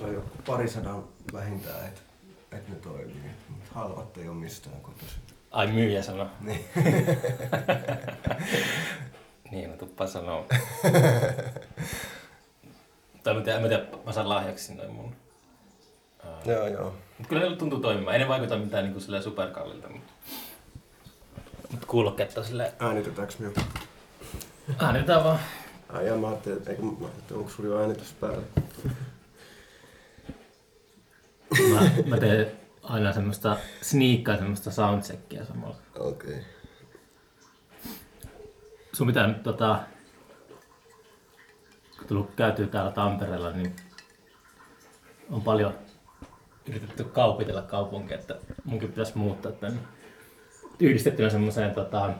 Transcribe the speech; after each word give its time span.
on 0.00 0.14
jo 0.14 0.24
parisadan 0.46 1.04
vähintään, 1.32 1.86
että 1.86 2.00
et 2.52 2.68
ne 2.68 2.74
toimii. 2.74 3.30
Mut 3.48 3.68
halvat 3.74 4.18
ei 4.18 4.28
ole 4.28 4.36
mistään 4.36 4.80
kotoisin. 4.80 5.22
Ai 5.50 5.66
myyjä 5.66 6.02
sano. 6.02 6.28
Niin. 6.40 6.64
Niin, 9.50 9.70
no 9.70 9.76
tuppa 9.76 10.06
sanoo. 10.06 10.46
tai 13.22 13.34
mä 13.34 13.40
tiedän, 13.40 13.62
mä, 13.62 13.68
tiedän, 13.68 13.86
mä 14.06 14.12
saan 14.12 14.28
lahjaksi 14.28 14.74
noin 14.74 14.90
mun. 14.90 15.14
Uh, 16.24 16.50
joo, 16.50 16.66
joo. 16.66 16.94
Mut 17.18 17.28
kyllä 17.28 17.50
ne 17.50 17.56
tuntuu 17.56 17.80
toimimaan. 17.80 18.14
Ei 18.14 18.22
ne 18.22 18.28
vaikuta 18.28 18.58
mitään 18.58 18.84
niin 18.84 18.92
kuin 18.92 19.22
superkallilta, 19.22 19.88
mutta 19.88 20.12
mut 21.70 21.84
kuulokkeet 21.84 22.38
on 22.38 22.44
silleen... 22.44 22.72
Äänitetäänkö 22.78 23.34
me? 23.38 23.52
Äänitetään 24.78 25.24
vaan. 25.24 25.38
Ai 25.88 26.06
ja 26.06 26.16
mä 26.16 26.28
ajattelin, 26.28 26.58
että, 26.58 26.72
mä 26.82 27.08
onko 27.34 27.50
sulla 27.50 27.68
jo 27.68 27.80
äänitys 27.80 28.12
päällä? 28.12 28.42
Mä, 31.62 31.90
mä 32.06 32.16
teen 32.16 32.52
aina 32.82 33.12
semmoista 33.12 33.56
sniikkaa, 33.82 34.36
semmoista 34.36 34.70
soundcheckia 34.70 35.44
samalla. 35.44 35.76
Okei. 35.98 36.30
Okay. 36.30 36.42
Sun 38.92 39.06
pitää 39.06 39.26
nyt 39.26 39.42
tota, 39.42 39.80
kun 41.98 42.06
tullut 42.06 42.30
käytyä 42.36 42.66
täällä 42.66 42.90
Tampereella, 42.90 43.50
niin 43.50 43.76
on 45.30 45.42
paljon 45.42 45.74
yritetty 46.68 47.04
kaupitella 47.04 47.62
kaupunkia, 47.62 48.18
että 48.18 48.36
munkin 48.64 48.88
pitäisi 48.88 49.18
muuttaa 49.18 49.52
tänne 49.52 49.80
yhdistettynä 50.80 51.30
semmoiseen 51.30 51.74
tota, 51.74 52.14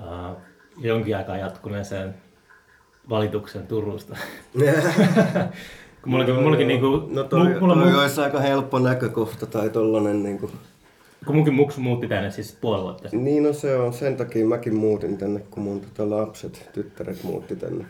uh, 0.00 0.36
jonkin 0.76 1.16
aikaa 1.16 1.36
jatkuneeseen 1.36 2.14
valituksen 3.08 3.66
Turusta. 3.66 4.16
Mullakin, 6.06 6.34
mullakin 6.34 6.68
niinku, 6.68 7.08
no 7.10 7.24
toi, 7.24 7.46
mu- 7.46 7.60
mulla 7.60 7.74
toi 7.74 7.94
olisi 8.00 8.20
aika 8.20 8.40
helppo 8.40 8.78
näkökohta 8.78 9.46
tai 9.46 9.70
tollanen 9.70 10.22
niinku. 10.22 10.50
kun 11.26 11.34
munkin 11.34 11.54
muksu 11.54 11.80
muutti 11.80 12.08
tänne 12.08 12.30
siis 12.30 12.58
puoli 12.60 12.82
vuotta. 12.82 13.08
Niin 13.12 13.42
no 13.42 13.52
se 13.52 13.76
on, 13.76 13.92
sen 13.92 14.16
takia 14.16 14.46
mäkin 14.46 14.74
muutin 14.76 15.18
tänne, 15.18 15.40
kun 15.40 15.62
mun 15.62 15.80
tota 15.80 16.10
lapset, 16.10 16.70
tyttäret 16.72 17.22
muutti 17.22 17.56
tänne 17.56 17.84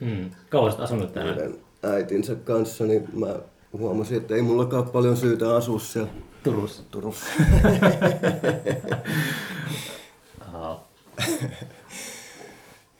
Mm. 0.00 0.30
Kauan 0.50 0.64
olet 0.70 0.80
asunut 0.80 1.12
täällä? 1.12 1.32
heidän 1.34 1.54
äitinsä 1.82 2.34
kanssa, 2.34 2.84
niin 2.84 3.08
mä 3.16 3.26
huomasin, 3.72 4.16
että 4.16 4.34
ei 4.34 4.42
mullakaan 4.42 4.88
paljon 4.90 5.16
syytä 5.16 5.56
asua 5.56 5.78
siellä 5.78 6.10
Turussa. 6.44 6.82
Turussa. 6.90 7.26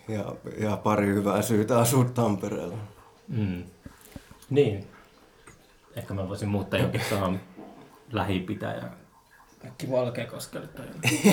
Ja, 0.08 0.24
ja 0.60 0.76
pari 0.76 1.06
hyvää 1.06 1.42
syytä 1.42 1.78
asua 1.78 2.04
Tampereella. 2.04 2.76
Mm. 3.28 3.62
Niin. 4.50 4.86
Ehkä 5.96 6.14
mä 6.14 6.28
voisin 6.28 6.48
muuttaa 6.48 6.80
jokin 6.80 7.00
tuohon 7.08 7.40
lähipitäjään. 8.12 8.90
Äkki 9.66 9.90
Valkeakoskelle 9.90 10.66
tai 10.66 10.86
jotain. 10.86 11.24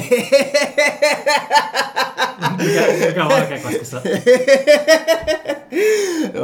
mikä, 2.57 3.07
mikä 3.07 3.25
Valkeakoskessa? 3.25 4.01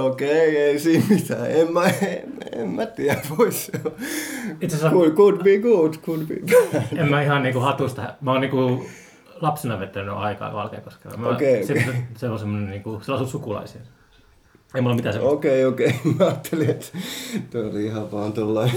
Okei, 0.05 0.57
ei 0.57 0.79
siinä 0.79 1.05
mitään. 1.09 1.51
En 1.51 1.73
mä, 1.73 1.83
en, 1.85 2.33
en 2.51 2.69
mä 2.69 2.85
tiedä, 2.85 3.21
vois 3.37 3.71
Itse 4.61 4.75
asiassa 4.75 4.89
could, 4.89 5.11
could 5.11 5.43
be 5.43 5.57
good, 5.57 5.93
could 5.93 6.25
be 6.27 6.35
bad. 6.35 6.83
en 6.97 7.09
mä 7.09 7.21
ihan 7.21 7.43
niinku 7.43 7.59
hatusta. 7.59 8.13
Mä 8.21 8.31
oon 8.31 8.41
niinku 8.41 8.85
lapsena 9.41 9.79
vetänyt 9.79 10.13
aikaa 10.13 10.53
Valkeakoskella. 10.53 11.17
Mä, 11.17 11.27
Okei, 11.27 11.65
se, 11.65 11.73
okei. 11.73 11.93
se, 12.17 12.29
on 12.29 12.39
semmonen 12.39 12.69
niinku, 12.69 13.01
se 13.03 13.13
asuu 13.13 13.27
sukulaisia. 13.27 13.81
Ei 14.75 14.81
mulla 14.81 14.95
mitään 14.95 15.13
semmoista. 15.13 15.37
Okei, 15.37 15.65
okei. 15.65 15.93
Mä 16.19 16.25
ajattelin, 16.25 16.69
että 16.69 16.87
toi 17.49 17.69
oli 17.69 17.85
ihan 17.85 18.11
vaan 18.11 18.33
tollain 18.33 18.71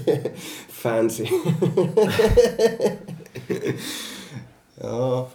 fancy. 0.82 1.24
Joo. 4.84 5.30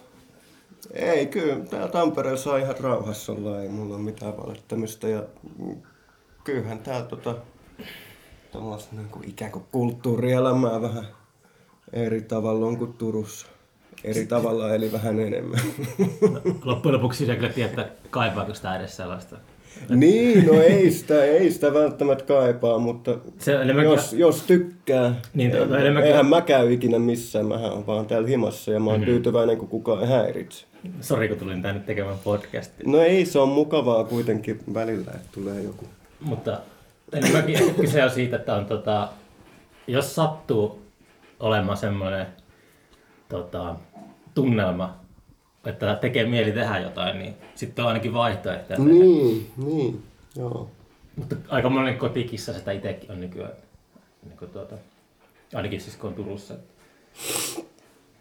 Ei, 0.92 1.26
kyllä. 1.26 1.64
Täällä 1.64 1.88
Tampereella 1.88 2.40
saa 2.40 2.56
ihan 2.56 2.74
rauhassa 2.80 3.32
olla. 3.32 3.62
Ei 3.62 3.68
mulla 3.68 3.94
ole 3.94 4.02
mitään 4.02 4.36
valittamista. 4.36 5.08
Ja 5.08 5.22
kyllähän 6.44 6.78
täällä 6.78 7.06
tota, 7.06 7.34
tällaista 8.52 8.96
niin 8.96 9.08
kuin 9.08 9.28
ikään 9.28 9.52
kuin 9.52 9.64
kulttuurielämää 9.72 10.82
vähän 10.82 11.06
eri 11.92 12.22
tavalla 12.22 12.66
on 12.66 12.76
kuin 12.78 12.92
Turussa. 12.92 13.46
Eri 14.04 14.26
tavalla 14.26 14.74
eli 14.74 14.92
vähän 14.92 15.20
enemmän. 15.20 15.60
Loppujen 16.64 16.94
lopuksi 16.94 17.18
sitä 17.18 17.34
kyllä 17.34 17.52
tiedä, 17.52 17.70
että 17.70 17.88
kaipaako 18.10 18.54
sitä 18.54 18.76
edes 18.76 18.96
sellaista. 18.96 19.36
Niin, 19.88 20.46
no 20.46 20.52
ei 20.62 20.90
sitä, 20.90 21.24
ei 21.24 21.50
sitä 21.50 21.74
välttämättä 21.74 22.24
kaipaa, 22.24 22.78
mutta 22.78 23.18
Se 23.38 23.52
jos, 23.82 24.12
jos 24.12 24.42
tykkää, 24.42 25.14
Niin, 25.34 25.56
en, 25.56 25.70
no 25.70 25.76
enemmänkin- 25.76 26.10
eihän 26.10 26.26
mä 26.26 26.40
käy 26.40 26.72
ikinä 26.72 26.98
missään, 26.98 27.46
mähän 27.46 27.72
on 27.72 27.86
vaan 27.86 28.06
täällä 28.06 28.28
himassa 28.28 28.70
ja 28.70 28.80
mä 28.80 28.90
oon 28.90 29.00
mm. 29.00 29.06
tyytyväinen, 29.06 29.56
kun 29.58 29.68
kukaan 29.68 30.02
ei 30.02 30.08
häiritse. 30.08 30.66
Sori, 31.00 31.28
kun 31.28 31.38
tulin 31.38 31.62
tänne 31.62 31.80
tekemään 31.80 32.18
podcastia. 32.24 32.86
No 32.90 33.00
ei, 33.00 33.26
se 33.26 33.38
on 33.38 33.48
mukavaa 33.48 34.04
kuitenkin 34.04 34.60
välillä, 34.74 35.10
että 35.14 35.28
tulee 35.32 35.62
joku. 35.62 35.84
Mutta 36.20 36.58
enemmänkin 37.12 37.74
kyse 37.74 38.04
on 38.04 38.10
siitä, 38.10 38.36
että 38.36 38.54
on 38.54 38.66
tota, 38.66 39.08
jos 39.86 40.14
sattuu 40.14 40.82
olemaan 41.40 41.78
semmoinen 41.78 42.26
tota, 43.28 43.76
tunnelma, 44.34 44.98
että 45.66 45.94
tekee 46.00 46.26
mieli 46.26 46.52
tehdä 46.52 46.78
jotain, 46.78 47.18
niin 47.18 47.34
sitten 47.54 47.84
on 47.84 47.88
ainakin 47.88 48.14
vaihtoehtoja. 48.14 48.76
tehdä. 48.78 48.90
Niin, 48.90 49.50
niin, 49.56 50.02
joo. 50.36 50.70
Mutta 51.16 51.36
aika 51.48 51.68
monen 51.68 51.98
kotikissa 51.98 52.52
sitä 52.52 52.72
itsekin 52.72 53.12
on 53.12 53.20
nykyään, 53.20 53.52
niin 54.26 54.38
kuin 54.38 54.50
tuota, 54.50 54.76
ainakin 55.54 55.80
siis 55.80 55.96
kun 55.96 56.08
on 56.08 56.14
Turussa. 56.14 56.54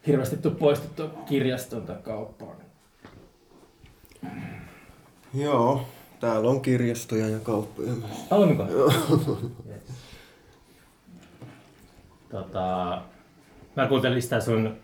Hirveästi 0.08 0.38
tuu 0.38 0.52
poistettu 0.52 1.08
kirjaston 1.26 1.82
tai 1.82 1.96
kauppaan. 2.04 2.56
Joo, 5.34 5.88
täällä 6.20 6.50
on 6.50 6.62
kirjastoja 6.62 7.30
ja 7.30 7.40
kauppoja 7.40 7.92
myös. 7.92 8.26
Onko? 8.32 8.66
Yes. 9.70 9.82
Tota, 12.30 13.02
mä 13.76 13.88
kuuntelin 13.88 14.22
sitä 14.22 14.40
sun... 14.40 14.78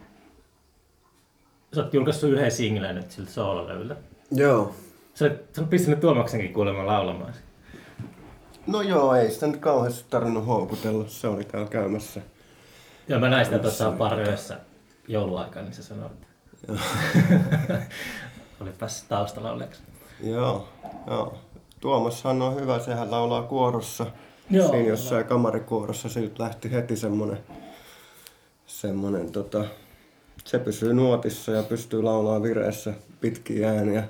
Sä 1.76 1.84
oot 1.84 1.94
julkaissut 1.94 2.30
yhden 2.30 2.52
singlen 2.52 2.96
nyt 2.96 3.12
siltä 3.12 3.32
soololevyltä. 3.32 3.96
Joo. 4.32 4.76
Sä 5.14 5.26
oot, 5.26 5.34
sä 5.56 5.62
oot 5.62 5.70
pistänyt 5.70 6.00
Tuomaksenkin 6.00 6.54
kuulemma 6.54 6.86
laulamaan. 6.86 7.34
No 8.68 8.82
joo, 8.82 9.16
ei 9.16 9.32
sitä 9.32 9.48
nyt 9.48 9.58
kauheasti 9.58 10.06
tarvinnut 10.10 10.48
houkutella, 10.48 11.06
se 11.08 11.28
oli 11.28 11.44
täällä 11.44 11.70
käymässä. 11.70 12.22
Ja 13.08 13.20
mä 13.20 13.30
näin 13.30 13.46
sitä 13.46 13.60
tuossa 13.60 13.92
parjoissa 13.92 14.56
jouluaikaan, 15.08 15.66
niin 15.66 15.74
sä 15.74 15.84
sanoit. 15.84 16.28
Olit 18.62 18.78
päässyt 18.78 19.10
taustalla 19.10 19.52
oleeksi. 19.52 19.82
Joo, 20.24 20.70
joo. 21.08 21.38
Tuomashan 21.80 22.42
on 22.42 22.56
hyvä, 22.56 22.80
sehän 22.80 23.12
laulaa 23.12 23.44
kuorossa. 23.44 24.06
Joo, 24.50 24.70
Siinä 24.70 24.90
jossain 24.90 25.26
kamarikuorossa 25.26 26.10
siltä 26.10 26.44
lähti 26.44 26.72
heti 26.72 26.96
semmonen, 26.96 27.40
semmonen 28.66 29.32
tota, 29.32 29.66
se 30.52 30.60
pysyy 30.60 30.94
nuotissa 30.94 31.52
ja 31.52 31.64
pystyy 31.64 32.04
laulaa 32.04 32.44
vireessä 32.44 32.94
pitkiä 33.22 33.70
ääniä, 33.70 34.04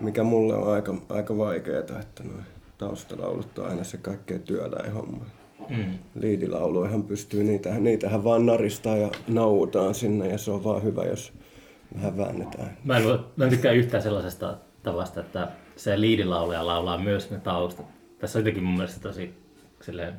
mikä 0.00 0.22
mulle 0.22 0.54
on 0.54 0.74
aika, 0.74 0.94
aika 1.08 1.38
vaikeeta, 1.38 2.00
että 2.00 2.24
noin 2.24 2.44
taustalaulut 2.78 3.58
on 3.58 3.66
aina 3.66 3.84
se 3.84 3.96
kaikkein 3.96 4.42
työläin 4.42 4.92
homma. 4.92 5.24
Mm. 5.68 5.98
Liidilauluihan 6.14 7.02
pystyy, 7.02 7.44
niitähän, 7.44 7.84
niitähän 7.84 8.24
vaan 8.24 8.46
naristaa 8.46 8.96
ja 8.96 9.10
nauutaan 9.28 9.94
sinne 9.94 10.28
ja 10.28 10.38
se 10.38 10.50
on 10.50 10.64
vaan 10.64 10.82
hyvä, 10.82 11.02
jos 11.02 11.32
vähän 11.96 12.16
väännetään. 12.16 12.76
Mä 12.84 12.96
en, 12.96 13.04
mä 13.36 13.44
en 13.44 13.50
tykkää 13.50 13.72
yhtään 13.72 14.02
sellaisesta 14.02 14.56
tavasta, 14.82 15.20
että 15.20 15.48
se 15.76 16.00
liidilaulaja 16.00 16.66
laulaa 16.66 16.98
myös 16.98 17.30
ne 17.30 17.38
taustat. 17.38 17.86
Tässä 18.18 18.38
on 18.38 18.40
jotenkin 18.40 18.64
mun 18.64 18.74
mielestä 18.74 19.00
tosi 19.00 19.34
silleen 19.82 20.14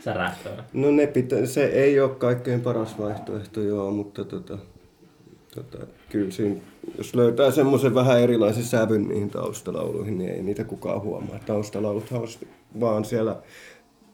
särähtävä. 0.00 0.64
No 0.72 0.90
ne 0.90 1.06
pitä, 1.06 1.46
se 1.46 1.64
ei 1.64 2.00
ole 2.00 2.14
kaikkein 2.14 2.60
paras 2.60 2.98
vaihtoehto, 2.98 3.60
joo, 3.60 3.90
mutta 3.90 4.24
tota, 4.24 4.58
tota, 5.54 5.86
kyllä 6.08 6.30
siinä, 6.30 6.60
jos 6.98 7.14
löytää 7.14 7.50
semmoisen 7.50 7.94
vähän 7.94 8.20
erilaisen 8.20 8.64
sävyn 8.64 9.08
niihin 9.08 9.30
taustalauluihin, 9.30 10.18
niin 10.18 10.30
ei 10.30 10.42
niitä 10.42 10.64
kukaan 10.64 11.02
huomaa. 11.02 11.38
Taustalauluthan 11.46 12.20
on 12.22 12.28
vaan 12.80 13.04
siellä, 13.04 13.36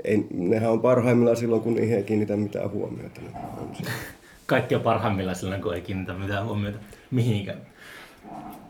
ei, 0.04 0.26
nehän 0.30 0.70
on 0.70 0.80
parhaimmillaan 0.80 1.36
silloin, 1.36 1.62
kun 1.62 1.74
niihin 1.74 1.96
ei 1.96 2.02
kiinnitä 2.02 2.36
mitään 2.36 2.70
huomiota. 2.70 3.20
Ne 3.20 3.30
on 3.60 3.76
siellä. 3.76 3.92
Kaikki 4.46 4.74
on 4.74 4.80
parhaimmillaan 4.80 5.36
silloin, 5.36 5.62
kun 5.62 5.74
ei 5.74 5.80
kiinnitä 5.80 6.14
mitään 6.14 6.44
huomiota 6.46 6.78
mihinkään. 7.10 7.58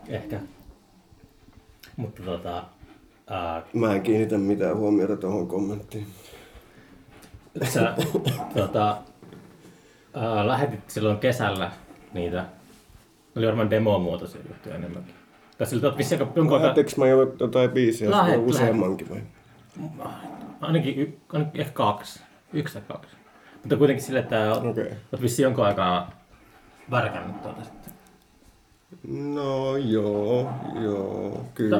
Ehkä. 0.07 0.39
Mutta 1.97 2.23
tota, 2.23 2.63
ää, 3.27 3.63
Mä 3.73 3.95
en 3.95 4.01
kiinnitä 4.01 4.37
mitään 4.37 4.77
huomiota 4.77 5.17
tuohon 5.17 5.47
kommenttiin. 5.47 6.07
sä 7.63 7.95
tota, 8.55 8.97
ää, 10.13 10.47
lähetit 10.47 10.89
silloin 10.89 11.17
kesällä 11.17 11.71
niitä, 12.13 12.45
oli 13.35 13.45
varmaan 13.45 13.69
demomuotoisia 13.69 14.41
juttuja 14.47 14.75
enemmänkin. 14.75 15.15
Tai 15.57 15.67
siltä 15.67 15.87
oot 15.87 15.97
vissiin 15.97 16.21
aika 16.21 16.33
jonkun 16.35 16.57
aikaa... 16.57 16.83
Mä 16.97 17.07
jo 17.07 17.35
jotain 17.39 17.69
biisiä, 17.71 18.09
Lähet- 18.09 18.15
Lähet, 18.25 18.47
useammankin 18.47 19.09
vai? 19.09 19.21
ainakin, 20.61 20.99
y, 20.99 21.17
ainakin 21.33 21.61
ehkä 21.61 21.73
kaksi. 21.73 22.19
Yksi 22.53 22.73
tai 22.73 22.83
kaksi. 22.87 23.15
Mutta 23.63 23.77
kuitenkin 23.77 24.05
sille, 24.05 24.19
että 24.19 24.53
Okei. 24.53 24.91
oot 25.11 25.21
vissiin 25.21 25.43
jonkun 25.43 25.65
aikaa 25.65 26.11
värkännyt 26.91 27.41
tuota 27.41 27.63
sitten. 27.63 27.93
No 29.35 29.77
joo, 29.77 30.49
joo, 30.83 31.45
kyllä. 31.55 31.77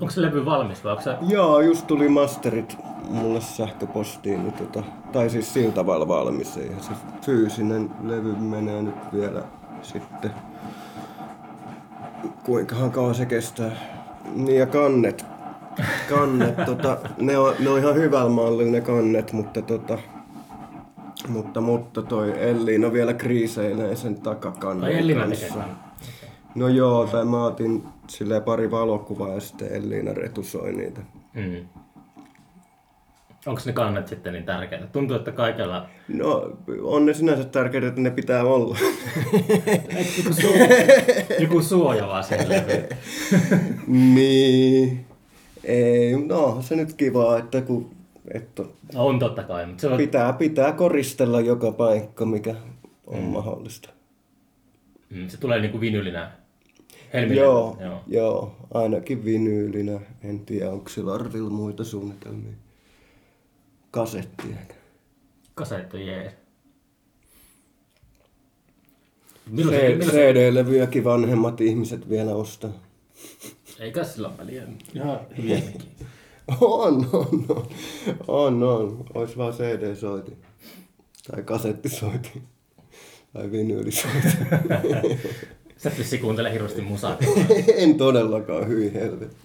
Onko 0.00 0.10
se 0.10 0.22
levy 0.22 0.44
valmis 0.44 0.84
vai 0.84 0.90
onko 0.92 1.02
se... 1.04 1.14
Joo, 1.28 1.60
just 1.60 1.86
tuli 1.86 2.08
masterit 2.08 2.76
mulle 3.08 3.40
sähköpostiin, 3.40 4.42
niin 4.42 4.52
tota, 4.52 4.82
tai 5.12 5.30
siis 5.30 5.54
sillä 5.54 5.72
tavalla 5.72 6.08
valmis. 6.08 6.56
Eihän 6.56 6.80
se 6.82 6.90
fyysinen 7.22 7.90
levy 8.02 8.34
menee 8.36 8.82
nyt 8.82 8.94
vielä 9.12 9.42
sitten. 9.82 10.30
Kuinkahan 12.44 12.90
kauan 12.90 13.14
se 13.14 13.26
kestää. 13.26 13.70
Niin 14.34 14.58
ja 14.58 14.66
kannet. 14.66 15.24
Kannet, 16.08 16.56
tota, 16.66 16.98
ne, 17.18 17.38
on, 17.38 17.54
ne 17.58 17.70
on 17.70 17.78
ihan 17.78 17.94
hyvällä 17.94 18.30
mallilla 18.30 18.72
ne 18.72 18.80
kannet, 18.80 19.32
mutta 19.32 19.62
tota, 19.62 19.98
mutta, 21.28 21.60
mutta 21.60 22.02
toi 22.02 22.48
Elliina 22.48 22.92
vielä 22.92 23.14
kriiseilee 23.14 23.96
sen 23.96 24.20
takakannen 24.20 24.84
Ai 24.84 24.98
Elliina 24.98 25.20
kanssa. 25.20 25.64
No 26.54 26.68
joo, 26.68 27.06
tai 27.06 27.24
mä 27.24 27.44
otin 27.44 27.84
silleen 28.06 28.42
pari 28.42 28.70
valokuvaa 28.70 29.28
ja 29.28 29.40
sitten 29.40 29.72
Elliina 29.72 30.14
retusoi 30.14 30.72
niitä. 30.72 31.00
Mm. 31.34 31.77
Onko 33.48 33.60
ne 33.66 33.72
kannet 33.72 34.08
sitten 34.08 34.32
niin 34.32 34.44
tärkeitä? 34.44 34.86
Tuntuu, 34.86 35.16
että 35.16 35.32
kaikella... 35.32 35.86
No, 36.08 36.56
on 36.82 37.06
ne 37.06 37.14
sinänsä 37.14 37.44
tärkeitä, 37.44 37.86
että 37.86 38.00
ne 38.00 38.10
pitää 38.10 38.44
olla. 38.44 38.78
Joku, 40.18 40.32
su... 40.40 40.46
joku 41.38 41.62
suoja 41.62 42.06
vaan 42.06 42.24
niin. 44.14 45.06
Ei, 45.64 46.12
no 46.26 46.58
se 46.60 46.76
nyt 46.76 46.92
kiva, 46.92 47.38
että 47.38 47.60
kun 47.60 47.90
että 48.34 48.62
No, 48.94 49.06
on 49.06 49.18
totta 49.18 49.42
kai, 49.42 49.66
mutta 49.66 49.80
se 49.80 49.88
on... 49.88 49.96
pitää, 49.96 50.32
pitää 50.32 50.72
koristella 50.72 51.40
joka 51.40 51.72
paikka, 51.72 52.26
mikä 52.26 52.54
on 53.06 53.18
mm. 53.18 53.24
mahdollista. 53.24 53.90
Mm, 55.10 55.28
se 55.28 55.40
tulee 55.40 55.60
niinku 55.60 55.80
vinylinä. 55.80 56.30
Helmilevy. 57.12 57.44
Joo, 57.44 57.76
Joo. 57.80 57.90
joo, 57.90 58.02
joo, 58.06 58.56
ainakin 58.74 59.24
vinyylinä. 59.24 60.00
En 60.24 60.40
tiedä, 60.40 60.70
onko 60.70 60.88
sillä 60.88 61.14
Arvilla 61.14 61.50
muita 61.50 61.84
suunnitelmia. 61.84 62.52
Kasettia. 63.98 64.56
Kasetti 65.54 66.06
jees. 66.06 66.32
Milloin 69.50 70.04
se, 70.04 70.10
CD-levyjäkin 70.10 71.04
vanhemmat 71.04 71.60
ihmiset 71.60 72.08
vielä 72.08 72.34
ostaa. 72.34 72.70
eikä 73.80 74.04
sillä 74.04 74.28
ole 74.28 74.38
väliä. 74.38 74.62
Ihan. 74.94 75.20
On, 76.60 77.08
on, 77.12 77.44
on. 77.48 77.66
On, 78.28 78.62
on. 78.62 79.04
Ois 79.14 79.38
vaan 79.38 79.52
CD-soiti. 79.52 80.32
Tai 81.30 81.42
kasettisoiti. 81.42 82.42
Tai 83.32 83.50
vinyylisoiti. 83.50 84.28
Sä 85.76 85.90
et 85.90 85.98
vissi 85.98 86.18
kuuntele 86.18 86.52
hirveästi 86.52 86.82
musaa. 86.82 87.18
en 87.76 87.94
todellakaan, 87.94 88.68
hyi 88.68 88.94
helvetti. 88.94 89.36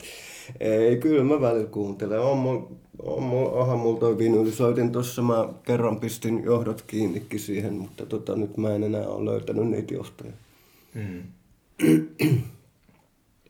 Ei, 0.59 0.97
kyllä 0.97 1.23
mä 1.23 1.41
välillä 1.41 1.67
kuuntelen. 1.67 2.19
On, 2.19 2.37
mul- 2.37 2.75
on, 2.99 3.23
mul- 3.23 3.53
onhan 3.53 3.79
mulla 3.79 3.99
toi 3.99 4.17
vinyylisoitin 4.17 4.91
tossa. 4.91 5.21
Mä 5.21 5.49
kerran 5.63 5.99
pistin 5.99 6.43
johdot 6.43 6.81
kiinnikin 6.81 7.39
siihen, 7.39 7.73
mutta 7.73 8.05
tota, 8.05 8.35
nyt 8.35 8.57
mä 8.57 8.69
en 8.75 8.83
enää 8.83 9.07
ole 9.07 9.31
löytänyt 9.31 9.67
niitä 9.67 9.93
johtoja. 9.93 10.33
Mm. 10.93 11.23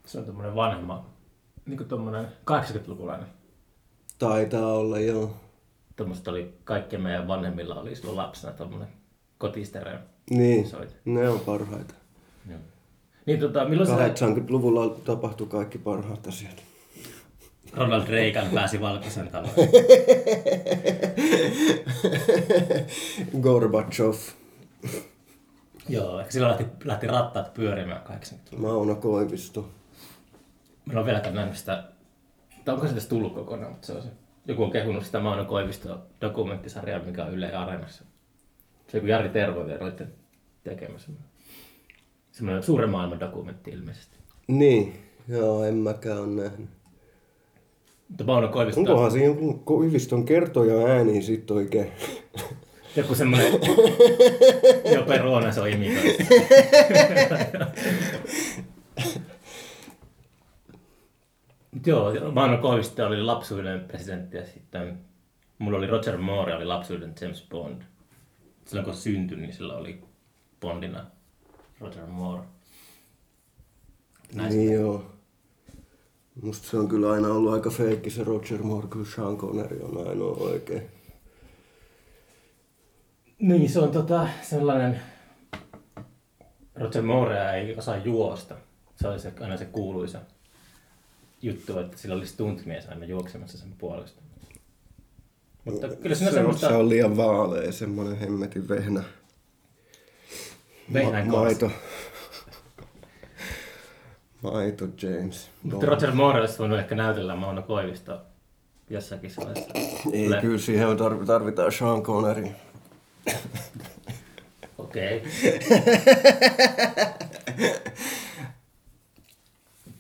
se 0.06 0.20
on 0.20 0.26
tommonen 0.26 0.56
vanhemma, 0.56 1.06
niinku 1.66 1.84
tommonen 1.84 2.26
80-lukulainen. 2.52 3.28
Taitaa 4.20 4.74
olla, 4.74 5.00
joo. 5.00 5.36
Tommoset 5.96 6.28
oli, 6.28 6.54
kaikkien 6.64 7.02
meidän 7.02 7.28
vanhemmilla 7.28 7.76
oli 7.82 7.96
silloin 7.96 8.18
lapsena 8.18 8.54
tommonen 8.54 8.88
kotistereo. 9.38 9.98
Niin, 10.30 10.68
Soitin. 10.70 10.98
ne 11.06 11.30
on 11.30 11.40
parhaita. 11.40 11.94
Joo. 12.50 12.60
Niin 13.26 13.40
tota, 13.40 13.66
milloin 13.66 13.90
sä 13.90 14.26
80-luvulla 14.26 14.90
tapahtui 14.90 15.48
kaikki 15.48 15.78
parhaat 15.78 16.28
asiat. 16.28 16.64
Ronald 17.76 18.08
Reagan 18.08 18.48
pääsi 18.54 18.82
valkoisen 18.82 19.28
taloon? 19.28 19.54
Gorbachev, 23.42 24.14
Joo, 25.90 26.20
ehkä 26.20 26.32
silloin 26.32 26.52
lähti, 26.52 26.66
lähti 26.86 27.08
rattaat 27.08 27.54
pyörimään 27.54 28.02
80 28.02 28.58
Mauno 28.58 28.96
Koivisto. 28.96 29.62
Mä 30.86 30.92
en 30.92 30.98
ole 30.98 31.06
vieläkään 31.06 31.36
nähnyt 31.36 31.58
sitä, 31.58 31.84
tai 32.66 32.76
onko 32.76 32.88
se 32.88 32.94
edes 32.94 33.08
tullut 33.08 33.34
kokonaan, 33.34 33.72
mutta 33.72 33.88
se 33.88 33.94
on 33.94 34.02
se. 34.02 34.10
Joku 34.46 34.64
on 34.64 34.72
kehunut 34.72 35.06
sitä 35.06 35.20
Mauno 35.20 35.46
Koivisto 35.46 36.02
dokumenttisarjaa, 36.22 37.00
mikä 37.00 37.26
on 37.26 37.34
Yle 37.34 37.56
Areenassa. 37.56 38.04
Se 38.88 39.00
kun 39.00 39.10
Jari 39.10 39.30
Tervoinen 39.30 39.84
olitte 39.84 40.08
tekemässä. 40.64 41.12
Semmoinen 42.32 42.64
suuren 42.64 42.90
maailman 42.90 43.20
dokumentti 43.20 43.72
ilmeisesti. 43.72 44.18
Niin, 44.48 45.10
joo, 45.28 45.64
en 45.64 45.76
mäkään 45.76 46.18
ole 46.18 46.28
nähnyt. 46.28 46.70
Mutta 48.14 48.24
Mauno 48.24 48.48
Koivisto 48.48 48.82
on 48.82 48.88
Onkohan 48.88 49.12
siinä 49.12 49.36
Koiviston 49.64 50.26
kertoja 50.26 50.88
ääni 50.88 51.22
sit 51.22 51.52
oikein? 51.52 51.92
joku 52.96 53.16
semmoinen... 53.16 53.54
Jope 54.96 55.18
Ruona 55.18 55.52
se 55.52 55.62
on 55.62 55.70
imitoinut. 55.70 56.18
Mut 61.72 61.88
Joo, 61.88 62.32
Mauno 62.32 62.58
Koivisto 62.58 63.08
oli 63.08 63.22
lapsuuden 63.22 63.80
presidentti 63.80 64.38
ja 64.38 64.46
sitten 64.46 65.00
mulla 65.60 65.78
oli 65.78 65.88
Roger 65.88 66.18
Moore, 66.18 66.56
oli 66.56 66.66
lapsuuden 66.66 67.14
James 67.22 67.48
Bond. 67.50 67.82
Silloin 68.66 68.86
kun 68.86 68.94
syntyi, 68.94 69.38
niin 69.38 69.54
sillä 69.54 69.76
oli 69.76 70.02
Bondina 70.62 71.06
Roger 71.80 72.06
Moore. 72.06 72.44
Näin 74.34 74.50
Niin 74.50 74.74
joo. 74.74 75.13
Musta 76.42 76.68
se 76.68 76.78
on 76.78 76.88
kyllä 76.88 77.12
aina 77.12 77.28
ollut 77.28 77.54
aika 77.54 77.70
feikki 77.70 78.10
se 78.10 78.24
Roger 78.24 78.64
Moore, 78.64 78.88
kyllä 78.88 79.06
Sean 79.16 79.38
Connery 79.38 79.80
on 79.82 80.08
ainoa 80.08 80.38
oikein. 80.38 80.82
Niin, 83.40 83.70
se 83.70 83.80
on 83.80 83.92
tota, 83.92 84.28
sellainen... 84.42 85.00
Roger 86.76 87.02
Moore 87.02 87.52
ei 87.52 87.76
osaa 87.76 87.98
juosta. 87.98 88.56
Se 88.96 89.08
oli 89.08 89.20
se, 89.20 89.34
aina 89.40 89.58
se 89.58 89.66
kuuluisa 89.66 90.20
juttu, 91.42 91.80
että 91.80 91.98
sillä 91.98 92.16
oli 92.16 92.26
stuntmies 92.28 92.88
aina 92.90 93.06
juoksemassa 93.06 93.58
sen 93.58 93.74
puolesta. 93.78 94.22
Mutta 95.66 95.88
kyllä 95.88 96.16
se, 96.16 96.28
on, 96.28 96.34
semmoista 96.34 96.68
se 96.68 96.74
on 96.74 96.90
liian 96.90 97.18
vaalea, 97.18 97.72
semmonen 97.72 98.18
hemmetin 98.18 98.70
vehnä. 98.70 99.04
vehnän 100.94 101.28
Ma- 101.28 101.38
maito. 101.38 101.72
Maito. 104.44 104.86
James. 105.02 105.50
Mutta 105.64 105.86
Roger 105.86 106.12
Moore 106.12 106.40
olisi 106.40 106.60
voinut 106.60 106.80
ehkä 106.80 106.96
näytellä 106.96 107.36
Mauno 107.36 107.62
Koivisto 107.62 108.22
jossakin 108.90 109.32
sellaisessa. 109.32 109.72
Ei, 110.14 110.30
Le- 110.30 110.42
kyllä 110.42 110.58
siihen 110.58 110.88
tarv- 110.88 111.26
tarvitaan 111.26 111.72
Sean 111.72 112.04
Connery. 112.04 112.48
Okei. 114.78 115.24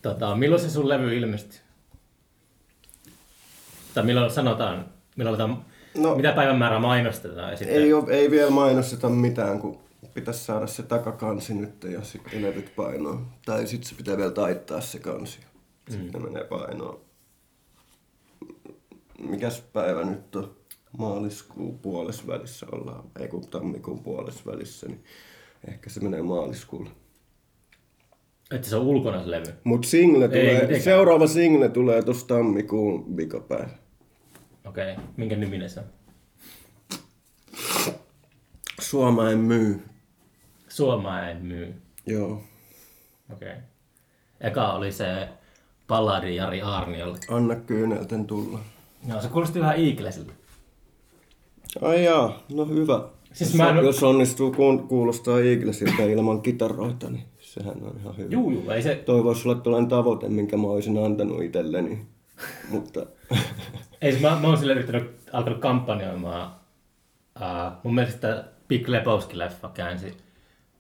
tota, 0.02 0.36
milloin 0.36 0.62
se 0.62 0.70
sun 0.70 0.90
levy 0.90 1.18
ilmestyi? 1.18 1.60
Tai 3.94 4.04
milloin 4.04 4.32
sanotaan, 4.32 4.86
milloin 5.16 5.42
aletaan, 5.42 5.66
No. 5.98 6.16
mitä 6.16 6.32
päivämäärää 6.32 6.80
mainostetaan 6.80 7.52
ja 7.52 7.58
sitten... 7.58 7.76
Ei, 7.78 7.94
oo, 7.94 8.08
ei 8.10 8.32
vielä 8.32 8.50
mainosteta 8.50 9.10
mitään, 9.10 9.60
kun 9.60 9.80
pitäisi 10.14 10.44
saada 10.44 10.68
se 10.68 10.84
takakansi 10.84 11.54
nyt 11.54 11.84
ja 11.84 12.04
sitten 12.04 12.42
levyt 12.42 12.76
painoon. 12.76 13.28
Tai 13.46 13.68
sitten 13.68 13.90
se 13.90 13.96
pitää 13.96 14.18
vielä 14.18 14.32
taittaa 14.32 14.82
se 14.82 15.00
kansi. 15.00 15.40
Sitten 15.90 16.22
mm. 16.22 16.28
menee 16.28 16.44
painoon. 16.44 17.00
Mikäs 19.20 19.62
päivä 19.74 20.04
nyt 20.04 20.36
on? 20.36 20.56
Maaliskuun 20.98 21.80
puolessa 21.80 22.28
välissä 22.28 22.66
ollaan. 22.72 23.04
Ei 23.20 23.28
kun 23.28 23.48
tammikuun 23.48 24.04
puolessa 24.04 24.52
välissä, 24.52 24.88
niin 24.88 25.04
ehkä 25.68 25.90
se 25.90 26.00
menee 26.00 26.22
maaliskuulle. 26.22 26.90
Että 28.52 28.70
se 28.70 28.76
on 28.76 28.86
ulkona 28.86 29.24
se 29.24 29.32
levy. 29.32 29.54
Mut 29.64 29.86
single 29.86 30.28
tulee, 30.28 30.54
mitenkään. 30.54 30.82
seuraava 30.82 31.28
single 31.28 31.70
tulee 31.70 32.04
tuossa 32.04 32.28
tammikuun 32.28 33.18
vikapäivä. 33.18 33.70
Okei, 34.66 34.92
okay. 34.92 35.06
minkä 35.18 35.36
niminen 35.36 35.70
se 35.70 35.80
on? 35.80 35.86
Suoma 38.82 39.32
en 39.32 39.40
myy. 39.40 39.82
Suomaa 40.74 41.30
en 41.30 41.46
myy. 41.46 41.76
Joo. 42.06 42.44
Okei. 43.34 43.50
Okay. 43.50 43.62
Eka 44.42 44.74
oli 44.74 44.92
se 44.92 45.28
Palladi 45.88 46.36
Jari 46.36 46.62
Aarniolle. 46.62 47.18
Anna 47.30 47.56
kyynelten 47.56 48.26
tulla. 48.26 48.60
No 49.08 49.22
se 49.22 49.28
kuulosti 49.28 49.60
vähän 49.60 49.80
Eaglesilta. 49.80 50.34
Ai 51.82 52.04
jaa, 52.04 52.44
no 52.54 52.66
hyvä. 52.66 53.04
Siis 53.34 53.50
jos, 53.50 53.58
mä 53.58 53.70
en 53.70 53.86
jos 53.86 54.04
onnistuu 54.04 54.56
kuulostaa 54.88 55.40
Eaglesilta 55.40 56.04
ilman 56.04 56.42
kitaroita, 56.42 57.10
niin 57.10 57.24
sehän 57.40 57.84
on 57.84 57.96
ihan 58.02 58.18
hyvä. 58.18 58.30
Juu, 58.30 58.52
juu, 58.52 58.70
ei 58.70 58.82
se... 58.82 58.96
Toi 58.96 59.24
voisi 59.24 59.50
olla 59.50 59.62
tällainen 59.62 59.90
tavoite, 59.90 60.30
minkä 60.30 60.58
mä 60.58 60.68
olisin 60.68 61.06
antanut 61.06 61.44
itselleni. 61.44 62.06
Mutta 62.72 63.06
Ei, 64.02 64.20
mä, 64.20 64.38
mä 64.42 64.48
oon 64.48 64.58
sille 64.58 64.74
yrittänyt, 64.74 65.12
alkanut 65.34 65.60
kampanjoimaan. 65.60 66.52
Uh, 67.42 67.72
mun 67.84 67.96
mielestä 67.96 68.44
Big 68.68 68.88
Lebowski-leffa 68.88 69.70
käänsi 69.74 70.18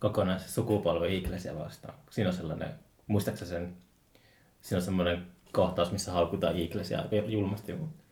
kokonaan 0.03 0.39
se 0.39 0.51
sukupolvi 0.51 1.15
Eaglesia 1.15 1.59
vastaan. 1.59 1.93
Siinä 2.09 2.29
on 2.29 2.35
sellainen, 2.35 2.69
muistaaksä 3.07 3.45
sen, 3.45 3.73
siinä 4.61 4.77
on 4.77 4.81
semmoinen 4.81 5.21
kohtaus, 5.51 5.91
missä 5.91 6.11
haukutaan 6.11 6.57
Eaglesia 6.57 7.03
julmasti. 7.27 7.73
Mutta 7.73 8.03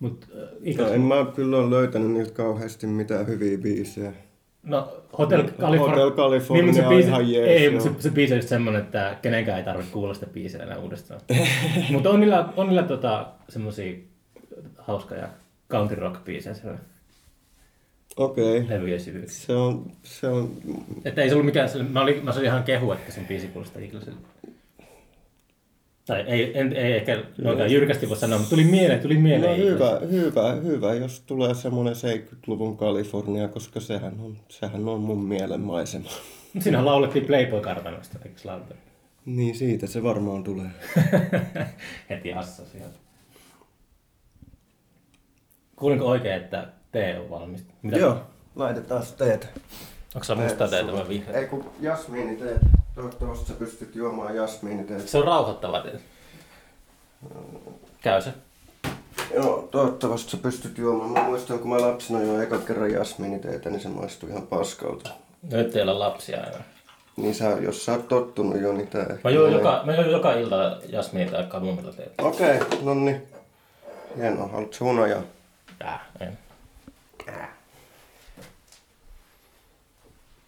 mut, 0.00 0.26
uh, 0.30 0.38
No, 0.38 0.46
Eagles, 0.64 0.92
en 0.92 1.00
mä 1.00 1.26
kyllä 1.34 1.56
ole 1.56 1.70
löytänyt 1.70 2.10
niiltä 2.10 2.32
kauheasti 2.32 2.86
mitään 2.86 3.26
hyviä 3.26 3.58
biisejä. 3.58 4.12
no, 4.62 5.02
Hotel, 5.18 5.42
California, 5.42 6.04
Hotel 6.04 6.10
California 6.10 6.72
niin, 6.72 6.84
on 6.84 6.88
biisi, 6.88 7.08
ihan 7.08 7.30
jees, 7.32 7.62
Ei, 7.62 7.70
mutta 7.70 7.84
se, 7.84 7.94
se 7.98 8.10
biisi 8.10 8.32
on 8.32 8.38
just 8.38 8.48
semmoinen, 8.48 8.82
että 8.82 9.16
kenenkään 9.22 9.58
ei 9.58 9.64
tarvitse 9.64 9.92
kuulla 9.92 10.14
sitä 10.14 10.26
biisiä 10.26 10.62
enää 10.62 10.78
uudestaan. 10.78 11.20
mutta 11.92 12.10
on 12.10 12.20
niillä, 12.20 12.48
on 12.56 12.66
niillä 12.66 12.82
tota, 12.82 13.26
semmosia 13.48 13.96
hauskoja 14.78 15.28
country 15.70 15.96
rock 16.00 16.24
biisejä 16.24 16.54
siellä 16.54 16.78
Okei. 18.16 18.58
Okay. 18.58 19.26
Se 19.26 19.52
on, 19.52 19.92
se 20.02 20.28
on, 20.28 20.56
Että 21.04 21.22
ei 21.22 21.28
se 21.28 21.34
ollut 21.34 21.46
mikään, 21.46 21.68
mä, 21.90 22.02
olin, 22.02 22.24
mä 22.24 22.32
sain 22.32 22.44
ihan 22.44 22.62
kehu, 22.62 22.92
että 22.92 23.12
sen 23.12 23.26
biisi 23.26 23.46
kuulostaa 23.46 23.82
Eaglesille. 23.82 24.16
Tai 26.06 26.20
ei, 26.20 26.58
en, 26.58 26.72
ei 26.72 26.92
ehkä 26.92 27.22
noinkaan 27.38 27.72
jyrkästi 27.72 28.08
voi 28.08 28.16
sanoa, 28.16 28.38
mutta 28.38 28.50
tuli 28.50 28.64
mieleen, 28.64 29.00
tuli 29.00 29.14
no 29.14 29.20
mieleen. 29.20 29.58
hyvä, 29.58 30.00
hyvä, 30.10 30.52
hyvä, 30.52 30.94
jos 30.94 31.20
tulee 31.20 31.54
semmoinen 31.54 31.94
70-luvun 31.94 32.76
Kalifornia, 32.76 33.48
koska 33.48 33.80
sehän 33.80 34.20
on, 34.20 34.36
sehän 34.48 34.88
on 34.88 35.00
mun 35.00 35.24
mielen 35.24 35.60
maisema. 35.60 36.08
Siinähän 36.58 36.86
laulettiin 36.86 37.24
Playboy-kartanosta, 37.24 38.18
eikö 38.24 38.40
lauleta? 38.44 38.74
Niin 39.26 39.54
siitä 39.54 39.86
se 39.86 40.02
varmaan 40.02 40.44
tulee. 40.44 40.70
Heti 42.10 42.30
hassa 42.30 42.62
sieltä. 42.66 42.98
Kuulinko 45.76 46.06
oikein, 46.06 46.34
että 46.34 46.68
tee 46.92 47.18
on 47.18 47.30
valmis? 47.30 47.64
Mitä? 47.82 47.98
Joo, 47.98 48.20
laitetaan 48.56 49.02
teet. 49.18 49.48
Onko 50.14 50.24
se 50.24 50.34
mustaa 50.34 50.68
teetä 50.68 50.92
vai 50.92 51.08
vihreä? 51.08 51.40
Ei 51.40 51.46
kun 51.46 51.70
jasmiiniteet. 51.80 52.60
Toivottavasti 52.94 53.46
sä 53.46 53.54
pystyt 53.54 53.94
juomaan 53.94 54.36
jasmiiniteet. 54.36 55.08
Se 55.08 55.18
on 55.18 55.24
rauhoittava 55.24 55.80
teet. 55.80 56.00
Käy 58.02 58.22
se. 58.22 58.34
Joo, 59.34 59.68
toivottavasti 59.70 60.30
sä 60.30 60.36
pystyt 60.36 60.78
juomaan. 60.78 61.10
Mä 61.10 61.22
muistan, 61.22 61.58
kun 61.58 61.70
mä 61.70 61.80
lapsena 61.80 62.22
join 62.22 62.42
eka 62.42 62.58
kerran 62.58 62.92
jasmiiniteetä, 62.92 63.70
niin 63.70 63.80
se 63.80 63.88
maistui 63.88 64.30
ihan 64.30 64.46
paskalta. 64.46 65.10
Nyt 65.42 65.76
ei 65.76 65.82
ole 65.82 65.92
lapsia 65.92 66.36
enää. 66.36 66.62
Niin 67.16 67.34
sä, 67.34 67.48
jos 67.48 67.84
sä 67.84 67.92
oot 67.92 68.08
tottunut 68.08 68.60
jo, 68.60 68.72
niin 68.72 68.88
tää 68.88 69.02
ehkä 69.02 69.20
Mä 69.24 69.30
juon 69.30 69.52
joka, 69.52 69.82
mä 69.84 69.94
juon 69.94 70.10
joka 70.10 70.32
ilta 70.32 70.76
jasmiin 70.88 71.30
tai 71.30 71.44
kamomilla 71.44 71.92
teetä. 71.92 72.22
Okei, 72.22 72.56
okay, 72.56 72.78
no 72.82 72.94
niin. 72.94 73.22
Hienoa, 74.16 74.48
haluatko 74.48 74.84
hunajaa? 74.84 75.22
Tää, 75.78 76.06
en. 76.20 76.38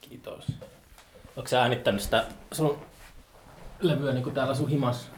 Kiitos. 0.00 0.52
Onko 1.36 1.48
sä 1.48 1.62
äänittänyt 1.62 2.00
sitä 2.00 2.24
sun 2.52 2.78
levyä 3.80 4.12
niinku 4.12 4.30
täällä 4.30 4.54
sun 4.54 4.68
himas? 4.68 5.10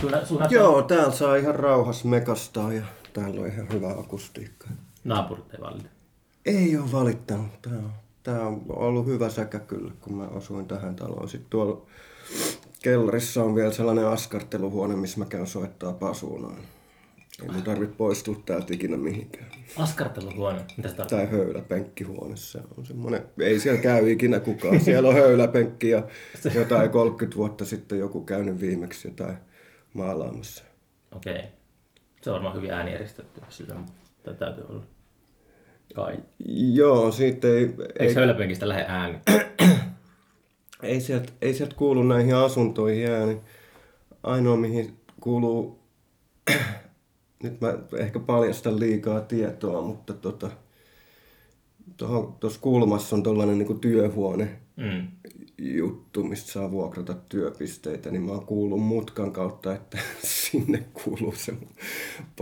Sun, 0.00 0.10
sun 0.24 0.40
Joo, 0.50 0.82
täällä 0.82 1.12
saa 1.12 1.36
ihan 1.36 1.54
rauhas 1.54 2.04
mekastaa 2.04 2.72
ja 2.72 2.82
täällä 3.12 3.40
on 3.40 3.46
ihan 3.46 3.68
hyvä 3.72 3.90
akustiikka. 3.90 4.68
Naapurit 5.04 5.54
ei 5.54 5.60
valita. 5.60 5.88
Ei 6.46 6.76
ole 6.76 6.92
valittanut. 6.92 7.62
Tää 7.62 7.78
on, 7.78 7.92
tää 8.22 8.40
on 8.40 8.64
ollut 8.68 9.06
hyvä 9.06 9.28
säkä 9.28 9.58
kyllä, 9.58 9.92
kun 10.00 10.14
mä 10.14 10.24
osuin 10.24 10.66
tähän 10.66 10.96
taloon. 10.96 11.28
Sitten 11.28 11.50
tuolla 11.50 11.86
kellarissa 12.82 13.44
on 13.44 13.54
vielä 13.54 13.72
sellainen 13.72 14.06
askarteluhuone, 14.06 14.96
missä 14.96 15.18
mä 15.18 15.24
käyn 15.24 15.46
soittaa 15.46 15.92
pasuunaan. 15.92 16.58
Ei 17.42 17.48
mun 17.48 17.62
tarvitse 17.62 17.96
poistua 17.96 18.42
täältä 18.46 18.74
ikinä 18.74 18.96
mihinkään. 18.96 19.46
Askarteluhuone. 19.76 20.60
Mitä 20.76 20.88
se 20.88 20.94
tarkoittaa? 20.94 21.18
Tai 21.18 21.30
höyläpenkkihuone, 21.30 22.36
se 22.36 22.60
on 22.78 22.86
semmoinen, 22.86 23.22
ei 23.40 23.60
siellä 23.60 23.80
käy 23.80 24.10
ikinä 24.10 24.40
kukaan. 24.40 24.80
Siellä 24.80 25.08
on 25.08 25.14
höyläpenkki 25.14 25.88
ja 25.90 26.02
jotain 26.54 26.90
30 26.90 27.36
vuotta 27.36 27.64
sitten 27.64 27.98
joku 27.98 28.24
käynyt 28.24 28.60
viimeksi 28.60 29.08
jotain 29.08 29.36
maalaamassa. 29.94 30.64
Okei. 31.16 31.42
Se 32.22 32.30
on 32.30 32.34
varmaan 32.34 32.56
hyvin 32.56 32.70
äänieristetty. 32.70 33.40
Sillä 33.48 33.74
tai 34.22 34.34
täytyy 34.34 34.64
olla. 34.68 34.82
Kai. 35.94 36.18
Joo, 36.72 37.12
siitä 37.12 37.48
ei, 37.48 37.54
ei, 37.54 37.74
Eikö 37.98 38.14
höyläpenkistä 38.14 38.68
lähde 38.68 38.84
ääni? 38.88 39.18
ei, 40.82 41.00
sieltä, 41.00 41.32
ei 41.42 41.54
sieltä 41.54 41.74
kuulu 41.74 42.02
näihin 42.02 42.34
asuntoihin 42.34 43.10
ääni. 43.10 43.40
Ainoa 44.22 44.56
mihin 44.56 44.96
kuuluu, 45.20 45.78
nyt 47.42 47.60
mä 47.60 47.78
ehkä 47.98 48.18
paljastan 48.18 48.80
liikaa 48.80 49.20
tietoa, 49.20 49.82
mutta 49.82 50.14
tota, 50.14 50.50
tuossa 52.40 52.60
kulmassa 52.60 53.16
on 53.16 53.22
tollainen 53.22 53.58
niinku 53.58 53.74
työhuone, 53.74 54.58
Mm. 54.78 55.08
juttu, 55.58 56.24
mistä 56.24 56.52
saa 56.52 56.70
vuokrata 56.70 57.14
työpisteitä, 57.28 58.10
niin 58.10 58.22
mä 58.22 58.32
oon 58.32 58.46
kuullut 58.46 58.80
mutkan 58.80 59.32
kautta, 59.32 59.74
että 59.74 59.98
sinne 60.50 60.84
kuuluu 61.04 61.34
se 61.36 61.54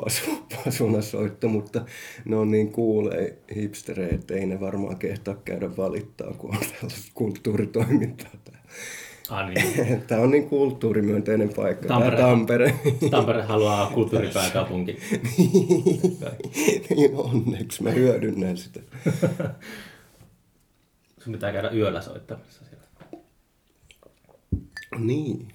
pasu, 0.01 0.31
pasunasoitto, 0.65 1.49
mutta 1.49 1.85
ne 2.25 2.37
on 2.37 2.51
niin 2.51 2.73
kuulee 2.73 3.39
hipstereitä, 3.57 4.15
että 4.15 4.35
ei 4.35 4.47
ne 4.47 4.61
varmaan 4.61 4.97
kehtaa 4.97 5.35
käydä 5.35 5.77
valittaa, 5.77 6.33
kun 6.33 6.51
on 6.57 6.61
tällaista 6.73 7.11
kulttuuritoimintaa. 7.15 8.31
täällä. 8.45 8.63
Ah, 9.31 9.49
niin. 9.49 10.03
Tämä 10.07 10.21
on 10.21 10.31
niin 10.31 10.49
kulttuurimyönteinen 10.49 11.55
paikka, 11.57 11.89
Tampere. 11.89 12.17
Tampere. 12.17 12.71
Tampere. 12.73 13.09
Tampere 13.11 13.43
haluaa 13.43 13.91
kulttuuripääkaupunki. 13.91 14.99
niin 16.97 17.15
onneksi 17.15 17.83
mä 17.83 17.91
hyödynnän 17.91 18.57
sitä. 18.57 18.81
Sun 21.19 21.33
pitää 21.33 21.53
käydä 21.53 21.71
yöllä 21.71 22.01
soittamassa 22.01 22.65
siellä. 22.65 22.87
Niin. 24.99 25.49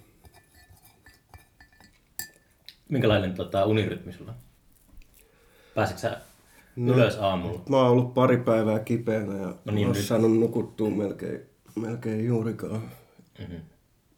Minkälainen 2.90 3.34
tota, 3.34 3.66
unirytmi 3.66 4.13
sulla? 4.13 4.34
Pääsetkö 5.75 6.01
sä 6.01 6.18
no. 6.75 6.94
ylös 6.94 7.18
aamulla? 7.18 7.62
Mä 7.70 7.78
oon 7.78 7.88
ollut 7.92 8.13
pari 8.13 8.38
päivää 8.38 8.80
kipeänä 8.80 9.34
ja 9.38 9.46
No 9.48 9.54
niin, 9.66 9.75
niin, 9.75 9.88
oon 9.88 9.96
nyt- 9.96 10.06
saanut 10.06 10.40
nukuttua 10.40 10.90
melkein, 10.90 11.42
melkein 11.75 12.25
juurikaan. 12.25 12.82
Mm-hmm. 13.41 13.62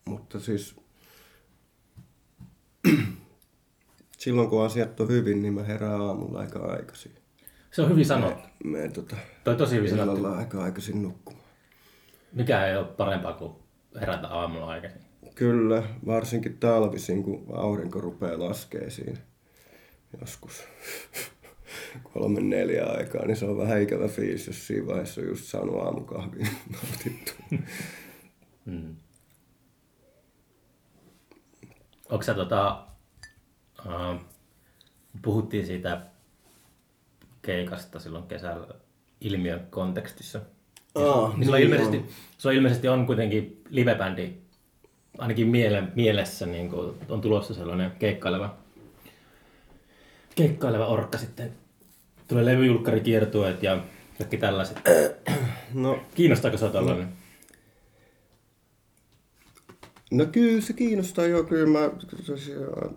Mutta 0.05 0.39
siis 0.39 0.75
silloin 4.17 4.49
kun 4.49 4.65
asiat 4.65 4.99
on 4.99 5.07
hyvin, 5.07 5.41
niin 5.41 5.53
mä 5.53 5.63
herään 5.63 6.01
aamulla 6.01 6.39
aika 6.39 6.59
aikaisin. 6.59 7.11
Se 7.71 7.81
on 7.81 7.89
hyvin 7.89 8.05
sanottu. 8.05 8.47
Menen 8.63 8.93
tota, 8.93 9.15
Toi 9.43 9.55
tosi 9.55 9.75
hyvin 9.75 9.89
sanottu. 9.89 10.25
aika 10.25 10.63
aikaisin 10.63 11.01
nukkumaan. 11.03 11.43
Mikä 12.33 12.67
ei 12.67 12.77
ole 12.77 12.85
parempaa 12.85 13.33
kuin 13.33 13.53
herätä 14.01 14.27
aamulla 14.27 14.67
aikaisin. 14.67 15.01
Kyllä, 15.35 15.83
varsinkin 16.05 16.57
talvisin, 16.57 17.23
kun 17.23 17.45
aurinko 17.53 18.01
rupeaa 18.01 18.39
laskee 18.39 18.89
siinä 18.89 19.17
joskus 20.21 20.63
kolme 22.13 22.41
neljä 22.41 22.85
aikaa, 22.85 23.25
niin 23.25 23.37
se 23.37 23.45
on 23.45 23.57
vähän 23.57 23.81
ikävä 23.81 24.07
fiilis, 24.07 24.47
jos 24.47 24.67
siinä 24.67 24.87
vaiheessa 24.87 25.21
on 25.21 25.27
just 25.27 25.43
saanut 25.45 25.75
aamukahvin 25.75 26.47
nautittu. 26.73 27.31
Mm. 28.65 28.95
Onko 32.13 32.23
sä 32.23 32.33
tota, 32.33 32.77
uh, 33.85 34.19
puhuttiin 35.21 35.65
siitä 35.65 36.01
keikasta 37.41 37.99
silloin 37.99 38.27
kesällä 38.27 38.67
ilmiön 39.21 39.67
kontekstissa. 39.69 40.39
Aa, 40.95 41.33
Niin 41.37 41.51
niin 41.51 41.63
ilmeisesti, 41.63 41.97
on. 41.97 42.05
sulla 42.37 42.55
ilmeisesti 42.55 42.87
on 42.87 43.05
kuitenkin 43.05 43.63
livebändi, 43.69 44.33
ainakin 45.17 45.47
miele, 45.47 45.83
mielessä 45.95 46.45
niin 46.45 46.69
kuin 46.69 46.95
on 47.09 47.21
tulossa 47.21 47.53
sellainen 47.53 47.91
keikkaileva, 47.99 48.55
keikkaileva 50.35 50.85
orkka 50.85 51.17
sitten. 51.17 51.51
Tulee 52.27 52.45
levyjulkkarikiertueet 52.45 53.63
ja 53.63 53.83
kaikki 54.17 54.37
tällaiset. 54.37 54.79
No, 55.73 55.99
Kiinnostaako 56.15 56.57
se 56.57 56.69
tällainen? 56.69 57.22
No 60.13 60.25
kyllä 60.25 60.61
se 60.61 60.73
kiinnostaa 60.73 61.25
jo, 61.25 61.43
kyllä 61.43 61.79
mä 61.79 61.91
tosiaan 62.25 62.95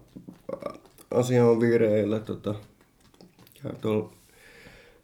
asia 1.11 1.47
on 1.47 1.61
vireillä 1.61 2.21
tota, 2.21 2.55
ja 3.65 3.71
tuolla 3.81 4.13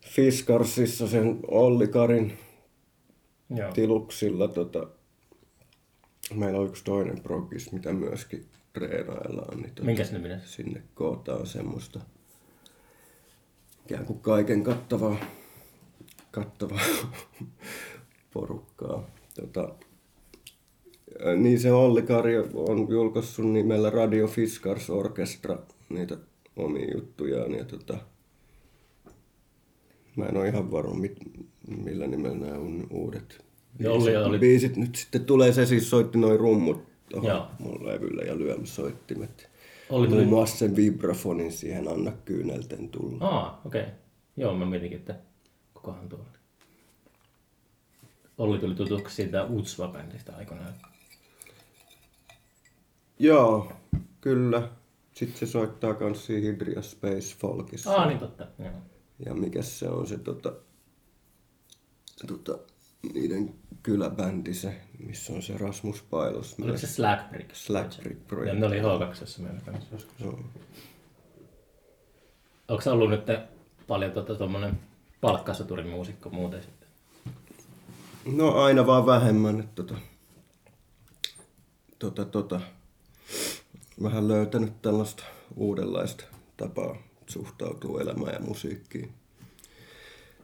Fiskarsissa 0.01 1.09
sen 1.09 1.39
Olli 1.49 1.89
Karin 1.89 2.39
Joo. 3.51 3.73
tiluksilla 3.73 4.49
tota, 4.49 4.87
meillä 6.35 6.59
on 6.61 6.67
yksi 6.67 6.85
toinen 6.85 7.21
progis, 7.23 7.73
mitä 7.73 7.93
myöskin 7.93 8.47
treenaillaan, 8.73 9.57
niin 9.59 9.71
tota, 9.71 9.85
Minkäs 9.85 10.13
niminen? 10.13 10.41
sinne 10.45 10.83
kootaan 10.95 11.47
semmoista 11.47 12.01
ikään 13.87 14.05
kuin 14.07 14.21
kaiken 14.21 14.63
kattavaa, 14.65 15.17
kattavaa 16.31 16.81
porukkaa. 18.35 19.11
Tota, 19.35 19.75
niin 21.37 21.61
se 21.61 21.73
Olli 21.73 22.03
Kari 22.03 22.39
on 22.55 22.87
julkaissut 22.91 23.53
nimellä 23.53 23.91
Radio 23.91 24.27
Fiskars 24.27 24.91
Orchestra 24.91 25.59
niitä 25.89 26.17
omia 26.57 26.95
juttujaan. 26.95 27.55
Ja 27.55 27.65
tota, 27.65 27.99
mä 30.17 30.25
en 30.25 30.37
ole 30.37 30.49
ihan 30.49 30.71
varma, 30.71 30.95
mit, 30.95 31.17
millä 31.85 32.07
nimellä 32.07 32.37
nämä 32.37 32.59
on 32.59 32.87
uudet 32.91 33.45
Olli 33.89 34.17
oli- 34.17 34.39
biisit 34.39 34.77
nyt 34.77 34.95
sitten 34.95 35.25
tulee. 35.25 35.53
Se 35.53 35.67
siis 35.67 35.91
soitti 35.91 36.19
noin 36.19 36.41
rummut 36.41 36.83
tuohon 37.11 37.47
mun 37.59 37.87
levyllä 37.87 38.23
ja 38.23 38.39
lyömsoittimet. 38.39 39.51
Olli 39.91 40.09
tuli... 40.09 40.19
Muun 40.21 40.31
muassa 40.31 40.57
sen 40.57 40.77
vibrafonin 40.77 41.53
siihen 41.53 41.89
Anna 41.89 42.13
Kyynelten 42.25 42.89
tulla. 42.89 43.25
Aa, 43.25 43.61
okei. 43.65 43.83
Okay. 43.83 43.93
Joo, 44.37 44.55
mä 44.55 44.67
mietinkin, 44.67 44.99
että 44.99 45.15
kukahan 45.75 46.09
tuo 46.09 46.19
oli. 46.19 46.39
Olli 48.39 48.59
tuli 48.59 48.75
tutuksi 48.75 49.17
siitä 49.17 49.47
Utsva-bändistä 49.47 50.37
aikoinaan. 50.37 50.75
Joo, 53.23 53.73
kyllä. 54.21 54.69
Sitten 55.13 55.39
se 55.39 55.47
soittaa 55.47 55.95
kans 55.95 56.27
siinä 56.27 56.43
Hydria 56.47 56.83
Space 56.83 57.37
Folkissa. 57.39 57.91
Aa, 57.95 58.07
niin 58.07 58.19
totta. 58.19 58.47
Joo. 58.59 58.73
Ja 59.27 59.35
mikä 59.35 59.63
se 59.63 59.89
on 59.89 60.07
se 60.07 60.19
tota, 60.19 60.53
tota, 62.27 62.59
niiden 63.15 63.55
kyläbändi 63.83 64.55
se, 64.55 64.81
missä 65.07 65.33
on 65.33 65.43
se 65.43 65.59
Rasmus 65.59 66.03
Pailos. 66.03 66.57
Oliko 66.63 66.79
se 66.79 66.87
Slackbrick? 66.87 67.55
Slackbrick 67.55 68.21
Ja 68.21 68.27
Project. 68.29 68.59
ne 68.59 68.67
oli 68.67 68.81
H2 68.81 69.43
meillä 69.43 69.61
kanssa 69.61 69.89
joskus. 69.93 70.21
Joo. 70.21 70.39
Onko 72.69 72.91
ollut 72.91 73.11
nyt 73.11 73.27
paljon 73.87 74.13
tota, 74.13 74.35
tommonen 74.35 74.79
palkkasoturimuusikko 75.21 76.31
muuten 76.31 76.63
sitten? 76.63 76.89
No 78.37 78.55
aina 78.55 78.87
vaan 78.87 79.07
vähemmän, 79.07 79.61
että 79.61 79.83
tota, 79.83 79.95
tota, 81.99 82.25
tota, 82.25 82.61
vähän 84.03 84.29
löytänyt 84.29 84.83
tällaista 84.83 85.25
uudenlaista 85.57 86.25
tapaa 86.57 86.97
suhtautua 87.27 88.01
elämään 88.01 88.35
ja 88.35 88.41
musiikkiin. 88.41 89.13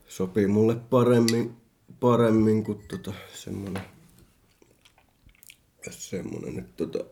Sopii 0.08 0.46
mulle 0.46 0.76
paremmin, 0.76 1.56
paremmin 2.00 2.64
kuin 2.64 2.88
tota, 2.88 3.12
semmonen, 3.34 3.82
semmonen, 5.90 6.58
että 6.58 6.86
tota, 6.86 7.04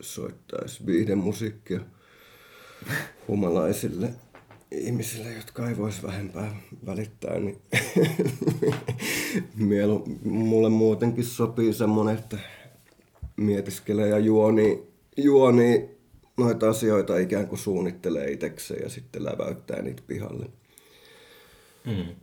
soittaisi 0.00 0.86
viihdemusiikkia 0.86 1.80
humalaisille 3.28 4.14
ihmisille, 4.70 5.32
jotka 5.32 5.68
ei 5.68 5.76
voisi 5.76 6.02
vähempää 6.02 6.56
välittää, 6.86 7.38
niin 7.38 7.62
mielu, 9.56 10.04
mulle 10.24 10.68
muutenkin 10.68 11.24
sopii 11.24 11.72
semmonen, 11.72 12.18
että 12.18 12.38
mietiskelee 13.36 14.08
ja 14.08 14.18
juoni, 14.18 14.82
juoni 15.16 15.90
noita 16.36 16.70
asioita 16.70 17.18
ikään 17.18 17.48
kuin 17.48 17.58
suunnittelee 17.58 18.30
itsekseen 18.30 18.82
ja 18.82 18.88
sitten 18.88 19.24
läväyttää 19.24 19.82
niitä 19.82 20.02
pihalle. 20.06 20.46
Mm. 21.84 22.14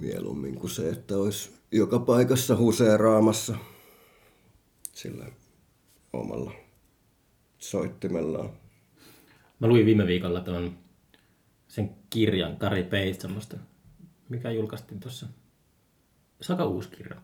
Mieluummin 0.00 0.54
kuin 0.54 0.70
se, 0.70 0.88
että 0.88 1.16
olisi 1.16 1.50
joka 1.72 1.98
paikassa 1.98 2.56
huseeraamassa 2.56 3.56
sillä 4.92 5.26
omalla 6.12 6.52
soittimellaan. 7.58 8.50
Mä 9.60 9.66
luin 9.66 9.86
viime 9.86 10.06
viikolla 10.06 10.40
ton 10.40 10.78
sen 11.76 11.96
kirjan 12.10 12.56
Kari 12.56 12.82
Peitsamosta, 12.82 13.56
mikä 14.28 14.50
julkaistiin 14.50 15.00
tuossa. 15.00 15.26
Se 16.40 16.52
on 16.52 16.68
uusi 16.68 16.88
kirja. 16.88 17.16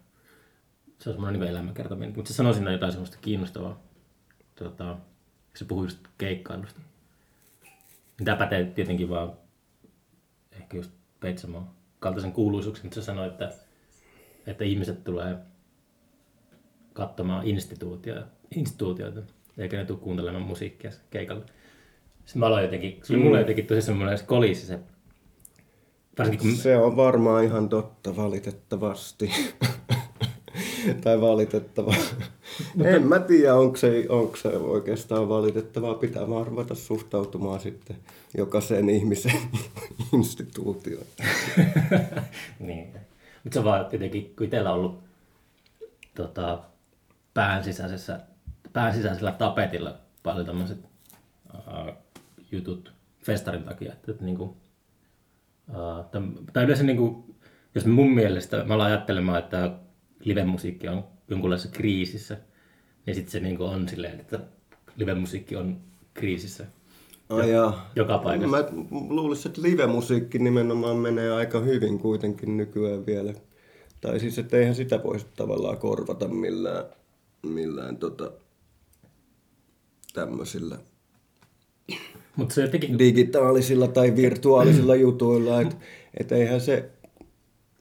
Se 0.98 1.10
on 1.10 1.14
semmoinen 1.14 1.40
niin 1.40 1.50
elämäkertominen, 1.50 2.12
mutta 2.16 2.28
se 2.28 2.36
sanoi 2.36 2.54
siinä 2.54 2.72
jotain 2.72 2.92
semmoista 2.92 3.18
kiinnostavaa. 3.20 3.82
Tota, 4.54 4.96
se 5.54 5.64
puhui 5.64 5.86
just 5.86 5.98
keikkailusta. 6.18 6.80
Tämä 8.24 8.36
pätee 8.36 8.64
tietenkin 8.64 9.08
vaan 9.08 9.32
ehkä 10.52 10.76
just 10.76 10.90
Peitsamoon 11.20 11.70
kaltaisen 11.98 12.32
kuuluisuuksien, 12.32 12.86
mutta 12.86 13.00
se 13.00 13.04
sanoi, 13.04 13.26
että, 13.26 13.52
että 14.46 14.64
ihmiset 14.64 15.04
tulee 15.04 15.36
katsomaan 16.92 17.46
instituutioita, 17.46 18.26
instituutioita 18.56 19.22
eikä 19.58 19.76
ne 19.76 19.84
tule 19.84 19.98
kuuntelemaan 19.98 20.42
musiikkia 20.46 20.90
keikalla. 21.10 21.46
Sitten 22.24 22.40
mä 22.40 22.46
aloin 22.46 22.62
jotenkin, 22.62 23.00
se 23.02 23.14
oli 23.14 23.22
mulle 23.22 23.38
jotenkin 23.38 23.66
tosi 23.66 23.82
semmoinen 23.82 24.18
kolisi 24.26 24.66
se, 24.66 24.78
varsinkin 26.18 26.50
kun 26.50 26.58
Se 26.58 26.76
on 26.76 26.96
varmaan 26.96 27.44
ihan 27.44 27.68
totta, 27.68 28.16
valitettavasti. 28.16 29.30
tai 31.04 31.20
valitettava. 31.20 31.94
en 32.84 33.06
mä 33.06 33.18
tiedä, 33.18 33.54
onko 33.54 33.76
se, 33.76 34.06
onko 34.08 34.36
se 34.36 34.48
oikeastaan 34.48 35.28
valitettavaa. 35.28 35.94
Pitää 35.94 36.28
vaan 36.28 36.46
ruveta 36.46 36.74
suhtautumaan 36.74 37.60
sitten 37.60 37.96
jokaiseen 38.36 38.90
ihmisen 38.90 39.40
instituutioon. 40.12 41.06
niin. 42.58 42.88
Mutta 43.44 43.54
se 43.54 43.58
on 43.58 43.64
vaan 43.64 43.86
jotenkin, 43.92 44.34
kun 44.36 44.44
itsellä 44.44 44.72
on 44.72 44.78
ollut 44.78 44.98
tota, 46.14 46.62
pään, 47.34 47.64
sisäisessä, 47.64 48.20
pään 48.72 48.94
sisäisellä 48.94 49.32
tapetilla 49.32 49.94
paljon 50.22 50.46
tämmöiset 50.46 50.78
uh, 51.54 51.94
jutut 52.52 52.92
festarin 53.18 53.64
takia. 53.64 53.92
Että, 53.92 54.12
että 54.12 54.24
niinku, 54.24 54.44
uh, 54.44 56.04
täm, 56.10 56.34
tai 56.52 56.64
yleensä 56.64 56.84
niinku, 56.84 57.36
jos 57.74 57.86
mun 57.86 58.14
mielestä 58.14 58.64
mä 58.64 58.74
alan 58.74 58.86
ajattelemaan, 58.86 59.38
että 59.38 59.78
livemusiikki 60.20 60.88
on 60.88 61.04
jonkunlaisessa 61.28 61.76
kriisissä, 61.76 62.38
niin 63.06 63.14
sitten 63.14 63.32
se 63.32 63.40
niinku 63.40 63.64
on 63.64 63.88
silleen, 63.88 64.20
että 64.20 64.40
livemusiikki 64.96 65.56
on 65.56 65.80
kriisissä. 66.14 66.66
Ai 67.28 67.50
jaa. 67.50 67.90
Joka 67.96 68.18
paikassa. 68.18 68.56
Mä 68.56 68.64
luulisin, 68.90 69.48
että 69.48 69.62
live-musiikki 69.62 70.38
nimenomaan 70.38 70.96
menee 70.96 71.32
aika 71.32 71.60
hyvin 71.60 71.98
kuitenkin 71.98 72.56
nykyään 72.56 73.06
vielä. 73.06 73.34
Tai 74.00 74.20
siis, 74.20 74.38
että 74.38 74.56
eihän 74.56 74.74
sitä 74.74 75.02
voisi 75.04 75.26
tavallaan 75.36 75.78
korvata 75.78 76.28
millään, 76.28 76.84
millään 77.42 77.96
tota, 77.96 78.30
tämmöisillä 80.14 80.78
Mutta 82.36 82.54
se 82.54 82.62
jotenkin, 82.62 82.98
digitaalisilla 82.98 83.88
tai 83.88 84.16
virtuaalisilla 84.16 84.94
jutuilla. 84.94 85.60
Että 85.60 85.76
et 86.20 86.32
eihän 86.32 86.60
se, 86.60 86.90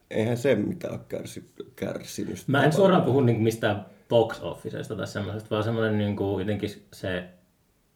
eihän 0.10 0.38
se 0.38 0.56
mitään 0.56 0.94
ole 0.94 1.02
kärsi, 1.08 1.52
kärsinyt. 1.76 2.44
Mä 2.48 2.66
en 2.66 2.74
suoraan 2.74 3.02
puhu 3.04 3.22
niin 3.22 3.42
mistään 3.42 3.86
box 4.10 4.42
officesta 4.42 4.96
tai 4.96 5.08
semmoisesta, 5.08 5.50
vaan 5.50 5.64
semmoinen 5.64 5.98
niin 5.98 6.16
kuin 6.16 6.40
jotenkin 6.40 6.70
se, 6.94 7.30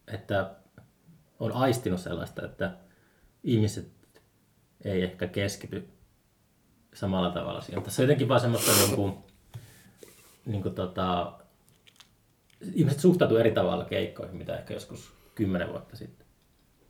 että 0.07 0.55
on 1.39 1.51
aistinut 1.51 1.99
sellaista, 1.99 2.45
että 2.45 2.71
ihmiset 3.43 3.87
ei 4.85 5.01
ehkä 5.01 5.27
keskity 5.27 5.87
samalla 6.93 7.29
tavalla 7.29 7.61
siihen. 7.61 7.83
Tässä 7.83 8.01
on 8.01 8.03
jotenkin 8.03 8.27
vaan 8.27 8.39
semmoista 8.39 8.71
niin 8.71 8.95
kuin, 8.95 9.13
niin 10.45 10.61
kuin 10.61 10.75
tota, 10.75 11.33
ihmiset 12.73 12.99
suhtautuu 12.99 13.37
eri 13.37 13.51
tavalla 13.51 13.85
keikkoihin, 13.85 14.37
mitä 14.37 14.57
ehkä 14.57 14.73
joskus 14.73 15.13
kymmenen 15.35 15.69
vuotta 15.69 15.95
sitten. 15.95 16.24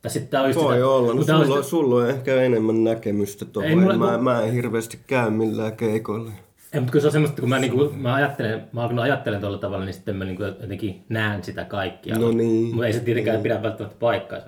Tai 0.06 0.10
sitten 0.12 0.30
tää 0.30 0.42
on 0.42 0.48
just 0.50 0.60
Voi 0.60 0.74
sitä- 0.76 0.88
olla. 0.88 1.08
No, 1.08 1.18
kun 1.18 1.26
tää 1.26 1.38
on 1.38 1.46
sulla, 1.46 1.56
sitä- 1.58 1.70
sulla 1.70 1.96
on 2.04 2.10
ehkä 2.10 2.42
enemmän 2.42 2.84
näkemystä 2.84 3.46
Ei 3.46 3.52
tuohon. 3.52 3.80
mulla- 3.80 3.98
Mä, 3.98 4.18
mä 4.18 4.42
en 4.42 4.54
hirveästi 4.54 5.00
käy 5.08 5.30
millään 5.30 5.76
keikoilla. 5.78 6.32
Ei, 6.74 6.80
mutta 6.80 6.92
kun 6.92 7.02
se 7.02 7.08
on 7.08 7.12
semmoista, 7.14 7.42
kun 7.42 7.50
mä, 7.50 7.60
niinku, 7.60 7.94
mä 7.98 8.14
ajattelen, 8.14 8.68
mä 8.74 8.82
alkanut 8.82 9.04
ajattelen 9.04 9.42
tuolla 9.42 9.58
tavalla, 9.58 9.86
niin 9.86 9.94
sitten 9.94 10.16
mä 10.16 10.26
niinku 10.26 10.44
jotenkin 10.44 11.06
näen 11.10 11.44
sitä 11.44 11.64
kaikkia. 11.66 12.20
No 12.20 12.32
niin. 12.32 12.66
Mutta 12.66 12.88
ei 12.88 12.94
se 12.94 13.00
tietenkään 13.00 13.42
pidä 13.42 13.64
välttämättä 13.64 14.00
paikkaansa. 14.00 14.48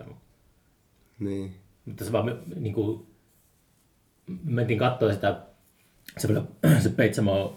Niin. 1.19 1.55
Mutta 1.85 2.05
se 2.05 2.11
vaan 2.11 2.39
niinku, 2.55 3.07
me 4.27 4.37
mentiin 4.43 4.79
katsoa 4.79 5.13
sitä, 5.13 5.37
se, 6.17 6.27
se 6.79 6.89
Peitsamo 6.89 7.55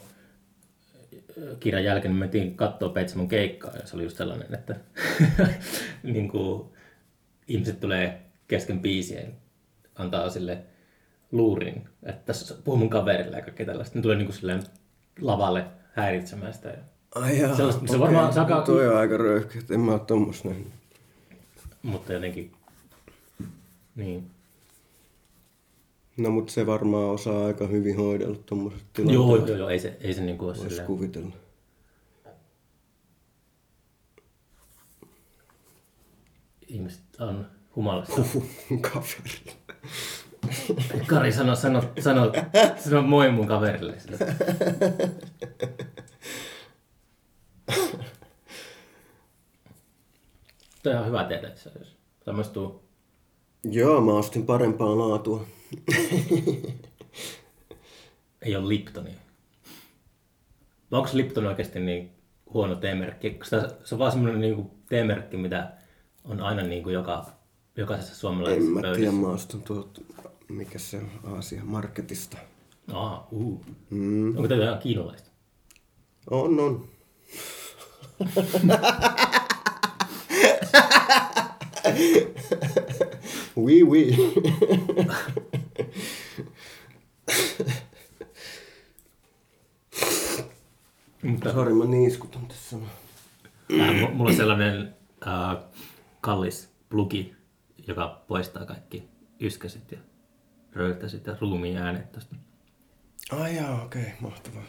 kirjan 1.60 1.84
jälkeen, 1.84 2.10
niin 2.12 2.16
me 2.18 2.24
mentiin 2.24 2.56
katsoa 2.56 2.88
Peitsamon 2.88 3.28
keikkaa, 3.28 3.76
ja 3.76 3.86
se 3.86 3.96
oli 3.96 4.02
just 4.04 4.16
sellainen, 4.16 4.54
että 4.54 4.76
niinku, 6.02 6.72
ihmiset 7.50 7.80
tulee 7.80 8.20
kesken 8.48 8.80
biisien, 8.80 9.34
antaa 9.94 10.30
sille 10.30 10.58
luurin, 11.32 11.88
että 12.02 12.22
tässä 12.26 12.54
puhuu 12.64 12.78
mun 12.78 12.90
kaverille 12.90 13.36
ja 13.36 13.42
kaikkea 13.42 13.66
tällaista. 13.66 13.98
Ne 13.98 14.02
tulee 14.02 14.16
niinku 14.16 14.32
silleen 14.32 14.62
lavalle 15.20 15.64
häiritsemään 15.92 16.54
sitä. 16.54 16.74
Ai 17.14 17.38
jaa, 17.40 17.56
Se 17.56 17.62
on- 17.62 17.72
se 17.72 17.78
okei. 17.78 17.98
varmaan 18.00 18.32
saka- 18.32 18.62
Toi 18.62 18.88
on 18.88 18.96
aika 18.96 19.16
röyhkeä, 19.16 19.62
en 19.70 19.80
mä 19.80 19.92
oo 19.92 19.98
tommos 19.98 20.44
nähnyt. 20.44 20.66
Mutta 21.82 22.12
jotenkin, 22.12 22.52
niin. 23.96 24.30
No 26.16 26.30
mut 26.30 26.48
se 26.50 26.66
varmaan 26.66 27.04
osaa 27.10 27.46
aika 27.46 27.66
hyvin 27.66 27.96
hoidella 27.96 28.36
tommoset 28.46 28.82
tilanteet. 28.92 29.14
Joo, 29.14 29.36
joo, 29.46 29.56
joo, 29.56 29.68
ei 29.68 29.78
se, 29.78 29.96
ei 30.00 30.14
se 30.14 30.20
niinku 30.22 30.44
ole 30.44 30.54
Vois 30.56 30.68
silleen. 30.68 30.86
kuvitella. 30.86 31.32
Ihmiset 36.70 37.20
on 37.20 37.46
humalassa. 37.76 38.22
Kaveri. 38.92 39.40
Kari 41.06 41.32
sano, 41.32 41.56
sano, 41.56 41.82
sano, 42.00 42.32
sano 42.76 43.02
moi 43.02 43.32
mun 43.32 43.46
kaverille. 43.46 43.96
toi 50.82 50.92
ihan 50.92 51.06
hyvä 51.06 51.24
tehdä 51.24 51.48
itse 51.48 51.68
asiassa? 51.68 51.96
Tai 52.24 52.34
maistuu... 52.34 52.90
Joo, 53.64 54.00
mä 54.00 54.12
ostin 54.12 54.46
parempaa 54.46 54.98
laatua. 54.98 55.46
Ei 58.42 58.56
ole 58.56 58.68
Liptonia. 58.68 59.14
Onko 60.90 61.08
Lipton 61.12 61.46
oikeasti 61.46 61.80
niin 61.80 62.10
huono 62.54 62.74
teemerkki? 62.74 63.38
Se 63.84 63.94
on 63.94 63.98
vaan 63.98 64.12
semmoinen 64.12 64.40
niin 64.40 64.70
teemerkki, 64.88 65.36
mitä 65.36 65.79
on 66.24 66.40
aina 66.40 66.62
niin 66.62 66.82
kuin 66.82 66.92
joka, 66.94 67.26
jokaisessa 67.76 68.12
En 68.12 68.16
suomalaisessa 68.18 68.70
mä 68.70 68.80
tiedä, 68.80 68.94
pöydässä. 68.94 69.20
mä 69.20 69.26
ostin 69.28 69.62
tuot, 69.62 70.04
mikä 70.48 70.78
se 70.78 70.96
on, 70.96 71.10
Aasia 71.34 71.64
Marketista. 71.64 72.36
Aa, 72.92 73.28
uh. 73.30 73.64
Mm. 73.90 74.28
Onko 74.36 74.48
tämä 74.48 74.62
ihan 74.62 74.78
kiinalaista? 74.78 75.30
On, 76.30 76.60
on. 76.60 76.88
oui, 83.56 83.82
oui. 83.82 84.16
Mutta 91.22 91.52
Sori, 91.52 91.74
mä 91.74 91.84
niiskutan 91.84 92.46
tässä. 92.46 92.76
Mulla 94.12 94.30
on 94.30 94.36
sellainen 94.36 94.94
ää, 95.26 95.62
kallis 96.20 96.72
plugi, 96.88 97.34
joka 97.86 98.24
poistaa 98.28 98.66
kaikki 98.66 99.08
yskäsit 99.40 99.92
ja 99.92 99.98
röyhtäisit 100.72 101.26
ja 101.26 101.36
ruumiin 101.40 101.76
äänet 101.76 102.12
tosta. 102.12 102.36
Ai 103.30 103.56
jaa, 103.56 103.82
okei, 103.82 104.02
okay, 104.02 104.14
mahtavaa. 104.20 104.62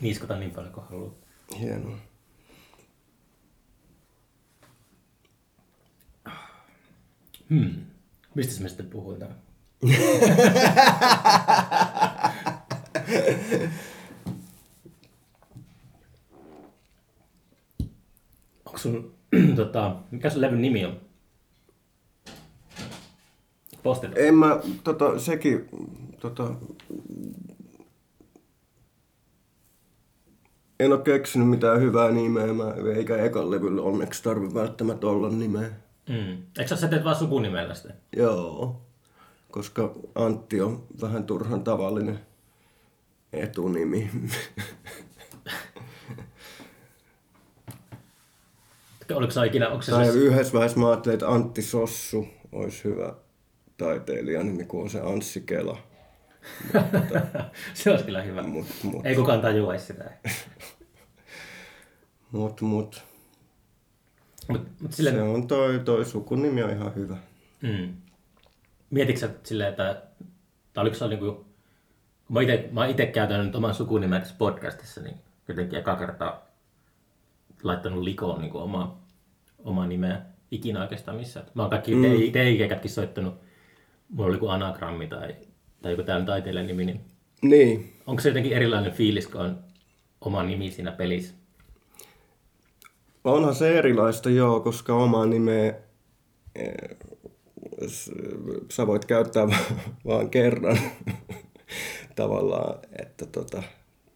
Niiskota 0.00 0.36
niin 0.36 0.50
paljon 0.50 0.72
kuin 0.72 0.86
haluaa. 0.86 1.12
Hienoa. 1.60 1.98
Hmm. 7.50 7.74
Mistä 8.34 8.62
me 8.62 8.68
sitten 8.68 8.86
puhutaan? 8.86 9.34
Onko 18.66 18.78
sun, 18.78 19.14
tota, 19.56 19.96
mikä 20.10 20.30
sun 20.30 20.40
levyn 20.40 20.62
nimi 20.62 20.84
on? 20.84 21.00
Postita. 23.82 24.14
En 24.16 24.34
mä, 24.34 24.60
tota, 24.84 25.18
sekin, 25.18 25.68
tota, 26.20 26.54
en 30.80 30.92
ole 30.92 31.02
keksinyt 31.02 31.48
mitään 31.48 31.80
hyvää 31.80 32.10
nimeä, 32.10 32.52
mä, 32.52 32.74
eikä 32.96 33.16
ekan 33.16 33.50
levyllä 33.50 33.82
onneksi 33.82 34.22
tarvi 34.22 34.54
välttämättä 34.54 35.06
olla 35.06 35.28
nimeä. 35.28 35.70
Mm. 36.08 36.36
Eikö 36.58 36.76
sä 36.76 36.88
teet 36.88 37.04
vaan 37.04 37.16
sukunimellä 37.16 37.74
sitä? 37.74 37.94
Joo, 38.16 38.80
koska 39.50 39.94
Antti 40.14 40.60
on 40.60 40.82
vähän 41.00 41.24
turhan 41.24 41.64
tavallinen 41.64 42.20
etunimi. 43.32 44.10
Oliko 49.12 49.32
se 49.32 49.46
ikinä, 49.46 49.68
onko 49.68 49.82
se 49.82 49.92
tai 49.92 50.06
se, 50.06 50.18
yhdessä 50.18 50.52
vaiheessa 50.52 50.80
mä 50.80 50.88
ajattelin, 50.88 51.14
että 51.14 51.28
Antti 51.28 51.62
Sossu 51.62 52.26
olisi 52.52 52.84
hyvä 52.84 53.14
taiteilijanimi, 53.76 54.64
kun 54.64 54.82
on 54.82 54.90
se 54.90 55.00
Anssi 55.00 55.40
Kela. 55.40 55.78
se 57.74 57.90
olisi 57.90 58.04
kyllä 58.04 58.22
hyvä. 58.22 58.42
Mut, 58.42 58.66
mut, 58.82 59.06
Ei 59.06 59.14
kukaan 59.14 59.40
tajuaisi 59.40 59.86
sitä. 59.86 60.10
mut, 62.32 62.60
mut. 62.60 63.04
Mutta 64.48 64.70
mut 64.80 64.92
silleen, 64.92 65.16
Se 65.16 65.22
on 65.22 65.46
toi, 65.46 65.78
toi 65.78 66.04
sukunimi 66.04 66.62
on 66.62 66.70
ihan 66.70 66.94
hyvä. 66.94 67.16
Mm. 67.62 67.94
Mietitkö 68.90 69.20
sä 69.20 69.30
silleen, 69.42 69.70
että, 69.70 70.02
tai 70.72 70.82
oliko 70.82 70.96
se 70.96 71.08
niinku, 71.08 71.46
kun 72.26 72.36
mä 72.72 72.86
ite 72.86 73.06
käytän 73.06 73.44
nyt 73.44 73.56
oman 73.56 73.74
sukunimen 73.74 74.20
tässä 74.20 74.34
podcastissa, 74.38 75.00
niin 75.00 75.16
jotenkin 75.48 75.78
eka 75.78 75.96
kertaa 75.96 76.43
laittanut 77.64 78.02
likoon 78.02 78.40
niin 78.40 78.52
oma, 78.56 78.98
oma 79.58 79.86
nimeä 79.86 80.22
ikinä 80.50 80.82
oikeastaan 80.82 81.16
missään. 81.16 81.46
Mä 81.54 81.62
oon 81.62 81.70
kaikki 81.70 81.94
mm. 81.94 82.32
teikeikätkin 82.32 82.90
soittanut, 82.90 83.34
mulla 84.08 84.26
oli 84.26 84.34
joku 84.34 84.48
anagrammi 84.48 85.06
tai, 85.06 85.34
tai 85.82 85.92
joku 85.92 86.02
tällainen 86.02 86.26
taiteilijan 86.26 86.66
nimi, 86.66 86.84
niin 86.84 87.00
Niin, 87.42 87.92
onko 88.06 88.22
se 88.22 88.28
jotenkin 88.28 88.52
erilainen 88.52 88.92
fiilis, 88.92 89.26
kun 89.26 89.40
on 89.40 89.58
oma 90.20 90.42
nimi 90.42 90.70
siinä 90.70 90.92
pelissä? 90.92 91.34
onhan 93.24 93.54
se 93.54 93.78
erilaista 93.78 94.30
joo, 94.30 94.60
koska 94.60 94.94
omaa 94.94 95.26
nimeä 95.26 95.74
eh, 96.54 96.74
sä 98.70 98.86
voit 98.86 99.04
käyttää 99.04 99.48
va- 99.48 99.76
vaan 100.06 100.30
kerran 100.30 100.78
tavallaan, 102.16 102.78
että 103.02 103.26
tota, 103.26 103.62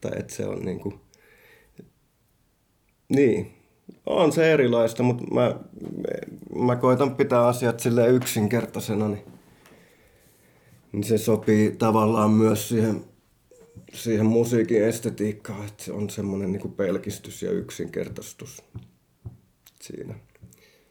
tai 0.01 0.13
että 0.19 0.35
se 0.35 0.47
on 0.47 0.65
niinku, 0.65 1.01
niin, 3.09 3.55
on 4.07 4.33
se 4.33 4.53
erilaista, 4.53 5.03
mutta 5.03 5.25
mä, 5.35 5.55
mä 6.65 6.77
koitan 6.77 7.15
pitää 7.17 7.47
asiat 7.47 7.81
sille 7.81 8.09
yksinkertaisena, 8.09 9.09
niin, 9.09 9.25
niin 10.93 11.05
se 11.05 11.19
sopii 11.19 11.77
tavallaan 11.79 12.31
myös 12.31 12.69
siihen, 12.69 13.05
siihen 13.95 14.27
musiikin 14.27 14.85
estetiikkaan, 14.85 15.67
että 15.67 15.85
se 15.85 15.93
on 15.93 16.11
semmoinen 16.11 16.53
niinku 16.53 16.69
pelkistys 16.69 17.43
ja 17.43 17.51
yksinkertaistus 17.51 18.65
siinä 19.81 20.15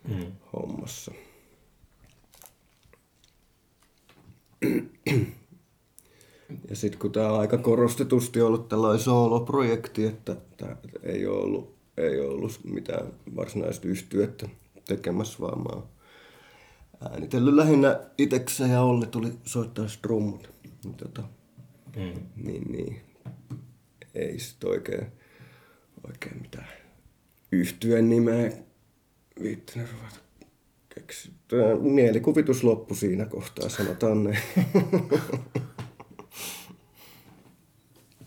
Mm. 0.07 0.31
hommassa. 0.53 1.11
Ja 6.69 6.75
sitten 6.75 6.99
kun 6.99 7.11
tämä 7.11 7.31
on 7.31 7.39
aika 7.39 7.57
korostetusti 7.57 8.41
ollut 8.41 8.69
tällainen 8.69 9.03
sooloprojekti, 9.03 10.05
että 10.05 10.35
tää 10.57 10.77
ei 11.03 11.27
ole 11.27 11.43
ollut, 11.43 11.76
ei 11.97 12.19
ollut 12.19 12.59
mitään 12.63 13.07
varsinaista 13.35 13.87
yhtyettä 13.87 14.49
tekemässä, 14.85 15.37
vaan 15.39 15.57
mä 15.59 15.69
oon 15.73 15.87
äänitellyt 17.09 17.53
lähinnä 17.53 17.99
itekseen 18.17 18.71
ja 18.71 18.81
Olli 18.81 19.07
tuli 19.07 19.31
soittaa 19.45 19.87
strummut. 19.87 20.49
Niin, 20.83 20.93
tota, 20.95 21.23
Mm. 21.95 22.13
niin, 22.35 22.71
niin 22.71 23.01
ei 24.15 24.39
sit 24.39 24.63
oikein, 24.63 25.07
oikein 26.07 26.41
mitään 26.41 26.67
yhtyen 27.51 28.09
nimeä 28.09 28.51
viittänyt 29.41 29.89
ruveta 29.91 30.19
keksiä. 30.95 31.31
Tää 31.47 31.75
Mielikuvitus 31.75 32.63
loppu 32.63 32.95
siinä 32.95 33.25
kohtaa, 33.25 33.69
sanotaan 33.69 34.23
ne. 34.23 34.37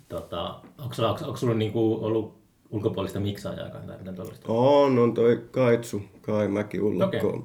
Tota, 0.09 0.51
onko, 0.79 0.95
onko, 1.09 1.25
onko 1.25 1.37
sulla 1.37 1.55
niinku 1.55 2.05
ollut 2.05 2.39
ulkopuolista 2.71 3.21
miksaajaa 3.21 3.71
tai 3.71 3.99
mitään 3.99 4.17
tuollaista? 4.17 4.53
on, 4.53 4.99
on 4.99 5.15
toi 5.15 5.49
Kaitsu, 5.51 6.03
Kai 6.21 6.49
Mäki 6.49 6.81
Ullakko 6.81 7.29
okay. 7.29 7.41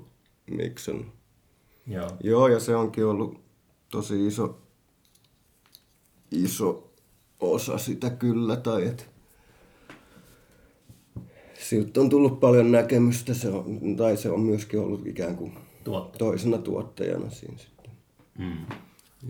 Mikson. 0.52 1.12
Joo. 1.88 2.10
Joo, 2.24 2.48
ja 2.48 2.60
se 2.60 2.76
onkin 2.76 3.06
ollut 3.06 3.40
tosi 3.92 4.28
iso, 4.28 4.58
iso 6.32 6.92
osa 7.40 7.78
sitä 7.78 8.10
kyllä, 8.10 8.56
tai 8.56 8.88
et 8.88 9.10
siltä 11.60 12.02
on 12.02 12.10
tullut 12.10 12.40
paljon 12.40 12.72
näkemystä, 12.72 13.34
se 13.34 13.50
on, 13.50 13.96
tai 13.98 14.18
se 14.18 14.30
on 14.30 14.40
myöskin 14.40 14.80
ollut 14.80 15.08
ikään 15.08 15.36
kuin 15.36 15.58
Tuotta. 15.84 16.18
toisena 16.18 16.58
tuottajana 16.58 17.30
siinä 17.30 17.58
sitten. 17.58 17.92
Mm. 18.38 18.66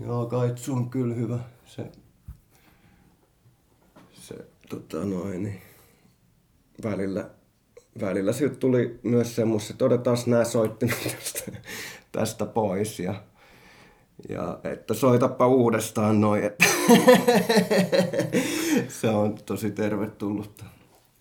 Joo, 0.00 0.26
Kaitsu 0.26 0.72
on 0.72 0.90
kyllä 0.90 1.14
hyvä. 1.14 1.38
Se, 1.66 1.92
se 4.12 4.34
tota 4.68 5.04
noin, 5.04 5.42
niin 5.42 5.60
välillä, 6.82 7.30
välillä 8.00 8.32
siltä 8.32 8.56
tuli 8.56 9.00
myös 9.02 9.36
semmoista, 9.36 9.72
että 9.72 9.84
otetaan 9.84 10.16
nämä 10.26 10.44
soittimet 10.44 10.96
tästä, 11.20 11.52
tästä 12.12 12.46
pois 12.46 13.00
ja, 13.00 13.14
ja 14.28 14.60
että 14.64 14.94
soitapa 14.94 15.46
uudestaan 15.46 16.20
noin, 16.20 16.44
että 16.44 16.64
se 19.00 19.08
on 19.08 19.38
tosi 19.46 19.70
tervetullutta. 19.70 20.64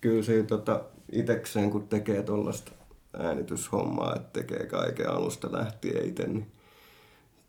Kyllä 0.01 0.23
siinä 0.23 0.43
tota, 0.43 0.83
itekseen, 1.11 1.71
kun 1.71 1.87
tekee 1.87 2.23
tuollaista 2.23 2.71
äänityshommaa, 3.19 4.15
että 4.15 4.39
tekee 4.39 4.65
kaiken 4.65 5.09
alusta 5.09 5.51
lähtien 5.51 6.05
itse, 6.05 6.27
niin 6.27 6.51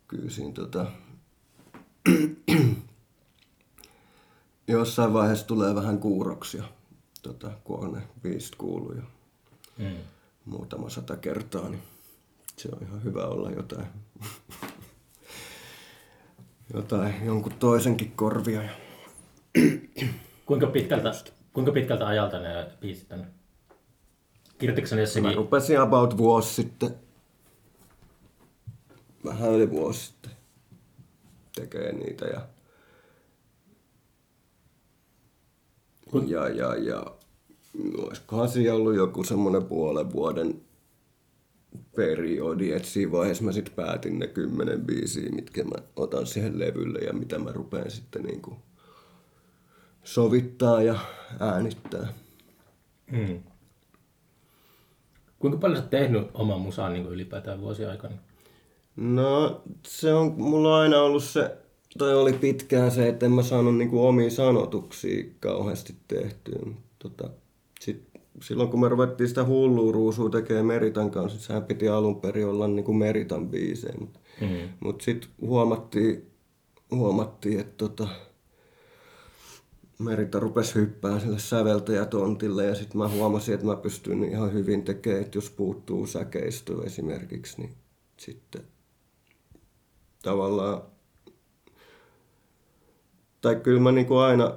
kyllä 0.08 0.30
siinä 0.30 0.52
tota, 0.52 0.86
jossain 4.68 5.12
vaiheessa 5.12 5.46
tulee 5.46 5.74
vähän 5.74 5.98
kuuroksia, 5.98 6.64
tota, 7.26 7.50
kun 7.64 7.84
on 7.84 7.92
ne 7.92 8.02
biisit 8.22 8.56
jo 8.96 9.02
Mm. 9.78 9.96
muutama 10.44 10.90
sata 10.90 11.16
kertaa, 11.16 11.68
niin 11.68 11.82
se 12.56 12.68
on 12.72 12.82
ihan 12.82 13.04
hyvä 13.04 13.24
olla 13.26 13.50
jotain, 13.50 13.86
jotain 16.74 17.14
jonkun 17.24 17.52
toisenkin 17.52 18.12
korvia. 18.16 18.62
Ja... 18.62 18.70
Kuinka 20.46 20.66
pitkältä, 20.66 21.12
kuinka 21.52 21.72
pitkältä 21.72 22.06
ajalta 22.06 22.38
ne 22.38 22.70
biisit 22.80 23.12
on? 23.12 23.26
Kirjoititko 24.58 24.88
sä 24.88 24.96
Mä 24.96 25.00
jossakin, 25.00 25.34
rupesin 25.36 25.80
about 25.80 26.18
vuosi 26.18 26.54
sitten, 26.54 26.94
vähän 29.24 29.52
yli 29.52 29.70
vuosi 29.70 30.00
sitten, 30.06 30.32
tekee 31.54 31.92
niitä 31.92 32.26
ja, 32.26 32.40
ja, 36.26 36.48
ja, 36.48 36.74
ja 36.74 37.06
olisikohan 37.98 38.48
siinä 38.48 38.74
ollut 38.74 38.94
joku 38.96 39.24
semmoinen 39.24 39.64
puolen 39.64 40.12
vuoden 40.12 40.60
periodi, 41.96 42.72
että 42.72 42.88
siinä 42.88 43.12
vaiheessa 43.12 43.44
mä 43.44 43.52
sitten 43.52 43.74
päätin 43.74 44.18
ne 44.18 44.26
kymmenen 44.26 44.80
biisiä, 44.80 45.30
mitkä 45.30 45.64
mä 45.64 45.76
otan 45.96 46.26
siihen 46.26 46.58
levylle 46.58 46.98
ja 46.98 47.12
mitä 47.12 47.38
mä 47.38 47.52
rupean 47.52 47.90
sitten 47.90 48.22
niinku 48.22 48.56
sovittaa 50.04 50.82
ja 50.82 50.98
äänittää. 51.40 52.12
mm. 53.12 53.42
kuinka 55.38 55.58
paljon 55.58 55.76
sä 55.76 55.82
oot 55.82 55.90
tehnyt 55.90 56.28
oman 56.34 56.60
musaa 56.60 56.88
niin 56.88 57.06
ylipäätään 57.06 57.60
vuosien 57.60 57.90
aikana? 57.90 58.14
No, 58.96 59.62
se 59.86 60.14
on 60.14 60.34
mulla 60.36 60.76
on 60.76 60.82
aina 60.82 61.00
ollut 61.00 61.24
se, 61.24 61.56
tai 61.98 62.14
oli 62.14 62.32
pitkään 62.32 62.90
se, 62.90 63.08
että 63.08 63.26
en 63.26 63.32
mä 63.32 63.42
saanut 63.42 63.76
niinku 63.76 64.06
omia 64.06 64.30
sanotuksia 64.30 65.24
kauheasti 65.40 65.94
tehtyä. 66.08 66.58
Tota, 66.98 67.30
sit, 67.80 68.02
silloin 68.42 68.68
kun 68.68 68.80
me 68.80 68.88
ruvettiin 68.88 69.28
sitä 69.28 69.44
hullua 69.44 69.92
ruusua 69.92 70.30
tekemään 70.30 70.66
Meritan 70.66 71.10
kanssa, 71.10 71.40
sehän 71.40 71.64
piti 71.64 71.88
alun 71.88 72.20
perin 72.20 72.46
olla 72.46 72.68
niinku 72.68 72.92
Meritan 72.92 73.48
biisejä. 73.48 73.94
Mutta 74.00 74.20
Mm. 74.40 74.68
mut 74.80 75.00
sitten 75.00 75.30
huomattiin, 75.40 76.30
huomattiin, 76.90 77.60
että 77.60 77.74
tota, 77.76 78.08
Merita 79.98 80.40
rupesi 80.40 80.74
hyppään 80.74 81.20
sille 81.20 81.38
säveltäjätontille 81.38 82.64
ja 82.64 82.74
sitten 82.74 82.98
mä 82.98 83.08
huomasin, 83.08 83.54
että 83.54 83.66
mä 83.66 83.76
pystyn 83.76 84.24
ihan 84.24 84.52
hyvin 84.52 84.82
tekemään, 84.84 85.22
että 85.22 85.38
jos 85.38 85.50
puuttuu 85.50 86.06
säkeistö 86.06 86.72
esimerkiksi, 86.84 87.60
niin 87.60 87.74
sitten 88.16 88.62
tavallaan, 90.22 90.82
tai 93.40 93.56
kyllä 93.56 93.80
mä 93.80 93.92
niinku 93.92 94.16
aina, 94.16 94.54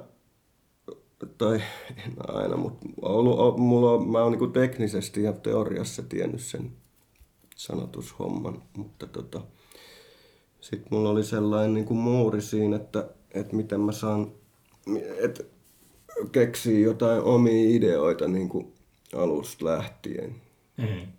tai 1.38 1.62
en 2.06 2.14
aina, 2.28 2.56
mutta 2.56 2.86
ollut, 3.02 3.58
mulla 3.58 4.04
mä 4.04 4.22
oon 4.22 4.32
niinku 4.32 4.46
teknisesti 4.46 5.22
ja 5.22 5.32
teoriassa 5.32 6.02
tiennyt 6.02 6.40
sen 6.40 6.72
sanotushomman, 7.56 8.62
mutta 8.76 9.06
tota, 9.06 9.40
sitten 10.60 10.88
mulla 10.90 11.10
oli 11.10 11.24
sellainen 11.24 11.74
niinku 11.74 11.94
muuri 11.94 12.42
siinä, 12.42 12.76
että, 12.76 13.08
että 13.34 13.56
miten 13.56 13.80
mä 13.80 13.92
saan, 13.92 14.32
että 15.18 15.44
keksii 16.32 16.82
jotain 16.82 17.22
omia 17.22 17.76
ideoita 17.76 18.28
niinku 18.28 18.72
alusta 19.16 19.64
lähtien, 19.64 20.36
Mm. 20.76 21.12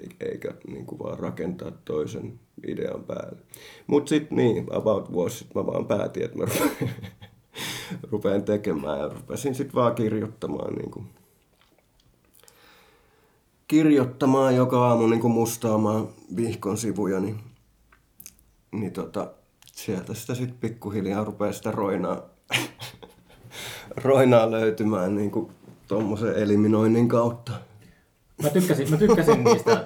Ei- 0.00 0.28
eikä 0.30 0.54
niinku 0.66 0.98
vaan 0.98 1.18
rakentaa 1.18 1.70
toisen 1.84 2.40
idean 2.66 3.04
päälle. 3.04 3.38
Mut 3.86 4.08
sit 4.08 4.30
niin, 4.30 4.66
about 4.74 5.12
vuosi 5.12 5.38
sitten 5.38 5.62
mä 5.62 5.66
vaan 5.72 5.86
päätin, 5.86 6.24
että 6.24 6.38
mä 6.38 6.44
rupean, 6.44 6.90
rupean 8.10 8.42
tekemään 8.42 8.98
ja 8.98 9.08
rupesin 9.08 9.54
sit 9.54 9.74
vaan 9.74 9.94
kirjoittamaan 9.94 10.74
niinku, 10.74 11.04
kirjoittamaan 13.68 14.56
joka 14.56 14.88
aamu 14.88 15.06
niinku 15.06 15.28
mustaamaan 15.28 16.08
vihkon 16.36 16.76
sivuja, 16.78 17.20
niin, 17.20 17.38
niin 18.72 18.92
tota, 18.92 19.30
sieltä 19.72 20.14
sitä 20.14 20.34
sitten 20.34 20.58
pikkuhiljaa 20.60 21.24
rupeaa 21.24 21.52
sitä 21.52 21.70
roinaa, 21.70 22.22
roinaa 24.04 24.50
löytymään 24.50 25.14
niinku 25.14 25.50
tommosen 25.88 26.34
eliminoinnin 26.34 27.08
kautta. 27.08 27.52
Mä 28.42 28.50
tykkäsin, 28.50 28.90
mä 28.90 28.96
tykkäsin 28.96 29.44
niistä, 29.44 29.84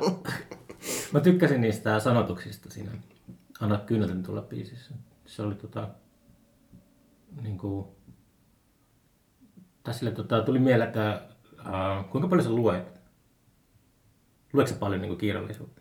mä 1.13 1.21
tykkäsin 1.21 1.61
niistä 1.61 2.01
sanotuksista 2.01 2.71
siinä 2.71 2.91
Anna 3.61 3.79
kyynelten 3.79 4.23
tulla 4.23 4.43
biisissä. 4.43 4.95
Se 5.27 5.43
oli 5.43 5.55
tota, 5.55 5.89
niinku, 7.43 7.97
tai 9.83 9.95
sille, 9.95 10.11
tota, 10.11 10.43
tuli 10.43 10.59
mieleen, 10.59 10.89
että 10.89 11.23
uh, 11.53 12.11
kuinka 12.11 12.29
paljon 12.29 12.45
sä 12.45 12.51
luet? 12.51 13.01
Luetko 14.53 14.73
sä 14.75 14.79
paljon 14.79 15.01
niinku 15.01 15.17
kirjallisuutta? 15.17 15.81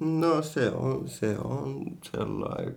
No 0.00 0.42
se 0.42 0.70
on, 0.70 1.08
se 1.08 1.38
on 1.38 1.84
sellainen... 2.12 2.76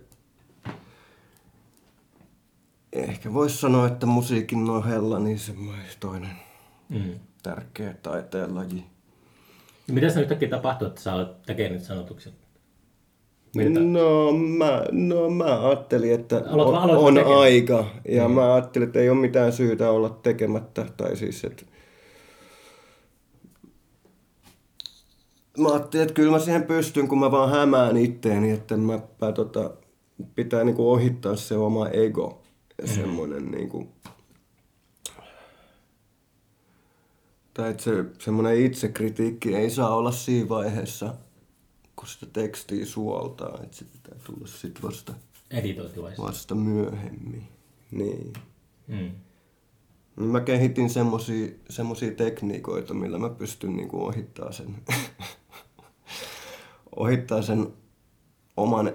Ehkä 2.92 3.32
voisi 3.32 3.56
sanoa, 3.56 3.86
että 3.86 4.06
musiikin 4.06 4.70
ohella 4.70 5.18
niin 5.18 5.38
semmoinen 5.38 5.86
toinen 6.00 6.36
Mm. 6.88 7.20
Tärkeä 7.42 7.94
taiteenlaji. 8.02 8.84
Miten 9.90 10.12
se 10.12 10.20
yhtäkkiä 10.20 10.48
tapahtuu, 10.48 10.88
että 10.88 11.00
sä 11.00 11.14
olet 11.14 11.42
tekemään? 11.42 11.80
Mitä? 13.56 13.80
No 13.80 14.32
mä, 14.32 14.84
no 14.90 15.30
mä 15.30 15.68
ajattelin, 15.68 16.14
että 16.14 16.36
Aloit- 16.36 16.90
on, 16.90 16.90
on 16.90 17.14
tekemään. 17.14 17.38
aika. 17.40 17.84
Ja 18.08 18.28
mm. 18.28 18.34
mä 18.34 18.54
ajattelin, 18.54 18.86
että 18.86 19.00
ei 19.00 19.10
ole 19.10 19.20
mitään 19.20 19.52
syytä 19.52 19.90
olla 19.90 20.08
tekemättä. 20.10 20.86
Tai 20.96 21.16
siis, 21.16 21.44
että... 21.44 21.62
Mä 25.58 25.68
ajattelin, 25.68 26.02
että 26.02 26.14
kyllä 26.14 26.30
mä 26.30 26.38
siihen 26.38 26.62
pystyn, 26.62 27.08
kun 27.08 27.18
mä 27.18 27.30
vaan 27.30 27.50
hämään 27.50 27.96
itteeni, 27.96 28.50
että 28.50 28.76
mä, 28.76 29.00
mä 29.20 29.32
tota, 29.32 29.70
pitää 30.34 30.64
niinku 30.64 30.92
ohittaa 30.92 31.36
se 31.36 31.56
oma 31.56 31.88
ego. 31.88 32.42
Ja 32.82 32.88
semmoinen 32.88 33.50
niinku... 33.50 33.88
Tai 37.54 37.70
että 37.70 37.82
se 37.82 38.04
semmoinen 38.18 38.66
itsekritiikki 38.66 39.54
ei 39.54 39.70
saa 39.70 39.96
olla 39.96 40.12
siinä 40.12 40.48
vaiheessa, 40.48 41.14
kun 41.96 42.08
sitä 42.08 42.26
tekstiä 42.26 42.86
suoltaa, 42.86 43.58
että 43.62 43.76
se 43.76 43.84
pitää 43.84 44.18
tulla 44.26 44.46
sit 44.46 44.82
vasta, 44.82 45.14
vasta 46.18 46.54
myöhemmin. 46.54 47.48
Niin. 47.90 48.32
Mm. 48.86 49.10
Mä 50.16 50.40
kehitin 50.40 50.90
semmosia, 50.90 51.48
semmosia 51.70 52.10
tekniikoita, 52.10 52.94
millä 52.94 53.18
mä 53.18 53.28
pystyn 53.28 53.76
niinku 53.76 54.04
ohittaa 54.04 54.52
sen, 54.52 54.74
ohittaa 56.96 57.42
sen 57.42 57.66
oman, 58.56 58.92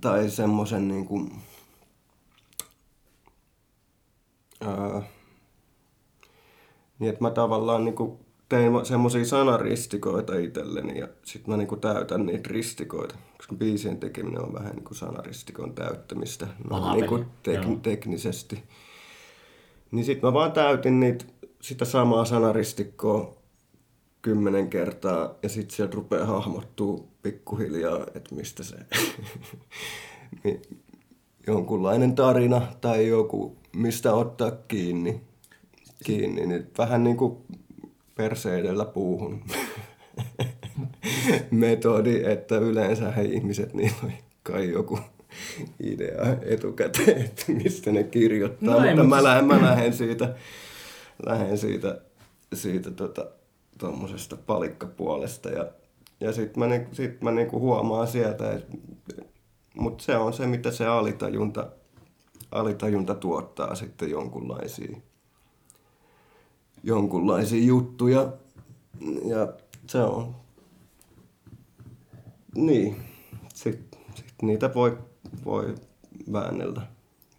tai 0.00 0.30
semmosen 0.30 0.88
niinku, 0.88 1.30
ää, 4.60 5.02
niin 7.02 7.10
että 7.12 7.24
mä 7.24 7.30
tavallaan 7.30 7.84
niinku 7.84 8.20
tein 8.48 8.86
semmosia 8.86 9.24
sanaristikoita 9.24 10.38
itselleni 10.38 10.98
ja 10.98 11.08
sit 11.24 11.46
mä 11.46 11.56
niinku 11.56 11.76
täytän 11.76 12.26
niitä 12.26 12.48
ristikoita. 12.52 13.14
Koska 13.36 13.54
biisien 13.54 13.98
tekeminen 13.98 14.42
on 14.42 14.52
vähän 14.52 14.74
niinku 14.74 14.94
sanaristikon 14.94 15.74
täyttämistä 15.74 16.46
no, 16.70 16.96
joo. 16.96 17.18
tek- 17.18 17.80
teknisesti. 17.82 18.62
Niin 19.90 20.04
sit 20.04 20.22
mä 20.22 20.32
vaan 20.32 20.52
täytin 20.52 21.00
niitä, 21.00 21.24
sitä 21.60 21.84
samaa 21.84 22.24
sanaristikkoa 22.24 23.34
kymmenen 24.22 24.70
kertaa 24.70 25.34
ja 25.42 25.48
sit 25.48 25.70
sieltä 25.70 25.94
rupeaa 25.94 26.26
hahmottuu 26.26 27.08
pikkuhiljaa, 27.22 28.06
että 28.14 28.34
mistä 28.34 28.62
se 28.62 28.76
niin 30.44 30.62
jonkunlainen 31.46 32.14
tarina 32.14 32.62
tai 32.80 33.08
joku, 33.08 33.56
mistä 33.76 34.14
ottaa 34.14 34.50
kiinni. 34.50 35.31
Kiinni 36.04 36.46
niin 36.46 36.66
vähän 36.78 37.04
niin 37.04 37.16
kuin 37.16 37.36
perseidellä 38.14 38.84
puuhun. 38.84 39.42
Metodi, 41.50 42.22
että 42.24 42.56
yleensä 42.56 43.10
he 43.10 43.22
ihmiset, 43.22 43.74
niin 43.74 43.92
on 44.04 44.12
kai 44.42 44.70
joku 44.70 44.98
idea 45.80 46.36
etukäteen, 46.42 47.24
että 47.24 47.52
mistä 47.52 47.92
ne 47.92 48.04
kirjoittaa, 48.04 48.74
No 48.74 48.80
no 48.80 48.84
ei, 48.84 48.90
mutta 48.90 49.02
mutta 49.02 49.16
mä, 49.16 49.22
lähden, 49.22 49.44
mä 49.44 49.62
lähden 49.62 49.92
siitä, 49.92 50.34
lähden 51.26 51.58
siitä, 51.58 52.00
siitä 52.54 52.90
tota, 52.90 53.26
tuommoisesta 53.78 54.36
palikkapuolesta. 54.36 55.50
Ja, 55.50 55.66
ja 56.20 56.32
sitten 56.32 56.58
mä, 56.58 56.66
ni- 56.66 56.86
sit 56.92 57.22
mä 57.22 57.30
niinku 57.30 57.60
huomaan 57.60 58.06
sieltä, 58.06 58.60
mutta 59.74 60.04
se 60.04 60.16
on 60.16 60.32
se, 60.32 60.46
mitä 60.46 60.70
se 60.70 60.86
alitajunta, 60.86 61.70
alitajunta 62.52 63.14
tuottaa 63.14 63.74
sitten 63.74 64.10
jonkunlaisia, 64.10 64.96
jonkunlaisia 66.82 67.64
juttuja. 67.64 68.32
Ja 69.24 69.52
se 69.86 69.98
on... 69.98 70.34
Niin. 72.54 72.96
Sitten 73.54 74.00
sit 74.14 74.34
niitä 74.42 74.74
voi, 74.74 74.98
voi 75.44 75.74
väännellä 76.32 76.82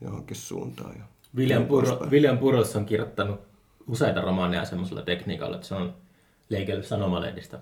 johonkin 0.01 0.37
suuntaan. 0.37 0.95
Ja 0.97 1.03
William, 1.35 1.65
poispäin. 1.65 2.11
William 2.11 2.37
Burroughs 2.37 2.75
on 2.75 2.85
kirjoittanut 2.85 3.39
useita 3.87 4.21
romaaneja 4.21 4.65
semmoisella 4.65 5.01
tekniikalla, 5.01 5.55
että 5.55 5.67
se 5.67 5.75
on 5.75 5.93
leikellyt 6.49 6.85
sanomalehdistä 6.85 7.59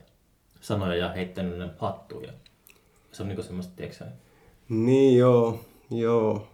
sanoja 0.62 0.96
ja 0.96 1.12
heittänyt 1.12 1.58
ne 1.58 1.70
hattuun. 1.78 2.24
Ja 2.24 2.32
se 3.12 3.24
on 3.24 3.30
niinku 3.30 3.44
semmoista, 3.44 3.74
tiedätkö 3.76 4.06
Niin 4.70 5.17
joo, 5.17 5.60
joo. 5.91 6.48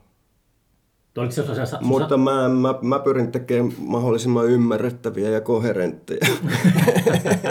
Oliko 1.17 1.31
se 1.31 1.43
Mutta 1.81 2.17
mä, 2.17 2.49
mä, 2.49 2.75
mä 2.81 2.99
pyrin 2.99 3.31
tekemään 3.31 3.73
mahdollisimman 3.79 4.45
ymmärrettäviä 4.45 5.29
ja 5.29 5.41
koherentteja. 5.41 6.27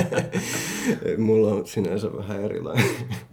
Mulla 1.19 1.55
on 1.55 1.67
sinänsä 1.67 2.17
vähän 2.17 2.45
erilainen. 2.45 2.85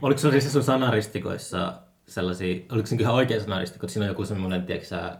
Oliko 0.01 0.19
se 0.19 0.31
siis 0.31 0.53
sun 0.53 0.63
sanaristikoissa 0.63 1.73
sellaisia, 2.07 2.55
oliko 2.71 2.87
se 2.87 2.95
ihan 2.99 3.15
oikea 3.15 3.39
sanaristikko, 3.39 3.85
että 3.85 3.93
siinä 3.93 4.05
on 4.05 4.09
joku 4.09 4.25
semmoinen, 4.25 4.63
tiedätkö 4.63 4.87
sä, 4.87 5.17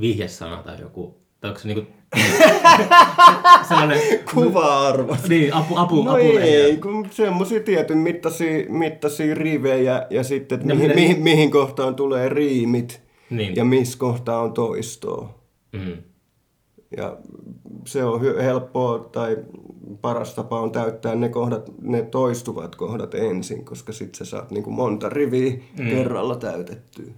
vihjesana 0.00 0.62
tai 0.62 0.80
joku, 0.80 1.18
tai 1.40 1.50
onko 1.50 1.60
se 1.60 1.68
niinku 1.68 1.92
sellainen, 3.68 4.00
Kuva-arvo. 4.34 5.16
niin, 5.28 5.54
apu, 5.54 5.76
apu, 5.76 6.02
No 6.02 6.10
apu 6.10 6.20
ei, 6.40 6.76
kun 6.76 7.08
semmoisia 7.10 7.60
tietyn 7.60 7.98
mittaisia, 7.98 8.64
mittaisia 8.68 9.34
rivejä 9.34 10.06
ja 10.10 10.24
sitten, 10.24 10.56
että 10.60 10.68
No 10.68 10.74
mihin, 10.74 10.94
mihin, 10.94 11.22
mihin 11.22 11.50
kohtaan 11.50 11.94
tulee 11.94 12.28
riimit 12.28 13.02
Niin. 13.32 13.56
ja 13.56 13.64
missä 13.64 13.98
kohtaa 13.98 14.42
on 14.42 14.52
toistoa. 14.52 15.38
Mm. 15.72 15.96
Ja 16.96 17.16
se 17.86 18.04
on 18.04 18.20
helppoa 18.42 18.98
tai 18.98 19.36
paras 20.00 20.34
tapa 20.34 20.60
on 20.60 20.72
täyttää 20.72 21.14
ne 21.14 21.28
kohdat, 21.28 21.70
ne 21.80 22.02
toistuvat 22.02 22.76
kohdat 22.76 23.14
ensin, 23.14 23.64
koska 23.64 23.92
sitten 23.92 24.18
sä 24.18 24.24
saat 24.24 24.50
niinku 24.50 24.70
monta 24.70 25.08
riviä 25.08 25.50
mm. 25.78 25.90
kerralla 25.90 26.36
täytettyä. 26.36 27.12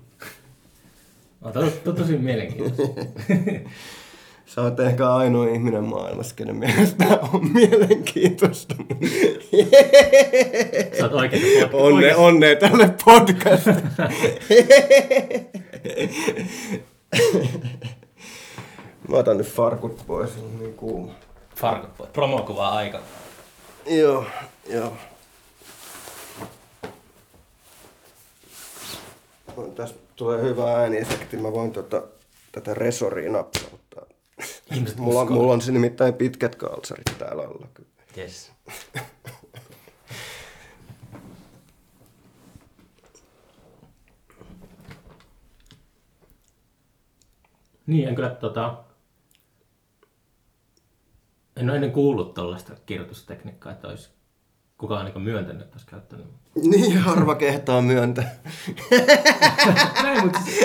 On 1.42 1.53
to, 1.53 1.70
to, 1.85 1.92
tosi 1.92 2.18
mielenkiintoista. 2.18 2.83
Sä 4.54 4.62
oot 4.62 4.80
ehkä 4.80 5.14
ainoa 5.14 5.46
ihminen 5.46 5.84
maailmassa, 5.84 6.34
kenen 6.34 6.56
mielestä 6.56 7.04
on 7.32 7.52
mielenkiintoista. 7.52 8.74
Sä 10.98 11.04
oot 11.04 11.12
oikein 11.12 11.42
Onne, 11.72 12.16
onne 12.16 12.56
tälle 12.56 12.94
podcastille. 13.04 13.82
Mä 19.08 19.16
otan 19.16 19.36
nyt 19.36 19.46
farkut 19.46 20.06
pois, 20.06 20.30
niin 20.58 20.74
kuuma. 20.74 21.12
Farkut 21.56 21.96
pois. 21.96 22.10
Promokuvaa 22.10 22.72
aika. 22.74 23.00
Joo, 23.86 24.24
joo. 24.66 24.92
Tässä 29.74 29.96
tulee 30.16 30.42
hyvä 30.42 30.76
ääniefekti. 30.76 31.36
Mä 31.36 31.52
voin 31.52 31.70
tota, 31.70 32.02
tätä 32.52 32.74
resoria 32.74 33.32
napsauttaa. 33.32 33.83
Ihmiset 34.74 34.98
Mulla, 34.98 35.20
on- 35.20 35.26
uskoo. 35.26 35.36
mulla 35.36 35.52
on 35.52 35.60
se 35.60 35.72
nimittäin 35.72 36.14
pitkät 36.14 36.54
kalsarit 36.56 37.18
täällä 37.18 37.42
alla. 37.42 37.68
Yes. 38.18 38.52
niin, 47.86 48.08
en 48.08 48.14
kyllä 48.14 48.30
tota... 48.30 48.84
En 51.56 51.68
ole 51.70 51.74
ennen 51.76 51.92
kuullut 51.92 52.34
tuollaista 52.34 52.72
kirjoitustekniikkaa, 52.86 53.72
että 53.72 53.88
olisi 53.88 54.10
kukaan 54.84 55.04
niin 55.04 55.22
myöntänyt, 55.22 55.62
että 55.62 55.74
olisi 55.74 55.86
käyttänyt. 55.86 56.26
Niin 56.62 56.98
harva 56.98 57.34
kehtaa 57.34 57.82
myöntää. 57.82 58.34
Näin, 60.02 60.24
mutta 60.24 60.40
siis 60.40 60.58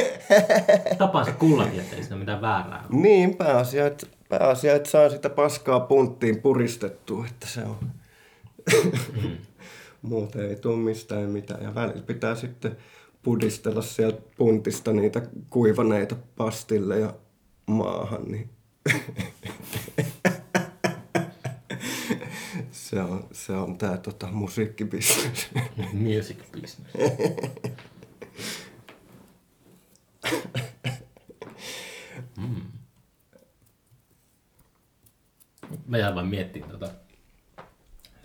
tapansa 0.97 1.31
kullakin, 1.31 1.79
että 1.79 1.95
ei 1.95 2.03
siinä 2.03 2.17
mitään 2.17 2.41
väärää 2.41 2.85
ole. 2.89 3.01
Niin, 3.01 3.35
pääasia, 3.35 3.87
että, 3.87 4.07
pääasia, 4.29 4.75
että 4.75 4.89
saa 4.89 5.09
sitä 5.09 5.29
paskaa 5.29 5.79
punttiin 5.79 6.41
puristettua, 6.41 7.25
että 7.25 7.47
se 7.47 7.61
on. 7.63 7.77
Muuten 10.01 10.49
ei 10.49 10.55
tule 10.55 10.77
mistään 10.77 11.29
mitään. 11.29 11.63
Ja 11.63 11.75
välillä 11.75 12.01
pitää 12.01 12.35
sitten 12.35 12.77
pudistella 13.23 13.81
sieltä 13.81 14.21
puntista 14.37 14.93
niitä 14.93 15.21
kuivaneita 15.49 16.15
pastille 16.37 16.99
ja 16.99 17.13
maahan, 17.65 18.23
niin 18.23 18.49
se 22.89 23.01
on, 23.01 23.27
se 23.31 23.53
on 23.53 23.77
tää 23.77 23.97
tota, 23.97 24.27
musiikkibisnes. 24.27 25.49
Music 25.93 26.37
business. 26.51 26.93
Mm. 32.37 32.71
Mä 35.87 35.97
jään 35.97 36.15
vaan 36.15 36.27
miettimään 36.27 36.71
tota 36.71 36.91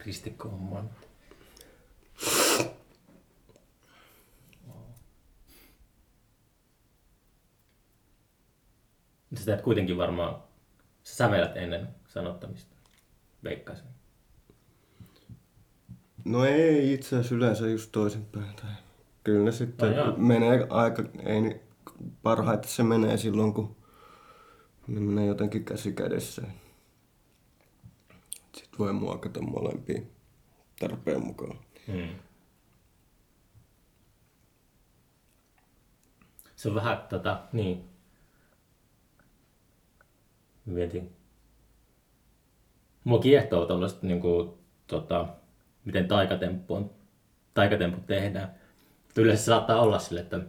ristikkohommaa. 0.06 0.84
Sä 9.36 9.44
teet 9.44 9.62
kuitenkin 9.62 9.96
varmaan, 9.96 10.42
sä 11.02 11.14
sävelät 11.14 11.56
ennen 11.56 11.88
sanottamista, 12.08 12.76
veikkaisin. 13.44 13.93
No 16.24 16.44
ei 16.44 16.92
itse 16.94 17.16
asiassa 17.16 17.34
yleensä 17.34 17.66
just 17.68 17.92
toisinpäin. 17.92 18.56
Tai 18.56 18.70
kyllä 19.24 19.44
ne 19.44 19.52
sitten 19.52 19.92
jaa. 19.92 20.16
menee 20.16 20.66
aika, 20.70 21.04
ei 21.26 21.40
ni- 21.40 21.60
parhaiten 22.22 22.70
se 22.70 22.82
menee 22.82 23.16
silloin, 23.16 23.54
kun 23.54 23.76
ne 24.88 25.00
menee 25.00 25.26
jotenkin 25.26 25.64
käsi 25.64 25.92
kädessä. 25.92 26.42
Sitten 28.54 28.78
voi 28.78 28.92
muokata 28.92 29.42
molempia 29.42 30.00
tarpeen 30.80 31.24
mukaan. 31.26 31.58
Mm. 31.88 32.08
Se 36.56 36.68
on 36.68 36.74
vähän 36.74 36.98
tota, 37.08 37.42
niin. 37.52 37.84
Mietin. 40.66 41.16
Mua 43.04 43.18
kiehtoo 43.18 43.66
tuollaiset 43.66 44.02
niinku, 44.02 44.58
tota, 44.86 45.28
miten 45.84 46.08
taikatemppu 46.08 46.74
on, 46.74 46.90
taikatemppu 47.54 48.00
tehdään. 48.06 48.54
Yleensä 49.16 49.44
saattaa 49.44 49.80
olla 49.80 49.98
sille, 49.98 50.20
että 50.20 50.40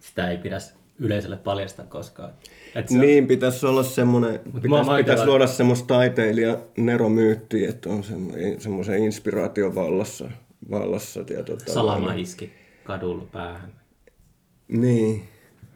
sitä 0.00 0.30
ei 0.30 0.38
pidä 0.38 0.58
yleisölle 0.98 1.36
paljastaa 1.36 1.84
koskaan. 1.86 2.30
Et 2.74 2.88
se 2.88 2.94
on- 2.94 3.00
Niin, 3.00 3.26
pitäisi 3.26 3.66
olla 3.66 3.82
semmoinen, 3.82 4.40
pitäisi, 4.62 4.90
pitäisi 4.96 5.26
luoda 5.26 5.46
semmoista 5.46 5.86
taiteilija 5.86 6.58
neromyyttiä, 6.76 7.68
että 7.70 7.88
on 7.90 8.00
semmo- 8.04 8.60
semmoisen 8.60 8.98
inspiraation 9.04 9.74
vallassa. 9.74 10.30
vallassa 10.70 11.20
ja 11.30 11.42
tota, 11.44 11.72
Salama 11.72 12.12
iski 12.14 12.52
kadulla 12.84 13.24
päähän. 13.32 13.72
Niin. 14.68 15.28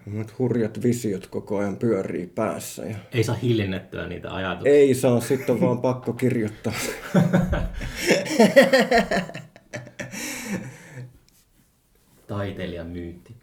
Semmoiset 0.06 0.38
hurjat 0.38 0.82
visiot 0.82 1.26
koko 1.26 1.58
ajan 1.58 1.76
pyörii 1.76 2.26
päässä. 2.26 2.84
Ja 2.84 2.96
Ei 3.12 3.24
saa 3.24 3.34
hiljennettyä 3.34 4.06
niitä 4.06 4.34
ajatuksia. 4.34 4.72
ei 4.72 4.94
saa, 4.94 5.20
sitten 5.20 5.54
on 5.54 5.60
vaan 5.60 5.80
pakko 5.80 6.12
kirjoittaa. 6.12 6.72
Taiteilijan 12.26 12.86
myytti. 12.86 13.36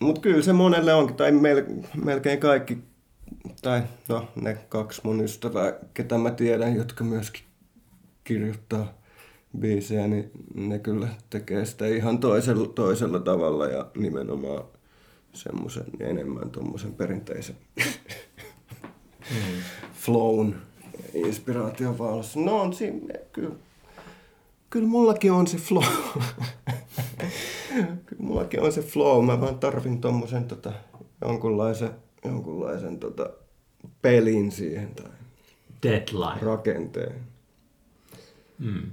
Mutta 0.00 0.20
kyllä 0.20 0.42
se 0.42 0.52
monelle 0.52 0.94
onkin, 0.94 1.16
tai 1.16 1.32
mel, 1.32 1.64
melkein 2.04 2.40
kaikki, 2.40 2.78
tai 3.62 3.82
no 4.08 4.28
ne 4.40 4.54
kaksi 4.68 5.00
mun 5.04 5.24
ystävää, 5.24 5.72
ketä 5.94 6.18
mä 6.18 6.30
tiedän, 6.30 6.76
jotka 6.76 7.04
myöskin 7.04 7.44
kirjoittaa 8.24 8.98
biisejä, 9.58 10.08
niin 10.08 10.30
ne 10.54 10.78
kyllä 10.78 11.08
tekee 11.30 11.64
sitä 11.64 11.86
ihan 11.86 12.18
toisella, 12.18 12.68
toisella 12.68 13.18
tavalla 13.20 13.66
ja 13.66 13.86
nimenomaan 13.96 14.64
semmoisen 15.32 15.84
enemmän 16.00 16.50
tuommoisen 16.50 16.94
perinteisen 16.94 17.56
Mm. 19.30 19.60
flown 19.94 20.54
inspiraation 21.14 21.98
valossa. 21.98 22.40
No 22.40 22.60
on 22.60 22.72
siinä, 22.72 23.14
kyllä, 23.32 23.54
kyllä 24.70 24.86
mullakin 24.88 25.32
on 25.32 25.46
se 25.46 25.56
flow. 25.58 25.84
kyllä 28.06 28.22
mullakin 28.22 28.60
on 28.60 28.72
se 28.72 28.82
flow. 28.82 29.24
Mä 29.24 29.40
vaan 29.40 29.58
tarvin 29.58 30.00
tommosen 30.00 30.44
tota, 30.44 30.72
jonkunlaisen, 31.20 31.90
jonkunlaisen 32.24 32.98
tota, 32.98 33.30
pelin 34.02 34.52
siihen 34.52 34.94
tai 34.94 35.06
Deadline. 35.82 36.40
rakenteen. 36.42 37.14
Mm. 38.58 38.90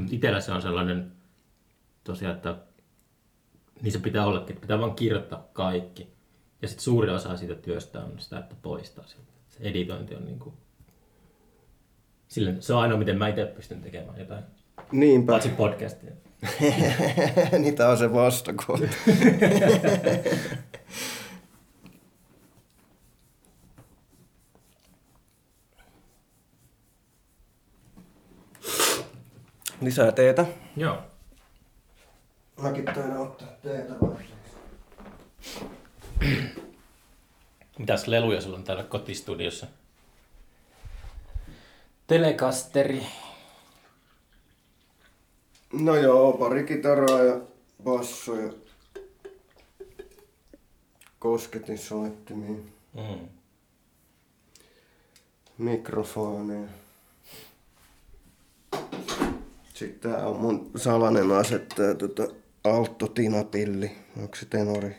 Mutta 0.00 0.16
itsellä 0.16 0.40
se 0.40 0.52
on 0.52 0.62
sellainen 0.62 1.12
tosiaan, 2.04 2.36
että 2.36 2.56
niin 3.82 3.92
se 3.92 3.98
pitää 3.98 4.26
ollakin, 4.26 4.50
että 4.50 4.60
pitää 4.60 4.80
vaan 4.80 4.94
kirjoittaa 4.94 5.48
kaikki. 5.52 6.08
Ja 6.62 6.68
sitten 6.68 6.84
suuri 6.84 7.10
osa 7.10 7.36
siitä 7.36 7.54
työstä 7.54 8.00
on 8.00 8.12
sitä, 8.18 8.38
että 8.38 8.54
poistaa 8.62 9.06
sieltä. 9.06 9.32
Se 9.48 9.58
editointi 9.60 10.14
on 10.14 10.24
niin 10.24 10.38
kuin... 10.38 10.54
Silleen, 12.28 12.62
se 12.62 12.74
on 12.74 12.80
ainoa, 12.80 12.98
miten 12.98 13.18
mä 13.18 13.28
itse 13.28 13.44
pystyn 13.44 13.80
tekemään 13.80 14.18
jotain. 14.18 14.44
Niinpä. 14.92 15.32
Paitsi 15.32 15.48
podcastia. 15.48 16.10
Niitä 17.58 17.88
on 17.88 17.98
se 17.98 18.12
vastakohta. 18.12 18.86
Lisää 29.80 30.12
teetä. 30.12 30.46
Joo. 30.76 30.98
Mäkin 32.62 32.84
taidan 32.84 33.16
ottaa 33.18 33.48
teetä. 33.62 33.94
Mitäs 37.78 38.06
leluja 38.06 38.40
sulla 38.40 38.56
on 38.56 38.64
täällä 38.64 38.82
kotistudiossa? 38.84 39.66
Telekasteri. 42.06 43.06
No 45.72 45.96
joo, 45.96 46.32
pari 46.32 46.64
kitaraa 46.64 47.22
ja 47.22 47.40
basso 47.84 48.34
ja 48.40 48.52
kosketin 51.18 51.78
soittimia, 51.78 52.58
Mm. 52.94 53.28
mikrofoneja. 55.58 56.68
Sitten 59.78 60.10
tää 60.10 60.26
on 60.26 60.36
mun 60.36 60.70
salainen 60.76 61.32
ase, 61.32 61.58
tää 61.58 61.94
tota 61.94 62.22
Alto 62.64 63.06
Tinapilli. 63.06 63.90
Onko 64.22 64.36
se 64.36 64.46
tenori? 64.46 64.96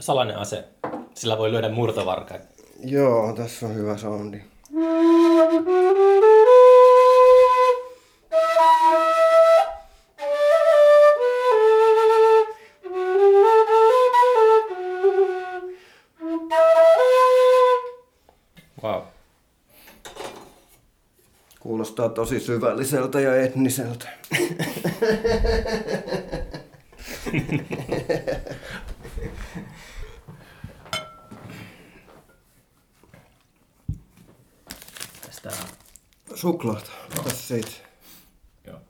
Salainen 0.00 0.38
ase. 0.38 0.68
Sillä 1.14 1.38
voi 1.38 1.52
lyödä 1.52 1.68
murtovarkaita. 1.68 2.46
Joo, 2.84 3.32
tässä 3.32 3.66
on 3.66 3.74
hyvä 3.74 3.96
soundi. 3.96 4.40
Kuulostaa 21.94 22.24
tosi 22.24 22.40
syvälliseltä 22.40 23.20
ja 23.20 23.36
etniseltä. 23.42 24.08
Tästä 35.26 35.50
Suklaata. 36.34 36.90
Tässä 37.24 37.46
siitä. 37.46 37.70
Joo. 38.66 38.80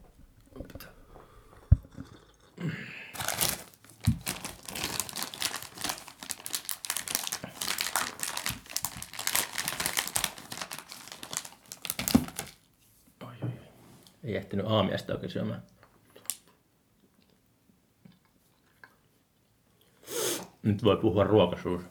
Oi, 13.22 13.34
oi, 13.42 13.48
oi. 13.48 13.50
Ei 14.24 14.36
ehtinyt 14.36 14.66
oikein 15.24 15.32
syömään. 15.32 15.62
Nyt 20.62 20.84
voi 20.84 20.96
puhua 20.96 21.24
ruokasuus. 21.24 21.82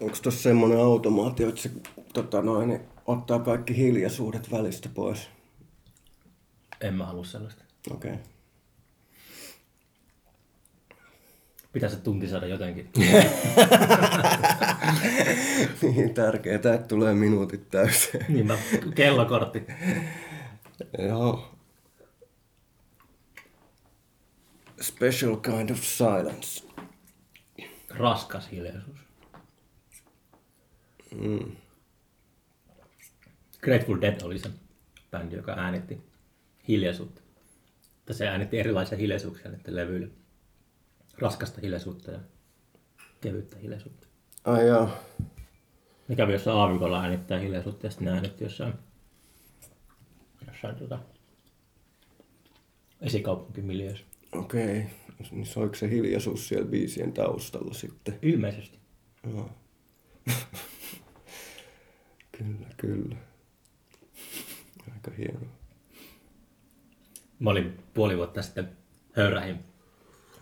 Onko 0.00 0.16
tuossa 0.22 0.42
semmonen 0.42 0.78
automaatio, 0.78 1.48
että 1.48 1.60
se 1.60 1.70
tota 2.12 2.42
noin, 2.42 2.68
niin 2.68 2.80
ottaa 3.06 3.38
kaikki 3.38 3.76
hiljaisuudet 3.76 4.50
välistä 4.50 4.88
pois? 4.94 5.28
En 6.80 6.94
mä 6.94 7.06
halua 7.06 7.24
sellaista. 7.24 7.64
Okei. 7.90 8.12
Okay. 8.12 8.39
Pitäisi 11.72 11.96
se 11.96 12.02
tunti 12.02 12.28
saada 12.28 12.46
jotenkin. 12.46 12.90
Niin 15.82 16.14
tärkeää, 16.14 16.56
että 16.56 16.78
tulee 16.78 17.14
minuutit 17.14 17.70
täyteen. 17.70 18.26
niin 18.28 18.46
mä, 18.46 18.58
kellokortti. 18.94 19.62
Joo. 20.98 21.54
Special 24.80 25.36
kind 25.36 25.70
of 25.70 25.82
silence. 25.82 26.66
Raskas 27.90 28.50
hiljaisuus. 28.50 28.98
Mm. 31.14 31.56
Grateful 33.62 34.00
Dead 34.00 34.22
oli 34.22 34.38
se 34.38 34.50
bändi, 35.10 35.36
joka 35.36 35.52
äänitti 35.52 36.00
hiljaisuutta. 36.68 37.20
Se 38.10 38.28
äänitti 38.28 38.58
erilaisia 38.58 38.98
hiljaisuuksia 38.98 39.50
näiden 39.50 39.76
levyillä. 39.76 40.19
Raskasta 41.20 41.60
hiljaisuutta 41.60 42.10
ja 42.10 42.20
kevyttä 43.20 43.58
hiljaisuutta. 43.58 44.06
Ai 44.44 44.66
joo. 44.66 44.88
Ne 46.08 46.16
kävi 46.16 46.32
jossain 46.32 46.56
aavikolla 46.56 47.02
äänittää 47.02 47.38
hiljaisuutta 47.38 47.86
ja 47.86 47.90
sitten 47.90 48.06
ne 48.06 48.12
äänitti 48.12 48.44
jossain, 48.44 48.74
jossain 50.46 50.76
tota, 50.76 50.98
esikaupunkimiljöissä. 53.00 54.04
Okei. 54.32 54.78
Okay. 54.78 54.90
Niin 55.30 55.46
soiko 55.46 55.74
se 55.74 55.90
hiljaisuus 55.90 56.48
siellä 56.48 56.68
biisien 56.68 57.12
taustalla 57.12 57.74
sitten? 57.74 58.18
Ilmeisesti. 58.22 58.78
Joo. 59.30 59.50
kyllä, 62.38 62.66
kyllä. 62.76 63.16
Aika 64.94 65.10
hieno. 65.18 65.40
Mä 67.38 67.50
olin 67.50 67.78
puoli 67.94 68.16
vuotta 68.16 68.42
sitten 68.42 68.76
höyrähin. 69.12 69.69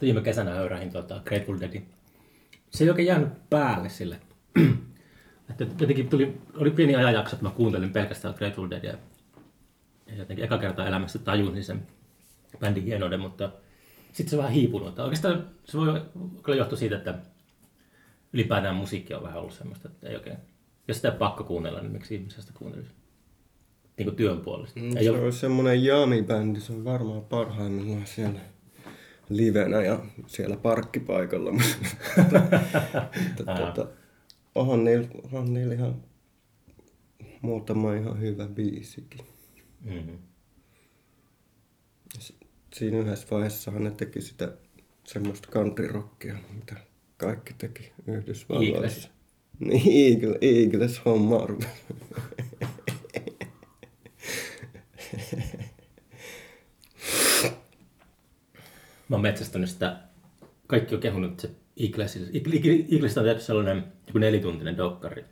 Viime 0.01 0.21
kesänä 0.21 0.55
höyrähin 0.55 0.93
tota, 0.93 1.21
Grateful 1.25 1.61
Deadin. 1.61 1.87
Se 2.71 2.85
ei 2.85 2.91
oikein 2.91 3.09
jäänyt 3.09 3.29
päälle 3.51 3.89
sille. 3.89 4.21
että 5.51 5.67
jotenkin 5.81 6.09
tuli, 6.09 6.41
oli 6.57 6.71
pieni 6.71 6.97
ajanjakso, 6.97 7.37
että 7.37 7.47
mä 7.47 7.51
kuuntelin 7.51 7.93
pelkästään 7.93 8.35
Grateful 8.39 8.71
Deadia. 8.71 8.95
Ja 10.07 10.17
jotenkin 10.17 10.45
eka 10.45 10.59
kertaa 10.59 10.87
elämässä 10.87 11.19
tajusin 11.19 11.65
sen 11.65 11.87
bändin 12.61 12.85
hienouden, 12.85 13.21
mutta 13.21 13.51
sitten 14.13 14.31
se 14.31 14.37
on 14.37 14.43
vähän 14.43 14.55
hiipunut. 14.55 14.89
Että 14.89 15.03
Oikeastaan 15.05 15.47
se 15.65 15.79
voi 15.79 16.03
kyllä 16.43 16.59
johtua 16.59 16.79
siitä, 16.79 16.97
että 16.97 17.15
ylipäätään 18.33 18.77
musiikki 18.77 19.15
on 19.15 19.23
vähän 19.23 19.41
ollut 19.41 19.55
semmoista, 19.55 19.89
että 19.89 20.09
ei 20.09 20.17
oikein, 20.17 20.37
jos 20.89 20.97
sitä 20.97 21.09
ei 21.09 21.19
pakko 21.19 21.45
kuunnella, 21.45 21.81
niin 21.81 21.93
miksi 21.93 22.15
ihmisestä 22.15 22.43
sitä 22.43 22.59
kuuntelisi? 22.59 22.91
Niin 23.99 24.07
kuin 24.07 24.17
työn 24.17 24.41
puolesta. 24.41 24.81
Mm, 24.81 24.97
Ei 24.97 25.05
se 25.05 25.11
ole, 25.11 25.21
on 25.21 25.33
semmonen 25.33 25.85
jami-bändi, 25.85 26.61
se 26.61 26.73
on 26.73 26.85
varmaan 26.85 27.25
parhaimmillaan 27.25 28.07
siellä 28.07 28.41
livenä 29.29 29.83
ja 29.83 30.07
siellä 30.27 30.57
parkkipaikalla. 30.57 31.53
Tota, 33.37 33.89
onhan 34.55 34.85
niillä, 34.85 35.09
onhan 35.25 35.55
niillä 35.55 35.75
ihan 35.75 36.03
muutama 37.43 37.95
ihan 37.95 38.21
hyvä 38.21 38.47
biisikin. 38.47 39.21
mm-hmm. 39.85 40.19
Siinä 42.75 42.99
yhdessä 42.99 43.27
vaiheessahan 43.31 43.85
ne 43.85 43.91
teki 43.91 44.21
sitä 44.21 44.53
semmoista 45.05 45.49
countryrockia, 45.53 46.39
mitä 46.55 46.77
kaikki 47.17 47.55
teki 47.59 47.93
Yhdysvalloissa. 48.07 49.09
Eagles. 49.09 49.11
Niin, 49.61 50.13
Eagle, 50.13 50.39
Eagles 50.41 51.05
homma 51.05 51.47
rupesi. 51.47 51.69
Mä 59.09 59.17
oon 59.17 59.23
metsästänyt 59.23 59.71
sitä, 59.71 59.97
kaikki 60.67 60.95
on 60.95 61.01
kehunut 61.01 61.41
se 61.41 61.51
Eaglesille. 61.77 62.29
Eaglesista 62.93 63.21
on 63.21 63.27
tehty 63.27 63.43
sellainen 63.43 63.93
joku 64.07 64.19
nelituntinen 64.19 64.77
dokkari, 64.77 65.25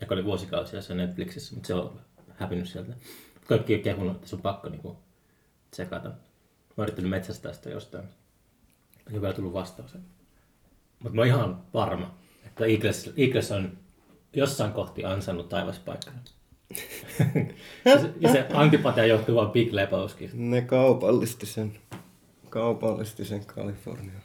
joka 0.00 0.14
oli 0.14 0.24
vuosikausia 0.24 0.82
se 0.82 0.94
Netflixissä, 0.94 1.54
mutta 1.54 1.66
se 1.66 1.74
on 1.74 2.00
hävinnyt 2.34 2.68
sieltä. 2.68 2.92
Kaikki 3.46 3.74
on 3.74 3.80
kehunut, 3.80 4.16
että 4.16 4.28
se 4.28 4.36
on 4.36 4.42
pakko 4.42 4.68
niinku 4.68 4.96
tsekata. 5.70 6.08
Mä 6.08 6.14
oon 6.76 6.84
yrittänyt 6.84 7.10
metsästää 7.10 7.52
sitä 7.52 7.70
jostain. 7.70 8.04
Ei 9.12 9.20
vielä 9.20 9.34
tullut 9.34 9.52
vastaus. 9.52 9.94
Mutta 10.98 11.14
mä 11.14 11.20
oon 11.20 11.28
ihan 11.28 11.62
varma, 11.74 12.14
että 12.46 12.64
Eagles, 12.64 13.12
Eagles 13.16 13.52
on 13.52 13.78
jossain 14.32 14.72
kohti 14.72 15.04
ansainnut 15.04 15.48
taivaspaikkana. 15.48 16.18
ja, 17.84 18.00
se, 18.00 18.32
se 18.32 18.46
antipatia 18.52 19.06
johtuu 19.06 19.34
vaan 19.34 19.50
Big 19.50 19.72
Lebowskista. 19.72 20.36
Ne 20.36 20.62
kaupallisti 20.62 21.46
sen, 21.46 21.78
kaupallisti 22.54 23.24
sen 23.24 23.46
Kalifornian 23.46 24.22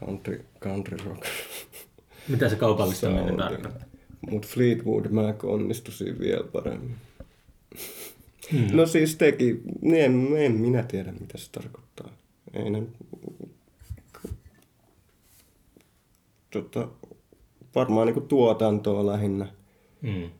country, 0.00 0.44
country 0.60 0.96
rock. 1.04 1.26
Mitä 2.28 2.48
se 2.48 2.56
kaupallistaminen 2.56 3.36
tarkoittaa? 3.36 3.88
Mut 4.30 4.46
Fleetwood 4.46 5.08
Mac 5.08 5.44
onnistui 5.44 5.94
siinä 5.94 6.18
vielä 6.18 6.44
paremmin. 6.44 6.96
No 8.72 8.86
siis 8.86 9.16
teki, 9.16 9.60
niin 9.80 10.04
en, 10.04 10.36
en 10.36 10.52
minä 10.52 10.82
tiedä 10.82 11.12
mitä 11.12 11.38
se 11.38 11.50
tarkoittaa. 11.50 12.10
Ei 12.52 12.70
ne, 12.70 12.82
tota, 16.50 16.88
varmaan 17.74 18.06
niinku 18.06 18.20
tuotantoa 18.20 19.06
lähinnä. 19.06 19.46
Mm. 20.02 20.30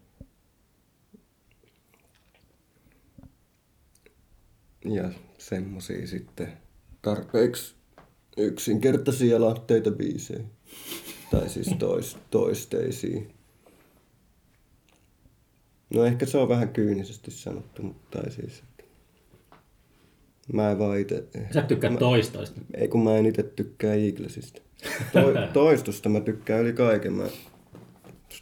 ja 4.84 5.10
semmosia 5.38 6.06
sitten 6.06 6.63
tarpeeksi 7.04 7.74
yksinkertaisia 8.36 9.40
latteita 9.40 9.90
biisejä. 9.90 10.44
Tai 11.30 11.48
siis 11.48 11.74
tois, 11.78 12.16
toisteisia. 12.30 13.20
No 15.94 16.04
ehkä 16.04 16.26
se 16.26 16.38
on 16.38 16.48
vähän 16.48 16.68
kyynisesti 16.68 17.30
sanottu, 17.30 17.82
mutta 17.82 18.18
tai 18.18 18.30
siis, 18.30 18.58
että 18.58 18.84
mä 20.52 20.70
en 20.70 20.78
vaan 20.78 20.98
ite, 20.98 21.24
Sä 21.54 21.62
tykkää 21.62 21.96
toistoista. 21.96 22.60
ei 22.74 22.88
kun 22.88 23.04
mä 23.04 23.16
en 23.16 23.26
itse 23.26 23.42
tykkää 23.42 23.94
Eaglesista. 23.94 24.62
To, 25.12 25.20
toistosta 25.62 26.08
mä 26.08 26.20
tykkään 26.20 26.60
yli 26.60 26.72
kaiken. 26.72 27.12
Mä, 27.12 27.24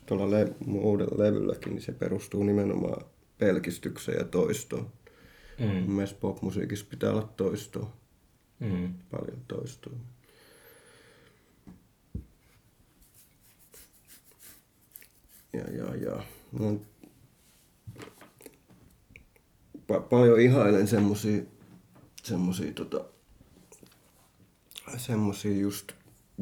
tuolla 0.06 0.30
le, 0.30 0.54
uudella 0.74 1.24
levylläkin, 1.24 1.72
niin 1.72 1.82
se 1.82 1.92
perustuu 1.92 2.42
nimenomaan 2.42 3.04
pelkistykseen 3.38 4.18
ja 4.18 4.24
toistoon. 4.24 4.90
Mm. 5.58 5.66
Mun 5.66 5.90
mielestä 5.90 6.20
popmusiikissa 6.20 6.86
pitää 6.90 7.10
olla 7.10 7.32
toistoa. 7.36 8.01
Mm. 8.62 8.94
Paljon 9.10 9.40
toistoa. 9.48 9.92
Ja, 15.52 15.70
ja, 15.70 15.94
ja. 15.94 16.22
No, 16.52 16.80
pa- 19.86 20.08
paljon 20.10 20.40
ihailen 20.40 20.88
semmosia, 20.88 21.42
semmosia 22.22 22.72
tota, 22.72 23.04
semmosia 24.96 25.56
just 25.56 25.92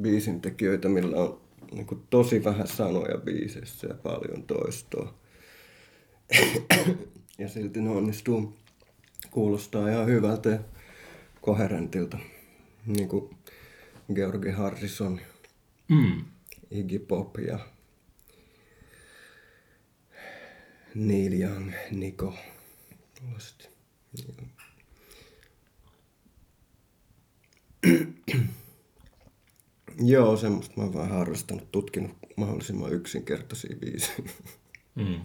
biisintekijöitä, 0.00 0.88
millä 0.88 1.16
on 1.16 1.40
niin 1.72 2.06
tosi 2.10 2.44
vähän 2.44 2.66
sanoja 2.66 3.18
biisissä 3.18 3.86
ja 3.86 3.94
paljon 3.94 4.42
toistoa. 4.42 5.14
ja 7.38 7.48
silti 7.48 7.80
ne 7.80 7.90
onnistuu 7.90 8.56
kuulostaa 9.30 9.88
ihan 9.88 10.06
hyvältä 10.06 10.60
koherentilta. 11.40 12.18
Niin 12.86 13.08
kuin 13.08 13.36
Georgi 14.14 14.50
Harrison, 14.50 15.20
Mm. 15.88 16.24
Iggy 16.70 16.98
Pop 16.98 17.38
ja 17.38 17.58
Neil 20.94 21.32
Young, 21.32 21.72
Niko. 21.90 22.34
Joo, 30.12 30.36
semmoista 30.36 30.74
mä 30.76 30.82
oon 30.82 30.94
vähän 30.94 31.10
harrastanut, 31.10 31.72
tutkinut 31.72 32.10
mahdollisimman 32.36 32.92
yksinkertaisia 32.92 33.76
biisejä. 33.76 34.28
Mm. 34.94 35.20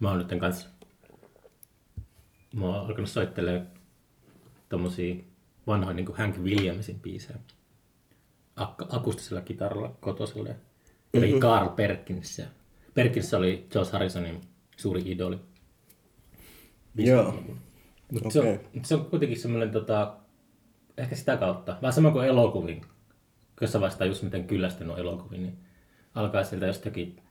Mä 0.00 0.08
oon 0.10 0.18
nyt 0.18 0.40
kanssa 0.40 0.68
mä 2.54 2.66
oon 2.66 2.74
alkanut 2.74 3.10
soittelemaan 3.10 3.77
tommosia 4.68 5.16
vanhoja 5.66 5.94
niin 5.94 6.16
Hank 6.16 6.38
Williamsin 6.38 7.00
biisejä. 7.00 7.38
Ak- 8.60 8.86
akustisella 8.88 9.40
kitaralla 9.40 9.94
kotosella. 10.00 10.50
Eli 11.14 11.26
mm-hmm. 11.26 11.40
Carl 11.40 11.68
Perkins. 11.68 12.42
Perkins 12.94 13.34
oli 13.34 13.66
George 13.70 13.90
Harrisonin 13.92 14.40
suuri 14.76 15.02
idoli. 15.06 15.38
Joo. 16.94 17.34
Mutta 18.12 18.30
se, 18.30 18.40
on, 18.40 18.48
Okei. 18.48 18.66
mut 18.74 18.84
se 18.84 18.94
on 18.94 19.04
kuitenkin 19.04 19.40
semmoinen, 19.40 19.70
tota, 19.70 20.16
ehkä 20.96 21.16
sitä 21.16 21.36
kautta, 21.36 21.78
vähän 21.82 21.92
sama 21.92 22.10
kuin 22.10 22.26
elokuviin. 22.26 22.80
Jossain 23.60 23.80
vaiheessa 23.80 24.04
just 24.04 24.22
miten 24.22 24.46
kyllästynyt 24.46 24.92
on 24.92 24.98
elokuviin, 24.98 25.42
niin 25.42 25.58
alkaa 26.14 26.44
sieltä 26.44 26.66
jostakin 26.66 27.22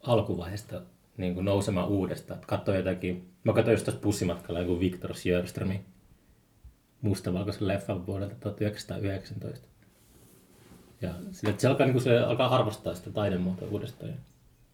alkuvaiheesta 0.00 0.82
niin 1.16 1.34
kuin 1.34 1.44
nousemaan 1.44 1.88
uudestaan. 1.88 2.40
Katsoo 2.46 2.74
jotakin, 2.74 3.33
mä 3.44 3.52
katsoin 3.52 3.74
just 3.74 3.84
tuossa 3.84 4.00
bussimatkalla 4.00 4.60
joku 4.60 4.80
Viktor 4.80 5.14
Sjöströmin 5.14 5.84
mustavalkoisen 7.00 7.68
leffan 7.68 8.06
vuodelta 8.06 8.34
1919. 8.34 9.68
Ja 11.00 11.14
sille, 11.30 11.54
se 11.58 11.68
alkaa, 11.68 11.86
niin 11.86 11.94
kuin 11.94 12.02
se 12.02 12.18
alkaa 12.18 12.54
arvostaa 12.54 12.94
sitä 12.94 13.10
taidemuotoa 13.10 13.68
uudestaan. 13.68 14.10
Ja 14.10 14.16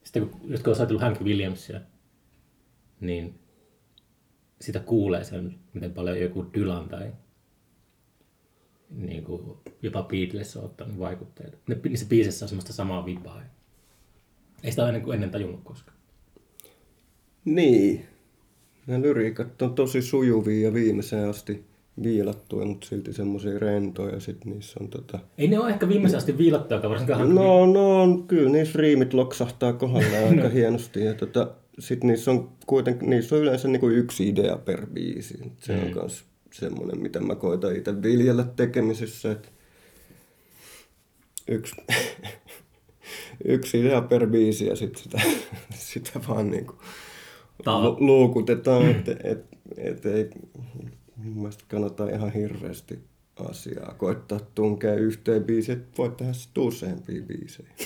sitten 0.04 0.28
kun, 0.28 0.40
just 0.50 0.62
kun 0.62 0.72
on 0.72 0.78
ajatellut 0.78 1.02
Hank 1.02 1.20
Williamsia, 1.20 1.80
niin 3.00 3.38
sitä 4.60 4.80
kuulee 4.80 5.24
sen, 5.24 5.58
miten 5.72 5.92
paljon 5.92 6.20
joku 6.20 6.46
Dylan 6.54 6.88
tai 6.88 7.12
niin 8.90 9.24
kuin 9.24 9.56
jopa 9.82 10.02
Beatles 10.02 10.56
on 10.56 10.64
ottanut 10.64 10.98
vaikutteita. 10.98 11.56
Ne, 11.66 11.80
niissä 11.88 12.06
biisissä 12.06 12.44
on 12.44 12.48
semmoista 12.48 12.72
samaa 12.72 13.04
vibaa. 13.04 13.42
Ei 14.62 14.70
sitä 14.70 14.86
ennen 14.86 15.02
kuin 15.02 15.14
ennen 15.14 15.30
tajunnut 15.30 15.60
koskaan. 15.64 15.96
Niin. 17.44 18.09
Ne 18.86 19.02
lyriikat 19.02 19.62
on 19.62 19.74
tosi 19.74 20.02
sujuvia 20.02 20.66
ja 20.66 20.74
viimeiseen 20.74 21.28
asti 21.28 21.64
viilattuja, 22.02 22.66
mutta 22.66 22.86
silti 22.86 23.12
semmoisia 23.12 23.58
rentoja. 23.58 24.20
Sitten 24.20 24.52
niissä 24.52 24.80
on 24.80 24.88
tota... 24.88 25.18
Ei 25.38 25.48
ne 25.48 25.58
ole 25.58 25.70
ehkä 25.70 25.88
viimeisen 25.88 26.18
asti 26.18 26.38
viilattuja, 26.38 26.90
varsinkaan 26.90 27.34
No, 27.34 27.66
no 27.66 28.02
on, 28.02 28.26
kyllä 28.26 28.50
niissä 28.50 28.78
riimit 28.78 29.14
loksahtaa 29.14 29.72
kohdallaan 29.72 30.24
aika 30.28 30.48
hienosti. 30.48 31.04
Ja 31.04 31.14
tota, 31.14 31.50
sit 31.78 32.04
niissä 32.04 32.30
on 32.30 32.52
kuitenkin, 32.66 33.10
niissä 33.10 33.36
on 33.36 33.42
yleensä 33.42 33.68
niinku 33.68 33.88
yksi 33.88 34.28
idea 34.28 34.56
per 34.56 34.86
biisi. 34.86 35.38
Se 35.58 35.72
on 35.72 35.90
kans 35.90 36.24
semmoinen, 36.52 37.02
mitä 37.02 37.20
mä 37.20 37.34
koitan 37.34 37.76
itse 37.76 38.02
viljellä 38.02 38.44
tekemisessä. 38.56 39.32
Että 39.32 39.48
yksi, 41.48 41.76
yksi 43.44 43.80
idea 43.80 44.00
per 44.02 44.26
biisi 44.26 44.66
ja 44.66 44.76
sitten 44.76 45.02
sitä, 45.02 45.20
sitä 45.90 46.20
vaan 46.28 46.50
niinku 46.50 46.72
Tää- 46.72 47.09
lu- 47.66 47.96
luukutetaan, 48.00 48.90
että 48.90 49.16
et, 49.24 49.44
et 49.76 50.06
ei 50.06 50.30
mun 51.16 51.34
mielestä 51.34 51.64
kannata 51.68 52.10
ihan 52.10 52.32
hirveästi 52.32 52.98
asiaa 53.50 53.94
koittaa 53.94 54.40
tunkea 54.54 54.94
yhteen 54.94 55.44
biisiin, 55.44 55.78
että 55.78 55.92
voit 55.98 56.16
tehdä 56.16 56.32
sitten 56.32 56.62
useampia 56.62 57.22
biisejä. 57.22 57.68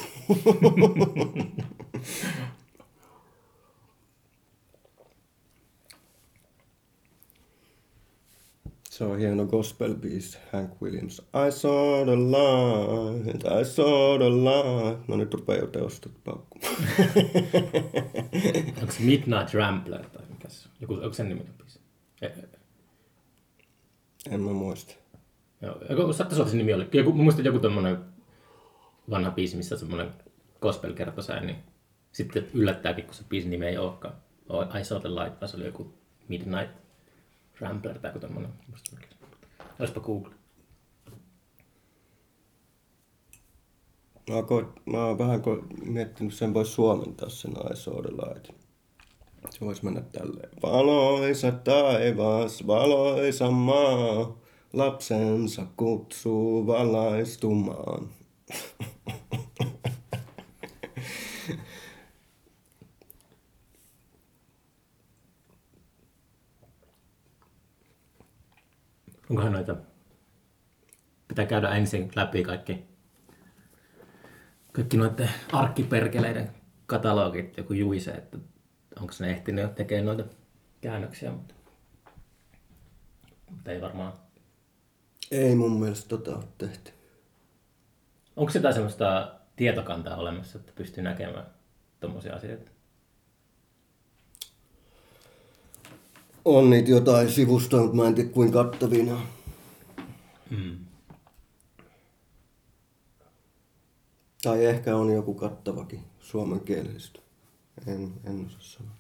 Se 8.95 9.05
on 9.05 9.19
hieno 9.19 9.47
gospel-biisi, 9.47 10.39
Hank 10.53 10.83
Williams. 10.83 11.19
I 11.49 11.53
saw 11.53 12.05
the 12.05 12.17
light, 12.17 13.45
I 13.45 13.65
saw 13.65 14.19
the 14.19 14.31
light. 14.31 15.09
No 15.09 15.17
nyt 15.17 15.35
rupeaa 15.35 15.59
jo 15.59 15.67
teostot 15.67 16.13
paukkumaan. 16.25 16.75
Onko 18.81 18.93
se 18.93 19.03
Midnight 19.03 19.55
Rambler 19.55 20.07
tai 20.07 20.23
mikä 20.29 20.49
se 20.49 20.69
on? 20.69 20.75
Joku, 20.81 20.95
onko 20.95 21.13
sen 21.13 21.29
niminen 21.29 21.55
biisi? 21.59 21.81
E- 22.23 22.27
e- 22.27 22.49
En 24.31 24.41
mä 24.41 24.53
muista. 24.53 24.95
Joo, 25.63 26.13
saattaisi 26.13 26.41
olla 26.41 26.51
se 26.51 26.57
nimi 26.57 26.75
oli. 26.75 26.89
Joku, 26.93 27.13
mä 27.13 27.23
muistan 27.23 27.45
joku 27.45 27.59
tommonen 27.59 27.99
vanha 29.11 29.31
biisi, 29.31 29.57
missä 29.57 29.75
on 29.75 29.79
semmonen 29.79 30.11
gospel 30.61 30.93
kertosää, 30.93 31.41
niin 31.41 31.57
sitten 32.13 32.47
yllättääkin, 32.55 33.05
kun 33.05 33.15
se 33.15 33.25
biisin 33.29 33.51
nimi 33.51 33.67
ei 33.67 33.79
olekaan. 33.79 34.15
I 34.81 34.85
saw 34.85 35.01
the 35.01 35.09
light, 35.09 35.41
vaan 35.41 35.49
se 35.49 35.57
oli 35.57 35.67
joku 35.67 35.95
Midnight 36.29 36.84
Rambler 37.61 37.99
tai 37.99 38.11
joku 38.11 38.19
tommonen. 38.19 38.51
Olisipa 39.79 40.01
Google. 40.01 40.35
Mä 44.31 44.37
oon, 44.37 44.75
mä 44.87 45.05
oon 45.05 45.19
vähän 45.19 45.43
miettinyt, 45.85 46.35
sen 46.35 46.55
voisi 46.55 46.73
suomentaa 46.73 47.29
sen 47.29 47.53
I 47.73 47.77
saw. 47.77 47.95
Se 49.51 49.61
voisi 49.61 49.85
mennä 49.85 50.01
tälleen. 50.01 50.51
Valoisa 50.63 51.53
taivas, 51.53 52.67
valoisa 52.67 53.51
maa, 53.51 54.39
lapsensa 54.73 55.67
kutsuu 55.77 56.67
valaistumaan. 56.67 58.09
Onkohan 69.31 69.53
noita... 69.53 69.77
Pitää 71.29 71.47
käydä 71.47 71.69
ensin 71.69 72.11
läpi 72.17 72.43
kaikki, 72.43 72.85
kaikki 74.73 74.97
noiden 74.97 75.31
arkkiperkeleiden 75.53 76.51
katalogit, 76.87 77.57
joku 77.57 77.73
juise, 77.73 78.11
että 78.11 78.39
onko 79.01 79.13
ne 79.21 79.31
ehtinyt 79.31 79.75
tekemään 79.75 80.07
noita 80.07 80.25
käännöksiä, 80.81 81.33
mutta, 81.33 81.55
mutta 83.51 83.73
ei 83.73 83.81
varmaan. 83.81 84.13
Ei 85.31 85.55
mun 85.55 85.81
mielestä 85.81 86.09
tota 86.09 86.37
ole 86.37 86.45
tehty. 86.59 86.93
Onko 88.37 88.53
sitä 88.53 88.73
semmoista 88.73 89.35
tietokantaa 89.57 90.17
olemassa, 90.17 90.59
että 90.59 90.73
pystyy 90.75 91.03
näkemään 91.03 91.47
tuommoisia 92.01 92.35
asioita? 92.35 92.74
on 96.45 96.71
niitä 96.71 96.91
jotain 96.91 97.31
sivusta, 97.31 97.77
mutta 97.77 97.97
mä 97.97 98.07
en 98.07 98.15
tiedä 98.15 98.31
kuinka 98.31 98.65
kattavina. 98.65 99.21
Mm. 100.51 100.79
Tai 104.43 104.65
ehkä 104.65 104.97
on 104.97 105.13
joku 105.13 105.35
kattavakin 105.35 106.01
suomen 106.21 106.61
kielestä. 106.61 107.19
En, 107.87 108.13
en 108.25 108.47
osaa 108.47 108.61
sanoa. 108.61 108.93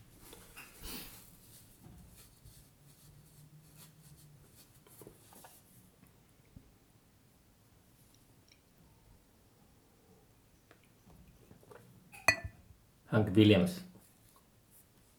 Hank 13.06 13.36
Williams 13.36 13.93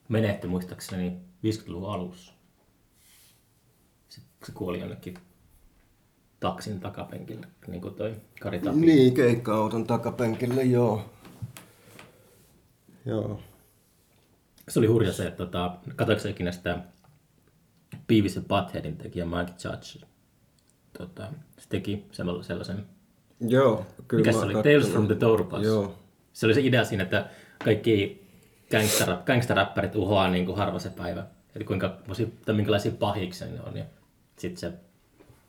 menehtyi 0.08 0.50
muistaakseni 0.50 1.18
50-luvun 1.44 1.92
alussa. 1.92 2.34
Sitten 4.10 4.46
se 4.46 4.52
kuoli 4.52 4.80
jonnekin 4.80 5.18
taksin 6.40 6.80
takapenkille, 6.80 7.48
niin 7.68 7.82
kuin 7.82 7.94
toi 7.94 8.16
Kari 8.40 8.60
Tapi. 8.60 8.80
Niin, 8.80 9.14
keikka-auton 9.14 9.88
takapenkille, 9.88 10.64
joo. 10.64 11.10
Joo. 13.06 13.40
Se 14.70 14.80
oli 14.80 14.88
hurja 14.88 15.14
se, 15.14 15.28
että 15.28 15.38
tota, 15.38 15.78
katsoitko 15.96 16.28
ikinä 16.28 16.52
sitä 16.52 16.80
Beavis 18.08 18.36
ja 18.36 18.42
Buttheadin 18.42 18.98
tekijä 18.98 19.26
Mike 19.26 19.54
Judge. 19.64 20.08
Tota, 20.98 21.28
se 21.58 21.70
teki 21.70 22.06
sellaisen, 22.12 22.86
Joo, 23.40 23.86
kyllä 24.08 24.22
mikä 24.22 24.32
se 24.32 24.38
oli, 24.38 24.54
kattonut. 24.54 24.64
Tales 24.64 24.92
from 24.92 25.08
the 25.08 25.16
Tourpass. 25.16 25.66
Joo. 25.66 25.96
Se 26.34 26.46
oli 26.46 26.54
se 26.54 26.62
idea 26.62 26.86
siinä, 26.86 27.04
että 27.04 27.30
kaikki 27.64 28.25
gangsterräppärit 29.26 29.96
uhoaa 29.96 30.30
niin 30.30 30.46
kuin 30.46 30.58
harva 30.58 30.80
se 30.80 30.90
päivä. 30.90 31.24
Eli 31.56 31.64
kuinka, 31.64 31.98
tai 32.46 32.56
minkälaisia 32.56 32.92
pahiksia 32.92 33.48
ne 33.48 33.60
on. 33.68 33.78
Ja 33.78 33.86
sitten 34.38 34.60
se 34.60 34.72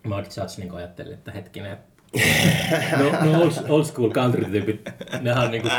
Mike 0.02 0.28
Judge 0.40 0.54
niin 0.58 0.74
ajatteli, 0.74 1.12
että 1.12 1.32
hetkinen, 1.32 1.78
no, 2.98 3.24
no 3.24 3.42
old, 3.42 3.50
old 3.68 3.84
school 3.84 4.10
country-tyypit, 4.10 4.80
nehän 5.20 5.44
on 5.44 5.50
niin 5.50 5.62
kuin 5.62 5.72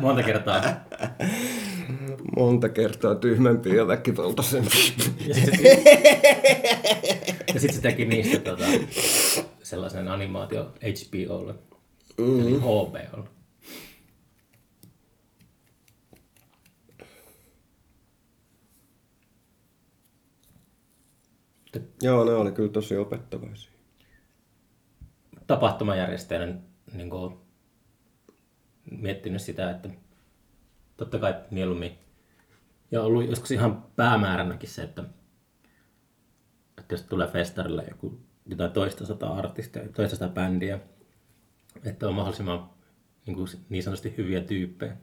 monta 0.00 0.22
kertaa 0.22 0.62
Monta 2.36 2.68
kertaa 2.68 3.14
tyhmempi 3.14 3.76
ja 3.76 3.86
väkivaltaisempi. 3.86 4.94
Ja 5.26 5.34
sitten 5.34 5.60
ja 7.54 7.60
sit 7.60 7.74
se 7.74 7.80
teki 7.80 8.04
niistä 8.04 8.38
tota, 8.38 8.64
sellaisen 9.62 10.08
animaatio 10.08 10.72
HBOlle, 10.80 11.54
mm. 12.18 12.40
eli 12.40 12.56
HBOlle. 12.56 13.28
Joo, 22.02 22.24
ne 22.24 22.32
oli 22.32 22.52
kyllä 22.52 22.72
tosi 22.72 22.96
opettavaisia. 22.96 23.72
Tapahtumajärjestäjänä 25.46 26.54
niin 26.92 27.10
kuin, 27.10 27.36
miettinyt 28.90 29.42
sitä, 29.42 29.70
että 29.70 29.88
totta 30.96 31.18
kai 31.18 31.34
mieluummin, 31.50 31.98
ja 32.90 33.02
ollut 33.02 33.28
joskus 33.28 33.50
ihan 33.50 33.84
päämääränäkin 33.96 34.68
se, 34.68 34.82
että, 34.82 35.04
että 36.78 36.94
jos 36.94 37.02
tulee 37.02 37.28
festarille 37.28 37.84
joku 37.88 38.20
jotain 38.46 38.72
toista 38.72 39.06
sataa 39.06 39.36
artistia, 39.36 39.82
toista 39.96 40.16
sataa 40.16 40.34
bändiä, 40.34 40.80
että 41.84 42.08
on 42.08 42.14
mahdollisimman 42.14 42.70
niin, 43.26 43.36
kuin, 43.36 43.48
niin 43.68 43.82
sanotusti 43.82 44.14
hyviä 44.16 44.40
tyyppejä. 44.40 44.96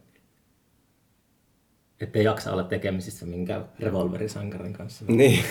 Että 2.01 2.19
ei 2.19 2.25
jaksa 2.25 2.51
olla 2.51 2.63
tekemisissä 2.63 3.25
minkään 3.25 3.65
revolverisankarin 3.79 4.73
kanssa. 4.73 5.05
Niin, 5.07 5.43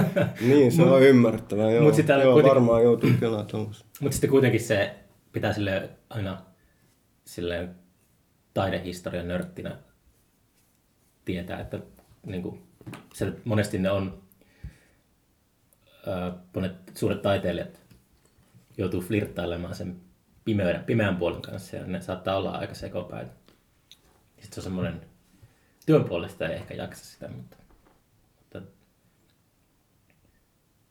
niin 0.48 0.72
se 0.72 0.82
on 0.82 1.02
ymmärrettävää. 1.02 1.70
Joo, 1.70 1.84
mut 1.84 1.94
sitä 1.94 2.12
joo 2.12 2.32
kuitenkin- 2.32 2.48
varmaan 2.48 2.82
joutuu 2.82 3.10
tuollaista. 3.20 3.58
Mutta 4.00 4.14
sitten 4.14 4.30
kuitenkin 4.30 4.60
se 4.60 4.94
pitää 5.32 5.52
sille 5.52 5.90
aina 6.10 6.42
silleen 7.24 7.74
taidehistorian 8.54 9.28
nörttinä 9.28 9.76
tietää, 11.24 11.60
että 11.60 11.78
niin 12.26 12.42
kuin, 12.42 12.62
se, 13.14 13.32
monesti 13.44 13.78
ne 13.78 13.90
on 13.90 14.22
ää, 16.06 16.32
monet 16.54 16.72
suuret 16.94 17.22
taiteilijat 17.22 17.80
joutuu 18.78 19.00
flirttailemaan 19.00 19.74
sen 19.74 19.96
pimeyden, 20.44 20.84
pimeän 20.84 21.16
puolen 21.16 21.42
kanssa 21.42 21.76
ja 21.76 21.86
ne 21.86 22.00
saattaa 22.00 22.36
olla 22.36 22.50
aika 22.50 22.74
sekopäin. 22.74 23.28
Sitten 24.38 24.54
se 24.54 24.60
on 24.60 24.64
semmoinen, 24.64 25.00
työn 25.86 26.04
puolesta 26.04 26.48
ei 26.48 26.54
ehkä 26.54 26.74
jaksa 26.74 27.04
sitä, 27.04 27.28
mutta, 27.28 27.56
mutta, 28.38 28.62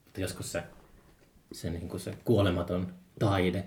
mutta 0.05 0.21
joskus 0.21 0.51
se, 0.51 0.63
se, 1.51 1.69
niin 1.69 1.89
kuin 1.89 1.99
se 1.99 2.13
kuolematon 2.25 2.93
taide 3.19 3.65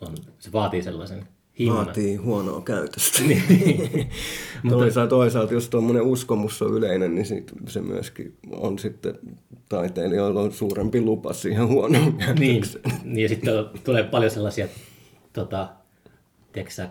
on, 0.00 0.16
se 0.38 0.52
vaatii 0.52 0.82
sellaisen 0.82 1.28
hinnan. 1.58 1.76
Vaatii 1.86 2.16
huonoa 2.16 2.62
käytöstä. 2.62 3.22
Niin. 3.28 4.10
toisaalta, 4.70 5.10
toisaalta, 5.10 5.54
jos 5.54 5.68
tuommoinen 5.68 6.02
uskomus 6.02 6.62
on 6.62 6.74
yleinen, 6.74 7.14
niin 7.14 7.26
sit 7.26 7.52
se 7.68 7.80
myöskin 7.80 8.36
on 8.50 8.78
sitten 8.78 9.18
taiteilijoilla 9.68 10.40
on 10.40 10.52
suurempi 10.52 11.00
lupa 11.00 11.32
siihen 11.32 11.68
huonoon 11.68 12.18
Niin, 12.38 12.62
niin 13.04 13.22
ja 13.22 13.28
sitten 13.28 13.54
tulee 13.84 14.04
paljon 14.04 14.30
sellaisia 14.30 14.68
tota, 15.32 15.68
tiedätkö 16.52 16.88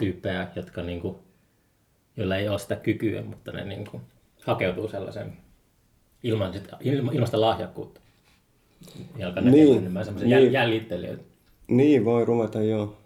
tyyppejä, 0.00 0.48
jotka 0.56 0.82
niinku, 0.82 1.18
joilla 2.16 2.36
ei 2.36 2.48
ole 2.48 2.58
sitä 2.58 2.76
kykyä, 2.76 3.22
mutta 3.22 3.52
ne 3.52 3.64
niinku, 3.64 4.00
hakeutuu 4.42 4.88
sellaisen 4.88 5.36
ilman, 6.22 6.52
sitä, 6.52 6.76
ilma, 6.80 7.12
ilman 7.12 7.26
sitä 7.26 7.40
lahjakkuutta. 7.40 8.00
Ja 9.16 9.26
alkaa 9.26 9.42
Niin, 9.42 9.52
niin, 9.52 9.78
enemmän 9.78 10.04
semmoisia 10.04 10.28
niin. 10.28 10.42
niin. 10.42 10.52
jäljittelijöitä. 10.52 11.22
Niin, 11.68 12.04
voi 12.04 12.24
ruveta 12.24 12.62
joo. 12.62 12.96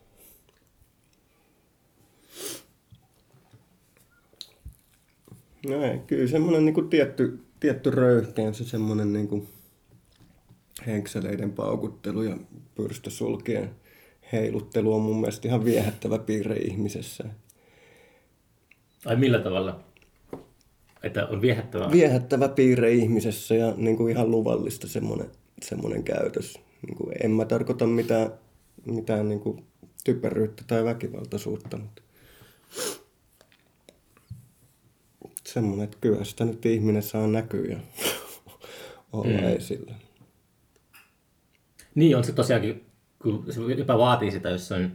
No 5.66 5.84
ei, 5.84 5.98
kyllä 5.98 6.26
semmoinen 6.26 6.64
niinku 6.64 6.82
tietty, 6.82 7.40
tietty 7.60 7.90
röyhkeys 7.90 8.60
ja 8.60 8.66
semmoinen 8.66 9.12
niinku 9.12 9.48
henkseleiden 10.86 11.52
paukuttelu 11.52 12.22
ja 12.22 12.36
pyrstösulkien 12.74 13.70
heiluttelu 14.32 14.94
on 14.94 15.02
mun 15.02 15.20
mielestä 15.20 15.48
ihan 15.48 15.64
viehättävä 15.64 16.18
piirre 16.18 16.56
ihmisessä. 16.56 17.24
Ai 19.06 19.16
millä 19.16 19.38
tavalla? 19.38 19.80
Että 21.02 21.26
on 21.26 21.42
viehättävää. 21.42 21.92
Viehättävä 21.92 22.48
piirre 22.48 22.92
ihmisessä 22.92 23.54
ja 23.54 23.74
niinku 23.76 24.08
ihan 24.08 24.30
luvallista 24.30 24.88
semmoinen, 24.88 25.30
semmoinen 25.62 26.02
käytös. 26.04 26.58
Niinku 26.86 27.10
en 27.22 27.30
mä 27.30 27.44
tarkoita 27.44 27.86
mitään, 27.86 28.32
mitään 28.86 29.28
niinku 29.28 29.64
typeryyttä 30.04 30.64
tai 30.66 30.84
väkivaltaisuutta, 30.84 31.76
mutta 31.76 32.02
semmoinen, 35.48 35.84
että 35.84 35.96
kyllä 36.00 36.24
sitä 36.24 36.44
nyt 36.44 36.66
ihminen 36.66 37.02
saa 37.02 37.26
näkyä 37.26 37.70
ja 37.70 37.78
olla 39.12 39.40
mm. 39.40 39.56
esillä. 39.56 39.94
Niin 41.94 42.16
on 42.16 42.24
se 42.24 42.32
tosiaankin, 42.32 42.89
kun 43.22 43.46
se 43.50 43.60
jopa 43.60 43.98
vaatii 43.98 44.30
sitä, 44.30 44.48
jos 44.48 44.72
on 44.72 44.92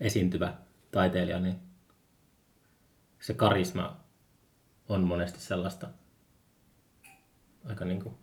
esiintyvä 0.00 0.54
taiteilija, 0.90 1.40
niin 1.40 1.56
se 3.20 3.34
karisma 3.34 3.96
on 4.88 5.04
monesti 5.04 5.40
sellaista 5.40 5.88
aika 7.64 7.84
niin 7.84 8.02
kuin 8.02 8.14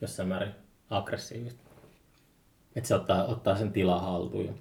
jossain 0.00 0.28
määrin 0.28 0.54
aggressiivista. 0.90 1.62
Että 2.76 2.88
se 2.88 2.94
ottaa, 2.94 3.24
ottaa 3.24 3.56
sen 3.56 3.72
tilaa 3.72 4.00
haltuun 4.00 4.46
ja 4.46 4.52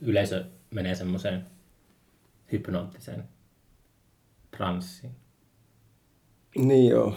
yleisö 0.00 0.44
menee 0.70 0.94
semmoiseen 0.94 1.46
hypnoottiseen 2.52 3.28
transsiin. 4.56 5.12
Niin 6.56 6.90
joo. 6.90 7.14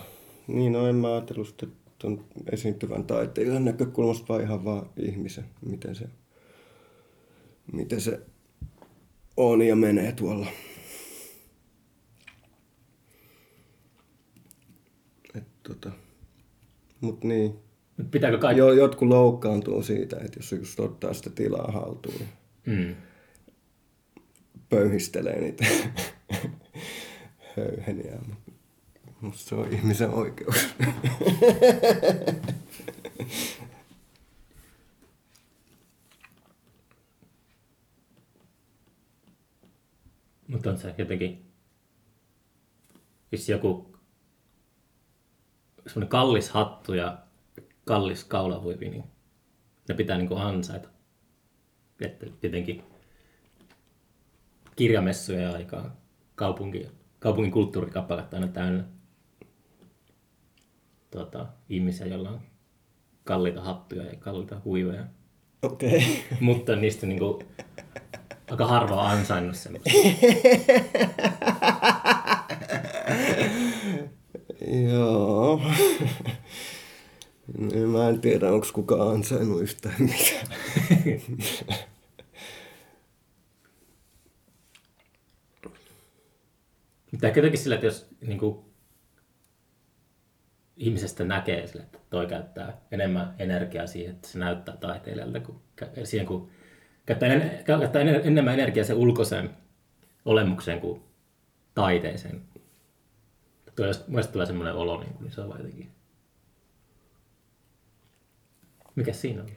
Niin 0.48 0.72
no 0.72 0.88
en 0.88 0.96
mä 0.96 1.08
ajatellut 1.08 1.48
sitä 1.48 1.68
ton 2.04 2.26
esiintyvän 2.52 3.04
taiteilijan 3.04 3.66
näkökulmasta, 3.66 4.26
vaan 4.30 4.42
ihan 4.42 4.66
vaan 4.66 4.90
ihmisen, 4.98 5.46
miten 5.66 5.96
se, 5.96 6.06
miten 7.74 8.02
se 8.02 8.20
on 9.38 9.62
ja 9.62 9.76
menee 9.76 10.12
tuolla. 10.12 10.48
Et 15.36 15.44
tota, 15.64 15.92
mut 17.02 17.24
niin. 17.24 17.56
Mut 17.98 18.12
pitääkö 18.12 18.38
kaikki... 18.38 18.60
Jo, 18.60 18.72
jotkut 18.74 19.08
loukkaantuu 19.08 19.84
siitä, 19.84 20.18
että 20.18 20.40
jos 20.40 20.52
just 20.52 20.80
ottaa 20.80 21.14
sitä 21.14 21.30
tilaa 21.30 21.72
haltuun, 21.72 22.16
niin 22.16 22.30
Mm. 22.66 22.96
pöyhistelee 24.70 25.42
niitä 25.42 25.66
höyheniä. 27.58 28.18
Mutta 28.28 28.43
musta 29.24 29.50
se 29.50 29.56
on 29.56 29.74
ihmisen 29.74 30.10
oikeus. 30.10 30.56
Mutta 40.48 40.70
on 40.70 40.78
se 40.78 40.96
jotenkin, 40.98 41.52
jos 43.32 43.50
joku 43.50 43.98
semmoinen 45.88 46.10
kallis 46.10 46.50
hattu 46.50 46.94
ja 46.94 47.18
kallis 47.86 48.24
kaulahuivi, 48.24 48.90
niin 48.90 49.04
ne 49.90 49.96
pitää 49.96 50.18
niin 50.18 50.28
kuin 50.28 50.42
ansaita. 50.42 50.90
Että 52.02 52.26
tietenkin 52.42 52.84
kirjamessuja 54.76 55.52
aikaa 55.52 55.96
kaupunki, 56.36 56.88
kaupungin 57.20 57.52
kulttuurikappalet 57.52 58.34
aina 58.34 58.48
täynnä 58.48 58.84
tuota, 61.14 61.48
ihmisiä, 61.70 62.06
joilla 62.06 62.30
on 62.30 62.42
kalliita 63.24 63.62
hattuja 63.62 64.04
ja 64.04 64.16
kalliita 64.20 64.62
huiveja. 64.66 65.06
Okei. 65.62 65.98
Okay. 65.98 66.08
Mutta 66.48 66.76
niistä 66.76 67.06
niinku 67.06 67.44
aika 68.52 68.68
harva 68.68 69.02
on 69.02 69.08
ansainnut 69.08 69.56
sen. 69.56 69.80
Joo. 74.92 75.62
Mä 77.88 78.10
en 78.10 78.22
tiedä, 78.22 78.52
onko 78.52 78.68
kukaan 78.74 79.14
ansainnut 79.14 79.62
yhtään 79.62 79.96
mitään. 80.00 80.48
Mutta 87.12 87.28
ehkä 87.28 87.40
jotenkin 87.40 87.60
sillä, 87.60 87.76
että 87.76 87.88
jos 87.88 88.08
niin 88.22 88.40
kuin, 88.40 88.73
ihmisestä 90.78 91.24
näkee 91.24 91.68
sille, 91.68 91.84
että 91.84 92.00
toi 92.10 92.26
käyttää 92.26 92.82
enemmän 92.92 93.36
energiaa 93.40 93.88
siihen, 93.88 94.16
että 94.16 94.28
se 94.28 94.40
näyttää 94.40 94.78
taiteilijalta, 94.78 95.40
kuin 95.40 95.58
siihen, 96.04 96.28
kun 96.28 96.50
käyttää, 97.06 97.30
en, 97.30 97.64
käyttää 97.66 98.02
enemmän 98.02 98.54
energiaa 98.54 98.86
sen 98.86 98.96
ulkoisen 98.96 99.50
olemukseen 100.26 100.80
kuin 100.80 101.02
taiteeseen. 101.76 102.42
Mielestäni 104.08 104.34
tulee 104.34 104.46
semmoinen 104.46 104.74
olo, 104.74 105.00
niin, 105.00 105.14
kuin, 105.14 105.24
niin 105.24 105.32
se 105.32 105.42
on 105.42 105.58
jotenkin... 105.58 105.90
Mikä 108.96 109.14
siinä 109.14 109.42
on? 109.42 109.50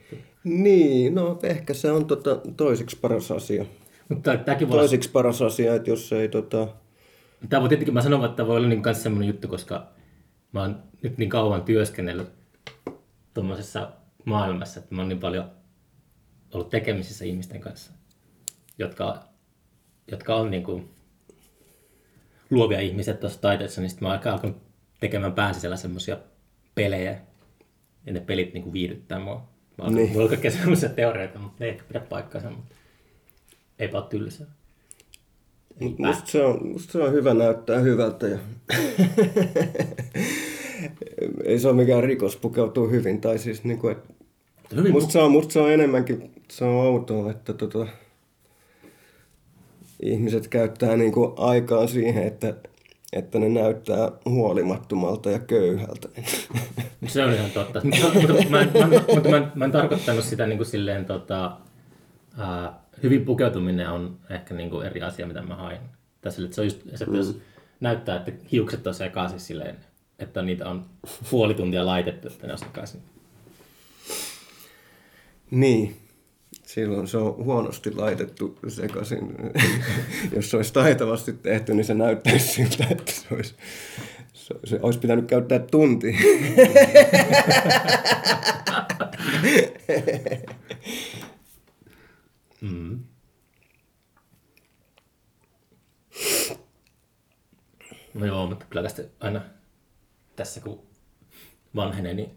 Niin, 0.43 1.15
no 1.15 1.39
ehkä 1.43 1.73
se 1.73 1.91
on 1.91 2.05
tota, 2.05 2.41
toisiksi 2.57 2.99
paras 2.99 3.31
asia. 3.31 3.65
Mutta 4.09 4.37
tämäkin 4.37 4.69
voi 4.69 4.77
Toisiksi 4.77 5.11
paras 5.11 5.41
asia, 5.41 5.75
että 5.75 5.89
jos 5.89 6.13
ei 6.13 6.29
tota... 6.29 6.67
Tämä 7.49 7.61
voi 7.61 7.69
tietenkin, 7.69 7.93
mä 7.93 8.01
sanon, 8.01 8.25
että 8.25 8.35
tämä 8.35 8.47
voi 8.47 8.57
olla 8.57 8.67
niin 8.67 8.81
myös 8.81 9.03
semmoinen 9.03 9.27
juttu, 9.27 9.47
koska 9.47 9.87
mä 10.57 10.61
oon 10.61 10.83
nyt 11.01 11.17
niin 11.17 11.29
kauan 11.29 11.63
työskennellyt 11.63 12.29
tuommoisessa 13.33 13.91
maailmassa, 14.25 14.79
että 14.79 14.95
mä 14.95 15.01
oon 15.01 15.09
niin 15.09 15.19
paljon 15.19 15.51
ollut 16.53 16.69
tekemisissä 16.69 17.25
ihmisten 17.25 17.61
kanssa, 17.61 17.91
jotka, 18.77 19.23
jotka 20.11 20.35
on 20.35 20.51
niin 20.51 20.63
kuin 20.63 20.89
luovia 22.49 22.79
ihmisiä 22.79 23.13
tuossa 23.13 23.41
taiteessa, 23.41 23.81
niin 23.81 23.89
sitten 23.89 24.07
mä 24.07 24.13
oon 24.13 24.27
alkanut 24.27 24.57
tekemään 24.99 25.33
pääsisällä 25.33 25.77
semmoisia 25.77 26.17
pelejä, 26.75 27.19
ja 28.05 28.13
ne 28.13 28.19
pelit 28.19 28.53
niin 28.53 28.63
kuin 28.63 28.73
viihdyttää 28.73 29.19
mua. 29.19 29.49
Mä 29.77 29.83
oon 29.83 29.95
niin. 29.95 30.11
Mulla 30.11 30.29
kaikkea 30.29 30.51
semmoisia 30.51 30.89
teorioita, 30.89 31.39
mutta 31.39 31.55
ne 31.59 31.65
ei 31.65 31.71
ehkä 31.71 31.83
pidä 31.87 31.99
paikkaansa, 31.99 32.49
mutta 32.49 32.75
eipä 33.79 33.97
ole 33.97 34.07
tylsää. 34.09 34.47
Musta, 35.79 36.31
se 36.31 36.45
on, 36.45 36.67
musta 36.67 36.91
se 36.91 37.03
on 37.03 37.13
hyvä 37.13 37.33
näyttää 37.33 37.79
hyvältä 37.79 38.27
ja 38.27 38.37
ei 41.43 41.59
se 41.59 41.67
ole 41.67 41.75
mikään 41.75 42.03
rikos 42.03 42.37
pukeutuu 42.37 42.89
hyvin. 42.89 43.21
Tai 43.21 43.37
siis 43.37 43.63
niin 43.63 43.79
kuin, 43.79 43.91
että 43.91 44.13
hyvin 44.75 44.91
musta, 44.91 45.11
se 45.11 45.19
on, 45.19 45.31
musta 45.31 45.53
se 45.53 45.59
on 45.59 45.71
enemmänkin 45.71 46.31
se 46.51 46.65
on 46.65 46.85
outoa, 46.85 47.31
että 47.31 47.53
tota, 47.53 47.87
ihmiset 50.01 50.47
käyttää 50.47 50.97
niin 50.97 51.11
kuin 51.11 51.33
aikaa 51.37 51.87
siihen, 51.87 52.23
että, 52.23 52.53
että 53.13 53.39
ne 53.39 53.49
näyttää 53.49 54.11
huolimattomalta 54.25 55.31
ja 55.31 55.39
köyhältä. 55.39 56.09
Se 57.07 57.23
on 57.23 57.33
ihan 57.33 57.51
totta. 57.51 57.81
mutta, 57.83 58.33
mä, 58.49 58.61
en, 58.61 58.71
mä, 58.73 59.01
mutta 59.15 59.29
mä, 59.29 59.37
en, 59.37 59.51
mä 59.55 59.65
en 59.65 59.71
tarkoittanut 59.71 60.23
sitä 60.23 60.47
niin 60.47 60.57
kuin 60.57 60.67
silleen, 60.67 61.05
tota, 61.05 61.57
ää, 62.37 62.79
hyvin 63.03 63.25
pukeutuminen 63.25 63.89
on 63.89 64.17
ehkä 64.29 64.53
niin 64.53 64.69
kuin 64.69 64.87
eri 64.87 65.01
asia, 65.01 65.27
mitä 65.27 65.41
mä 65.41 65.55
hain. 65.55 65.77
Tässä, 66.21 66.43
että 66.43 66.55
se 66.55 66.61
on 66.61 66.67
just, 66.67 66.81
se, 66.95 67.03
että 67.03 67.17
jos 67.17 67.39
näyttää, 67.79 68.15
että 68.15 68.31
hiukset 68.51 68.87
on 68.87 68.93
sekaisin 68.93 69.39
silleen, 69.39 69.77
että 70.19 70.41
niitä 70.41 70.69
on 70.69 70.85
puoli 71.29 71.53
tuntia 71.53 71.85
laitettu, 71.85 72.27
että 72.27 72.47
ne 72.47 72.57
sekaisin. 72.57 73.01
Niin. 75.51 75.97
Silloin 76.63 77.07
se 77.07 77.17
on 77.17 77.35
huonosti 77.35 77.95
laitettu 77.95 78.59
sekaisin. 78.67 79.35
Jos 80.35 80.49
se 80.49 80.57
olisi 80.57 80.73
taitavasti 80.73 81.33
tehty, 81.33 81.73
niin 81.73 81.85
se 81.85 81.93
näyttäisi 81.93 82.47
siltä, 82.47 82.87
että 82.91 83.11
se 83.11 83.27
olisi, 83.31 83.55
se 84.63 84.79
olisi 84.81 84.99
pitänyt 84.99 85.25
käyttää 85.25 85.59
tunti. 85.59 86.15
Mm. 92.61 92.99
No 98.13 98.25
joo, 98.25 98.47
mutta 98.47 98.65
kyllä 98.69 98.83
tästä 98.83 99.03
aina 99.19 99.41
tässä 100.37 100.61
kun 100.61 100.83
vanhenee, 101.75 102.13
niin 102.13 102.31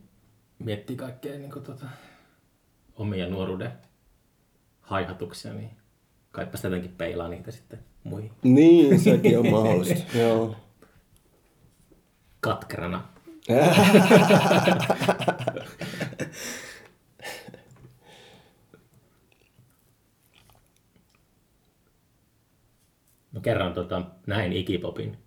miettii 0.59 0.96
kaikkea 0.96 1.38
niin 1.38 1.51
kuin, 1.51 1.64
tota, 1.64 1.86
omia 2.94 3.28
nuoruuden 3.28 3.72
haihatuksia, 4.80 5.53
niin 5.53 5.70
kaipa 6.32 6.57
sitä 6.57 6.68
jotenkin 6.68 6.96
peilaa 6.96 7.28
niitä 7.28 7.51
sitten 7.51 7.78
muihin. 8.05 8.32
Niin, 8.42 9.01
sekin 9.01 9.38
on 9.38 9.51
mahdollista, 9.51 10.18
joo. 10.18 10.57
Katkerana. 12.40 13.09
Mä 23.32 23.40
kerran 23.42 23.74
tota, 23.74 24.03
näin 24.26 24.53
Igipopin 24.53 25.18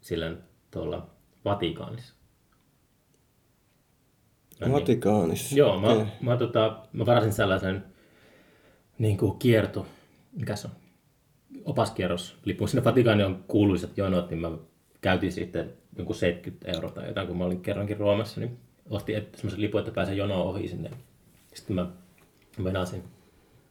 sillä 0.00 0.36
tuolla 0.70 1.17
Vatikaanissa. 1.48 2.14
Niin- 4.60 4.72
Vatikaanissa? 4.72 5.56
Joo, 5.56 5.80
mä, 5.80 5.92
okay. 5.92 6.06
mä, 6.20 6.36
tota, 6.36 6.86
mä 6.92 7.06
varasin 7.06 7.32
sellaisen 7.32 7.84
niin 8.98 9.16
kuin 9.16 9.38
kierto, 9.38 9.86
mikä 10.32 10.56
se 10.56 10.66
on, 10.66 10.72
opaskierroslipun. 11.64 12.68
Sinne 12.68 12.84
Vatikaani 12.84 13.22
on 13.22 13.44
kuuluisat 13.48 13.98
jonot, 13.98 14.30
niin 14.30 14.40
mä 14.40 14.50
käytin 15.00 15.32
sitten 15.32 15.72
jonkun 15.96 16.16
70 16.16 16.70
euroa 16.70 16.90
tai 16.90 17.08
jotain, 17.08 17.26
kun 17.26 17.36
mä 17.36 17.44
olin 17.44 17.60
kerrankin 17.60 17.96
Roomassa, 17.96 18.40
niin 18.40 18.58
ostin 18.90 19.26
semmoisen 19.34 19.60
lipun, 19.60 19.80
että 19.80 19.92
pääsen 19.92 20.16
jonoon 20.16 20.46
ohi 20.46 20.68
sinne. 20.68 20.90
Sitten 21.54 21.76
mä 21.76 21.86
venasin 22.64 23.04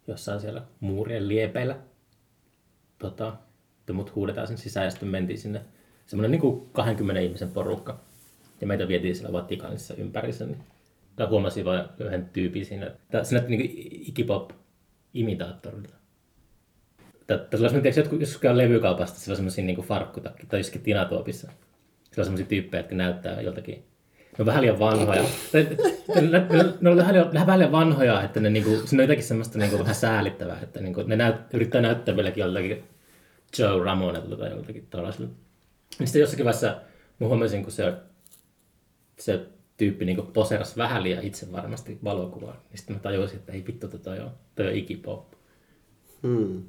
jossain 0.07 0.39
siellä 0.39 0.61
muurien 0.79 1.27
liepeillä 1.27 1.77
tota, 2.97 3.37
että 3.79 3.93
mut 3.93 4.15
huudetaan 4.15 4.47
sen 4.47 4.57
sisään 4.57 4.85
ja 4.85 4.91
sitten 4.91 5.09
mentiin 5.09 5.39
sinne 5.39 5.61
semmoinen 6.07 6.31
niin 6.31 6.41
kuin 6.41 6.69
20 6.71 7.21
ihmisen 7.21 7.51
porukka. 7.51 7.99
Ja 8.61 8.67
meitä 8.67 8.87
vietiin 8.87 9.15
siellä 9.15 9.33
Vatikaanissa 9.33 9.93
ympärissä. 9.93 10.45
Niin 10.45 10.57
tai 11.15 11.27
huomasin 11.27 11.65
vain 11.65 11.85
yhden 11.99 12.29
tyypin 12.33 12.65
siinä. 12.65 12.91
Se 13.23 13.35
näytti 13.35 13.57
niin 13.57 13.71
ikipop 14.07 14.51
imitaattorilta. 15.13 15.93
Tässä 17.27 17.45
on 17.53 17.69
semmoinen, 17.69 17.99
että 17.99 18.15
jos 18.19 18.37
käy 18.37 18.57
levykaupasta, 18.57 19.19
sillä 19.19 19.33
on 19.33 19.35
semmoisia 19.35 19.63
niin 19.63 19.77
farkkutakki, 19.77 20.45
tai 20.45 20.59
jossakin 20.59 20.81
tinatuopissa. 20.81 21.47
Sillä 21.47 22.21
on 22.21 22.25
semmoisia 22.25 22.45
tyyppejä, 22.45 22.79
jotka 22.79 22.95
näyttää 22.95 23.41
joltakin 23.41 23.83
ne 24.37 24.41
on 24.41 24.45
vähän 24.45 24.61
liian 24.61 24.79
vanhoja. 24.79 25.23
ne 26.81 26.89
on 26.89 26.97
vähän 26.97 27.13
liian, 27.13 27.33
vähän 27.33 27.59
liian 27.59 27.71
vanhoja, 27.71 28.23
että 28.23 28.39
ne, 28.39 28.49
niinku, 28.49 28.69
siinä 28.85 29.03
on 29.03 29.09
jotakin 29.09 29.23
semmoista 29.23 29.59
niinku, 29.59 29.79
vähän 29.79 29.95
säälittävää, 29.95 30.59
että 30.63 30.81
niinku, 30.81 31.03
ne 31.03 31.15
näyt, 31.15 31.35
yrittää 31.53 31.81
näyttää 31.81 32.15
vieläkin 32.15 32.41
joltakin 32.41 32.83
Joe 33.59 33.83
Ramonelta 33.83 34.37
tai 34.37 34.49
joltakin 34.49 34.87
tällaisella. 34.89 35.29
Sitten 35.91 36.19
jossakin 36.19 36.45
vaiheessa 36.45 36.81
mä 37.19 37.27
huomasin, 37.27 37.63
kun 37.63 37.71
se, 37.71 37.93
se 39.19 39.47
tyyppi 39.77 40.05
niin 40.05 40.27
poseras 40.33 40.77
vähän 40.77 41.03
liian 41.03 41.23
itse 41.23 41.51
varmasti 41.51 41.99
valokuvaa. 42.03 42.53
Niin 42.69 42.77
sitten 42.77 42.95
mä 42.95 43.01
tajusin, 43.01 43.37
että 43.37 43.51
ei 43.51 43.63
vittu, 43.67 43.87
tota 43.87 44.15
jo, 44.15 44.31
toi 44.55 44.67
on 44.67 44.75
ikipop. 44.75 45.33
Hmm. 46.23 46.63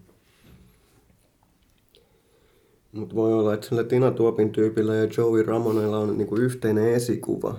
Mutta 2.93 3.15
voi 3.15 3.33
olla, 3.33 3.55
että 3.55 3.69
sillä 3.69 3.85
Tina 3.85 4.11
Tuopin 4.11 4.51
tyypillä 4.51 4.95
ja 4.95 5.09
Joey 5.17 5.43
Ramonella 5.43 5.99
on 5.99 6.19
niinku 6.19 6.37
yhteinen 6.37 6.95
esikuva. 6.95 7.57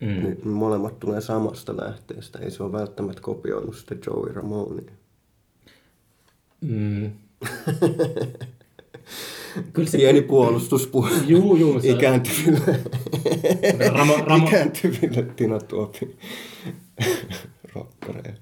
Mm. 0.00 0.08
Niin 0.08 0.48
molemmat 0.48 1.00
tulee 1.00 1.20
samasta 1.20 1.76
lähteestä. 1.76 2.38
Ei 2.38 2.50
se 2.50 2.62
ole 2.62 2.72
välttämättä 2.72 3.22
kopioinut 3.22 3.76
sitä 3.76 3.96
Joey 4.06 4.32
Ramonia. 4.32 4.92
Mm. 6.60 7.12
Kyllä 9.72 9.88
se... 9.88 9.98
Pieni 9.98 10.22
puolustuspuhe. 10.22 11.10
Juu, 11.26 11.56
juu. 11.56 11.80
Se... 11.80 11.88
Ikääntyville. 11.88 12.80
Ramo, 13.92 14.16
Ramo... 14.16 14.46
Ikääntyville 14.48 15.22
Tina 15.22 15.60
Tuopin 15.60 16.18
rokkareille. 17.74 18.40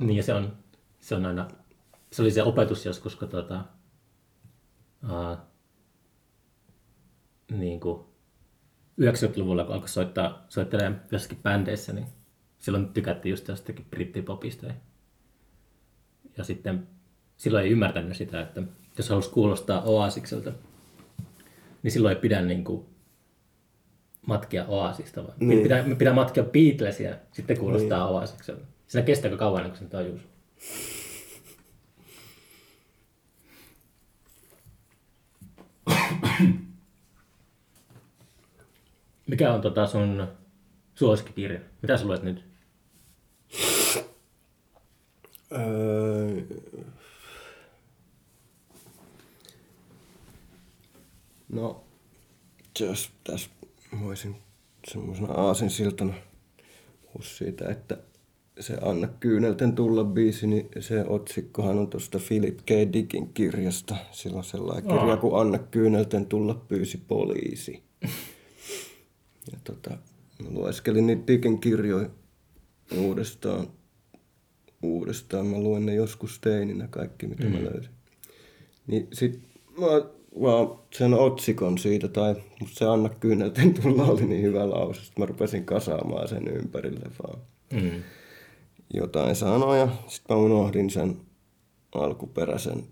Niin 0.00 0.16
ja 0.16 0.22
se 0.22 0.34
on, 0.34 0.56
se 1.00 1.14
on 1.14 1.26
aina, 1.26 1.48
se 2.12 2.22
oli 2.22 2.30
se 2.30 2.42
opetus 2.42 2.86
joskus, 2.86 3.16
kun 3.16 3.28
tuota, 3.28 3.64
uh, 5.04 5.38
niin 7.50 7.80
kuin 7.80 8.00
90-luvulla, 9.00 9.64
kun 9.64 9.74
alkoi 9.74 9.88
soittaa, 9.88 10.46
soittelemaan 10.48 11.02
jossakin 11.12 11.38
bändeissä, 11.42 11.92
niin 11.92 12.06
silloin 12.58 12.88
tykättiin 12.88 13.30
just 13.30 13.48
jostakin 13.48 13.86
brittipopista. 13.90 14.66
Ja 16.36 16.44
sitten 16.44 16.88
silloin 17.36 17.64
ei 17.64 17.70
ymmärtänyt 17.70 18.16
sitä, 18.16 18.40
että 18.40 18.62
jos 19.00 19.08
halusi 19.08 19.30
kuulostaa 19.30 19.82
oasikselta, 19.82 20.52
niin 21.82 21.92
silloin 21.92 22.16
ei 22.16 22.20
pidä 22.20 22.42
niin 22.42 22.64
kuin 22.64 22.86
matkia 24.26 24.64
oasista, 24.68 25.22
vaan 25.22 25.34
niin. 25.40 25.62
pitää, 25.62 25.84
pitää 25.98 26.14
matkia 26.14 26.44
Beatlesia, 26.44 27.14
sitten 27.32 27.58
kuulostaa 27.58 28.06
niin. 28.06 28.14
oasikselta. 28.14 28.64
Sillä 28.86 29.04
kestääkö 29.04 29.36
kauan, 29.36 29.64
kun 29.64 29.76
sen 29.76 29.88
tajus? 29.88 30.20
Mikä 39.26 39.52
on 39.52 39.60
tota 39.60 39.86
sun 39.86 40.28
suosikkikirja? 40.94 41.60
Mitä 41.82 41.96
sä 41.96 42.06
luet 42.06 42.22
nyt? 42.22 42.44
Öö, 45.52 46.42
no, 51.52 51.84
jos 52.80 53.10
tässä 53.24 53.50
voisin 54.00 54.36
semmoisena 54.88 55.32
aasinsiltana 55.32 56.14
puhua 57.02 57.22
siitä, 57.22 57.68
että 57.68 57.98
se 58.60 58.78
Anna 58.82 59.08
Kyynelten 59.20 59.74
tulla 59.74 60.04
biisi, 60.04 60.46
niin 60.46 60.68
se 60.80 61.04
otsikkohan 61.04 61.78
on 61.78 61.88
tuosta 61.88 62.18
Philip 62.28 62.58
K. 62.58 62.70
Dickin 62.92 63.32
kirjasta. 63.34 63.96
Sillä 64.12 64.36
on 64.36 64.44
sellainen 64.44 64.98
kirja, 64.98 65.16
kun 65.16 65.40
Anna 65.40 65.58
Kyynelten 65.58 66.26
tulla 66.26 66.54
pyysi 66.54 66.98
poliisi. 67.08 67.82
Ja 69.52 69.58
tota, 69.64 69.90
mä 70.42 70.50
lueskelin 70.50 71.06
niitä 71.06 71.26
Dickin 71.26 71.60
kirjoja 71.60 72.10
uudestaan. 72.96 73.66
Uudestaan. 74.82 75.46
Mä 75.46 75.58
luen 75.58 75.86
ne 75.86 75.94
joskus 75.94 76.38
teininä 76.40 76.88
kaikki, 76.88 77.26
mitä 77.26 77.44
mm. 77.44 77.52
mä 77.52 77.58
löysin. 77.64 77.92
Niin 78.86 79.08
sit 79.12 79.40
mä 79.78 79.86
vaan 80.42 80.78
sen 80.92 81.14
otsikon 81.14 81.78
siitä, 81.78 82.08
tai 82.08 82.34
musta 82.60 82.78
se 82.78 82.84
Anna 82.84 83.08
Kyynelten 83.08 83.74
tulla 83.74 84.02
oli 84.04 84.26
niin 84.26 84.42
hyvä 84.42 84.70
lause, 84.70 85.00
että 85.00 85.20
mä 85.20 85.26
rupesin 85.26 85.64
kasaamaan 85.64 86.28
sen 86.28 86.48
ympärille 86.48 87.10
vaan. 87.22 87.40
Mm. 87.72 88.02
Jotain 88.94 89.36
sanoja. 89.36 89.88
Sitten 90.06 90.36
mä 90.36 90.42
unohdin 90.42 90.90
sen 90.90 91.16
alkuperäisen, 91.94 92.84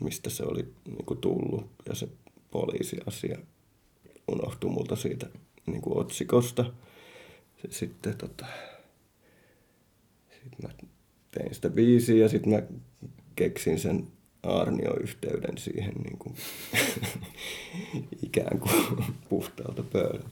mistä 0.00 0.30
se 0.30 0.44
oli 0.44 0.72
niin 0.86 1.06
kuin 1.06 1.20
tullut. 1.20 1.66
Ja 1.88 1.94
se 1.94 2.08
poliisiasia 2.50 3.38
unohtui 4.28 4.70
multa 4.70 4.96
siitä 4.96 5.26
niin 5.66 5.80
kuin 5.80 5.98
otsikosta. 5.98 6.72
Sitten 7.70 8.16
tota, 8.18 8.46
sit 10.30 10.62
mä 10.62 10.68
tein 11.30 11.54
sitä 11.54 11.70
biisiä 11.70 12.16
ja 12.16 12.28
sitten 12.28 12.52
mä 12.52 12.62
keksin 13.36 13.78
sen 13.78 14.06
Arnio-yhteyden 14.46 15.58
siihen 15.58 15.94
niin 15.94 16.18
kuin, 16.18 16.34
ikään 18.26 18.58
kuin 18.58 19.04
puhtaalta 19.28 19.82
pöydältä. 19.82 20.28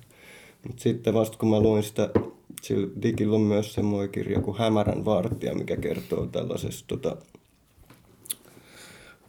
Mutta 0.67 0.83
sitten 0.83 1.15
vasta 1.15 1.39
kun 1.39 1.51
mä 1.51 1.61
luin 1.61 1.83
sitä, 1.83 2.11
sillä 2.63 2.89
Digillä 3.03 3.35
on 3.35 3.41
myös 3.41 3.75
semmoinen 3.75 4.11
kirja 4.11 4.41
kuin 4.41 4.59
Hämärän 4.59 5.05
vartija, 5.05 5.55
mikä 5.55 5.77
kertoo 5.77 6.27
tällaisesta 6.27 6.85
tota, 6.87 7.17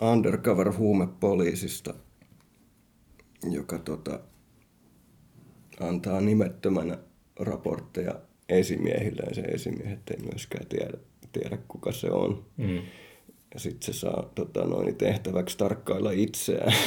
undercover-huumepoliisista, 0.02 1.94
joka 3.52 3.80
tota, 3.80 4.20
antaa 5.80 6.22
nimettömänä 6.22 6.98
raportteja 7.40 8.16
esimiehille 8.50 9.22
ja 9.30 9.36
se 9.36 9.42
esimiehet 9.42 10.00
ei 10.10 10.26
myöskään 10.26 10.66
tiedä, 10.68 10.98
tiedä 11.32 11.58
kuka 11.68 11.92
se 11.92 12.12
on. 12.12 12.46
Mm. 12.58 12.82
Ja 13.56 13.60
sitten 13.60 13.94
se 13.94 14.00
saa 14.00 14.30
tota, 14.36 14.66
noin, 14.66 14.96
tehtäväksi 14.96 15.58
tarkkailla 15.58 16.12
itseään. 16.12 16.74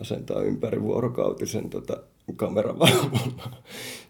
Asentaa 0.00 0.42
ympäri 0.42 0.82
vuorokautisen 0.82 1.70
tota, 1.70 2.02
kameravalvonnan 2.36 3.56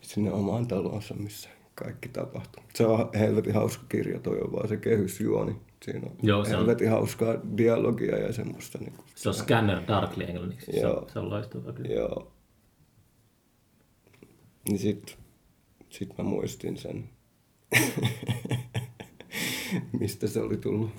sinne 0.00 0.32
omaan 0.32 0.66
talonsa, 0.66 1.14
missä 1.14 1.48
kaikki 1.74 2.08
tapahtuu. 2.08 2.62
Se 2.74 2.86
on 2.86 3.10
helvetin 3.18 3.54
hauska 3.54 3.84
kirja, 3.88 4.20
toi 4.20 4.40
on 4.40 4.52
vaan 4.52 4.68
se 4.68 4.76
kehysjuoni. 4.76 5.56
Siinä 5.84 6.06
on 6.06 6.12
Joo, 6.22 6.44
se 6.44 6.50
on- 6.54 6.58
helvetin 6.58 6.90
hauskaa 6.90 7.34
dialogia 7.56 8.18
ja 8.18 8.32
semmoista. 8.32 8.78
Niin 8.78 8.92
kuin, 8.92 9.06
Se 9.14 9.28
on 9.28 9.34
Scanner 9.34 9.82
Darkly 9.88 10.24
englanniksi. 10.24 10.72
Se 10.72 10.80
Joo. 10.80 10.96
on, 10.96 11.10
se 11.10 11.18
on 11.18 11.30
loistava 11.30 11.72
kyllä. 11.72 11.94
Joo. 11.94 12.32
Niin 14.68 14.78
sit, 14.78 15.18
sit 15.90 16.18
mä 16.18 16.24
muistin 16.24 16.76
sen, 16.76 17.08
mistä 20.00 20.26
se 20.26 20.40
oli 20.40 20.56
tullut. 20.56 20.90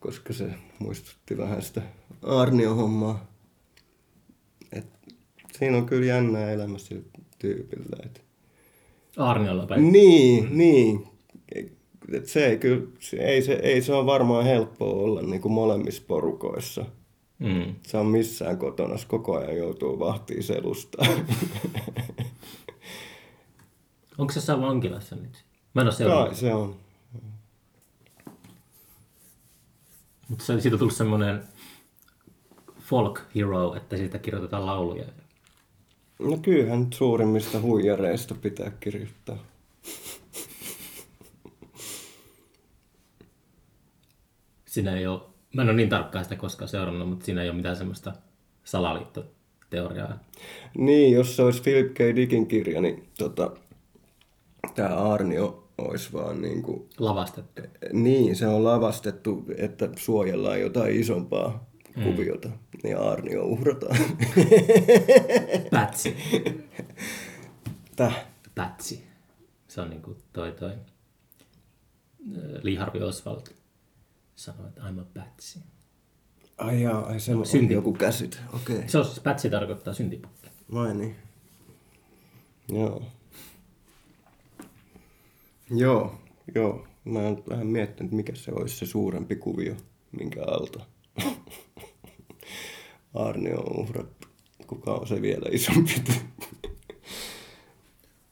Koska 0.00 0.32
se 0.32 0.50
muistutti 0.78 1.38
vähän 1.38 1.62
sitä 1.62 1.82
Arnio-hommaa. 2.22 3.26
Et 4.72 4.86
siinä 5.58 5.76
on 5.76 5.86
kyllä 5.86 6.06
jännää 6.06 6.50
elämä 6.50 6.78
sillä 6.78 7.02
tyypillä. 7.38 7.96
Et 8.04 8.22
Arniolla 9.16 9.66
päin. 9.66 9.92
niin, 9.92 10.58
niin. 10.58 11.06
Et 12.12 12.26
se 12.26 12.46
ei 12.46 12.58
kyllä, 12.58 12.86
se 12.98 13.16
ei, 13.16 13.42
se, 13.42 13.52
ei 13.52 13.82
se 13.82 13.94
ole 13.94 14.06
varmaan 14.06 14.44
helppoa 14.44 14.94
olla 14.94 15.22
niin 15.22 15.40
kuin 15.40 15.52
molemmissa 15.52 16.02
porukoissa. 16.06 16.84
Mm. 17.38 17.74
Se 17.86 17.96
on 17.96 18.06
missään 18.06 18.58
kotona, 18.58 18.96
se 18.96 19.06
koko 19.06 19.38
ajan 19.38 19.56
joutuu 19.56 19.98
vahtiin 19.98 20.42
selustaa. 20.42 21.06
Onko 24.18 24.32
se 24.32 24.38
jossain 24.38 24.60
vankilassa 24.60 25.16
nyt? 25.16 25.44
Mä 25.74 25.82
en 25.82 25.86
ole. 25.86 26.26
Kai 26.26 26.34
se 26.34 26.54
on. 26.54 26.76
Mutta 30.28 30.44
se, 30.44 30.60
siitä 30.60 30.74
on 30.74 30.78
tullut 30.78 30.94
semmoinen 30.94 31.42
folk 32.80 33.20
hero, 33.34 33.74
että 33.74 33.96
siitä 33.96 34.18
kirjoitetaan 34.18 34.66
lauluja. 34.66 35.04
No 36.18 36.36
kyllähän 36.36 36.80
nyt 36.80 36.92
suurimmista 36.92 37.60
huijareista 37.60 38.34
pitää 38.34 38.70
kirjoittaa. 38.80 39.38
Siinä 44.66 44.96
ei 44.96 45.06
ole, 45.06 45.20
mä 45.54 45.62
en 45.62 45.68
ole 45.68 45.76
niin 45.76 45.88
tarkkaan 45.88 46.24
sitä 46.24 46.36
koskaan 46.36 46.68
seurannut, 46.68 47.08
mutta 47.08 47.24
siinä 47.24 47.42
ei 47.42 47.48
ole 47.48 47.56
mitään 47.56 47.76
semmoista 47.76 48.12
salaliittoteoriaa. 48.64 50.18
Niin, 50.78 51.14
jos 51.14 51.36
se 51.36 51.42
olisi 51.42 51.62
Philip 51.62 51.94
K. 51.94 51.98
Dickin 52.16 52.46
kirja, 52.46 52.80
niin 52.80 53.08
tota, 53.18 53.50
tämä 54.74 54.96
Arnio 54.96 55.67
olisi 55.78 56.12
vaan 56.12 56.42
niin 56.42 56.62
kuin, 56.62 56.88
Lavastettu. 56.98 57.62
niin, 57.92 58.36
se 58.36 58.46
on 58.46 58.64
lavastettu, 58.64 59.44
että 59.56 59.88
suojellaan 59.96 60.60
jotain 60.60 61.00
isompaa 61.00 61.68
mm. 61.96 62.02
kuviota, 62.04 62.48
niin 62.82 62.98
Arnio 62.98 63.44
uhrataan. 63.44 63.96
Pätsi. 65.70 66.16
Täh? 67.96 68.26
Pätsi. 68.54 69.04
Se 69.68 69.80
on 69.80 69.90
niinku 69.90 70.16
toi 70.32 70.52
toi. 70.52 70.70
äh, 70.70 70.76
Lee 72.62 72.76
Harvey 72.76 73.02
Oswald 73.02 73.42
sanoi, 74.36 74.68
että 74.68 74.80
I'm 74.80 75.00
a 75.00 75.04
pätsi. 75.14 75.58
Ai 76.58 76.82
jaa, 76.82 77.06
ai 77.06 77.20
se 77.20 77.34
on 77.34 77.46
Synti. 77.46 77.74
joku 77.74 77.92
käsit. 77.92 78.40
Okei. 78.54 78.76
Okay. 78.76 78.88
Se 78.88 78.98
on 78.98 79.04
siis 79.04 79.20
pätsi 79.20 79.50
tarkoittaa 79.50 79.94
syntipukki. 79.94 80.50
Vai 80.74 80.94
niin? 80.94 81.16
Joo. 82.68 83.02
Joo, 85.70 86.20
joo. 86.54 86.86
Mä 87.04 87.18
oon 87.18 87.42
vähän 87.50 87.66
miettinyt, 87.66 88.12
mikä 88.12 88.34
se 88.34 88.52
olisi 88.52 88.76
se 88.76 88.86
suurempi 88.86 89.36
kuvio, 89.36 89.74
minkä 90.12 90.42
alta 90.44 90.80
Arni 93.14 93.52
on 93.52 93.80
uhrattu. 93.80 94.28
Kuka 94.66 94.94
on 94.94 95.06
se 95.06 95.22
vielä 95.22 95.48
isompi? 95.52 96.02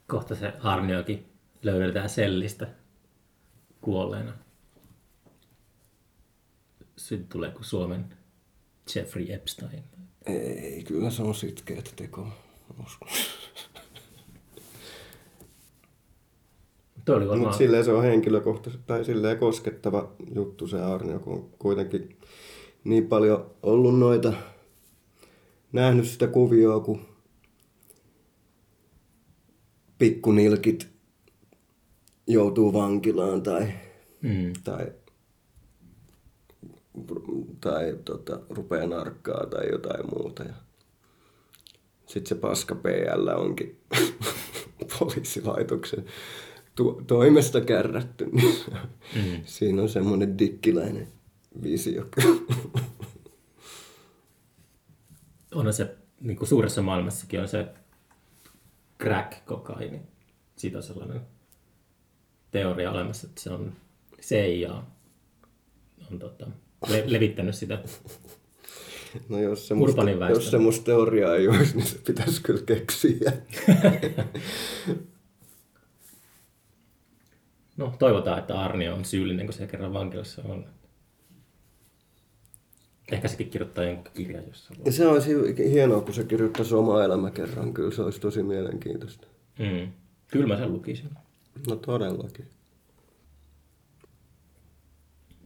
Kohta 0.07 0.35
se 0.35 0.53
Arniokin 0.63 1.27
löydetään 1.63 2.09
sellistä 2.09 2.69
kuolleena. 3.81 4.33
Sitten 6.97 7.29
tulee 7.29 7.51
kuin 7.51 7.65
Suomen 7.65 8.17
Jeffrey 8.95 9.33
Epstein. 9.33 9.85
Ei, 10.27 10.85
kyllä 10.85 11.11
se 11.11 11.23
on 11.23 11.35
sitkeätä 11.35 11.91
tekoa. 11.97 12.33
Uskon. 12.85 13.09
Toi 17.07 17.17
oli 17.17 17.29
varmaan... 17.29 17.41
Mutta 17.41 17.59
silleen 17.59 17.85
se 17.85 17.93
on 17.93 18.03
henkilökohtaisesti 18.03 18.85
tai 18.87 19.05
silleen 19.05 19.39
koskettava 19.39 20.13
juttu 20.35 20.69
se 20.69 20.81
Arnio, 20.83 21.19
kun 21.19 21.33
on 21.33 21.51
kuitenkin 21.59 22.17
niin 22.85 23.09
paljon 23.09 23.51
ollut 23.63 23.99
noita, 23.99 24.33
nähnyt 25.73 26.07
sitä 26.07 26.27
kuvioa, 26.27 26.81
kun 26.81 27.01
pikkunilkit 29.99 30.89
joutuu 32.27 32.73
vankilaan 32.73 33.43
tai, 33.43 33.67
Mm. 34.23 34.53
tai, 34.65 34.87
tai 37.61 37.97
tota, 38.05 38.41
rupeaa 38.51 38.87
narkkaa 38.87 39.47
tai 39.47 39.69
jotain 39.71 40.05
muuta. 40.15 40.43
Ja 40.43 40.55
sitten 42.07 42.29
se 42.29 42.35
paska 42.35 42.75
PL 42.75 43.29
onkin 43.29 43.81
poliisilaitoksen 44.99 46.05
tu- 46.77 47.03
toimesta 47.07 47.61
kärrätty. 47.61 48.27
Niin 48.33 48.55
Mm. 49.17 49.41
Siinä 49.45 49.83
on 49.83 49.89
semmoinen 49.89 50.39
dikkiläinen 50.39 51.09
visio. 51.63 52.07
On 55.55 55.73
se 55.73 55.97
niin 56.21 56.37
kuin 56.37 56.49
suuressa 56.49 56.83
maailmassakin 56.83 57.41
on 57.41 57.49
se 57.49 57.67
crack-kokaini. 59.03 60.01
Siitä 60.57 60.77
on 60.77 60.83
sellainen 60.83 61.21
teoria 62.51 62.91
olemassa, 62.91 63.27
että 63.27 63.41
se 63.43 63.51
on 63.51 63.73
CIA 64.21 64.83
on 66.11 66.19
tota, 66.19 66.47
le- 66.89 67.05
levittänyt 67.07 67.55
sitä 67.55 67.83
No 69.29 69.39
jos 69.41 69.69
semmoista, 69.69 70.03
jos 70.31 70.51
semmoista 70.51 70.85
teoriaa 70.85 71.37
ei 71.37 71.49
olisi, 71.49 71.77
niin 71.77 71.87
se 71.87 71.99
pitäisi 72.07 72.43
kyllä 72.43 72.63
keksiä. 72.67 73.33
No, 77.77 77.95
toivotaan, 77.99 78.39
että 78.39 78.61
Arnio 78.61 78.95
on 78.95 79.05
syyllinen, 79.05 79.47
kun 79.47 79.53
se 79.53 79.67
kerran 79.67 79.93
vankilassa 79.93 80.43
on. 80.45 80.65
Ehkä 83.13 83.29
sekin 83.29 83.51
kirjoittaa 83.51 83.85
jonkun 83.85 84.13
kirjan 84.15 84.45
jossain 84.47 84.81
Ja 84.85 84.93
se 84.93 85.07
olisi 85.07 85.31
hienoa, 85.71 86.01
kun 86.01 86.15
se 86.15 86.25
kirjoittaisi 86.25 86.75
oma 86.75 87.05
elämäkerran. 87.05 87.75
Kyllä 87.75 87.91
se 87.91 88.03
olisi 88.03 88.21
tosi 88.21 88.43
mielenkiintoista. 88.43 89.27
Mm. 89.59 89.93
Kyllä 90.29 90.47
mä 90.47 90.57
sen 90.57 90.73
lukisin. 90.73 91.11
No 91.69 91.77
todellakin. 91.77 92.47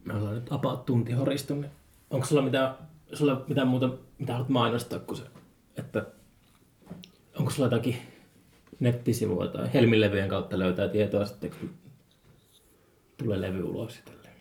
Me 0.05 0.13
ollaan 0.13 0.35
nyt 0.35 0.51
about 0.51 0.85
tunti 0.85 1.11
horistunut. 1.11 1.65
Onko 2.09 2.25
sulla 2.25 2.41
mitään, 2.41 2.75
sulla 3.13 3.45
mitään 3.47 3.67
muuta, 3.67 3.89
mitä 4.19 4.33
haluat 4.33 4.49
mainostaa 4.49 4.99
kuin 4.99 5.17
se, 5.17 5.23
että 5.77 6.05
onko 7.39 7.51
sulla 7.51 7.65
jotakin 7.65 7.95
nettisivua 8.79 9.47
tai 9.47 9.73
Helmin-levyjen 9.73 10.29
kautta 10.29 10.59
löytää 10.59 10.87
tietoa 10.87 11.25
sitten, 11.25 11.51
kun 11.59 11.69
tulee 13.23 13.41
levy 13.41 13.63
ulos 13.63 13.99
tälleen. 14.05 14.35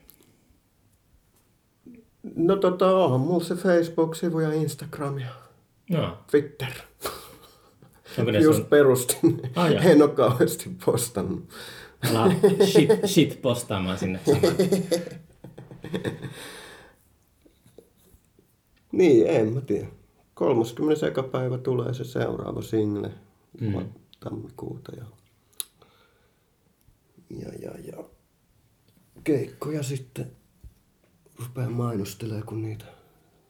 No 2.37 2.57
tota, 2.57 2.97
onhan 2.97 3.21
mulla 3.21 3.45
se 3.45 3.55
Facebook-sivu 3.55 4.41
ja 4.41 4.53
Instagram 4.53 5.19
ja 5.19 5.29
No, 5.91 6.19
Twitter. 6.31 6.69
onko 8.19 8.31
ne 8.31 8.39
Just 8.39 8.59
sun, 8.59 8.67
perustin. 8.67 9.41
Ah, 9.57 9.73
joo. 9.73 9.83
en 9.83 10.03
ole 10.03 10.11
kauheasti 10.11 10.71
postannut. 10.85 11.49
ala 12.11 12.33
shit, 12.67 12.91
shit 13.07 13.43
postaamaan 13.43 13.99
sinne. 13.99 14.21
Niin, 18.93 19.27
en 19.27 19.53
mä 19.53 19.61
tiedä. 19.61 19.87
30. 20.35 21.23
päivä 21.31 21.59
tulee 21.59 21.95
se 21.95 22.05
seuraava 22.05 22.63
single 22.63 23.11
mm. 23.61 23.89
tammikuuta. 24.21 24.93
Ja, 24.97 25.05
ja, 27.31 27.53
ja, 27.63 27.71
ja 27.85 28.05
keikkoja 29.25 29.83
sitten 29.83 30.33
rupeaa 31.39 31.71
mainostelemaan, 31.71 32.47
kun 32.47 32.63
niitä 32.63 32.85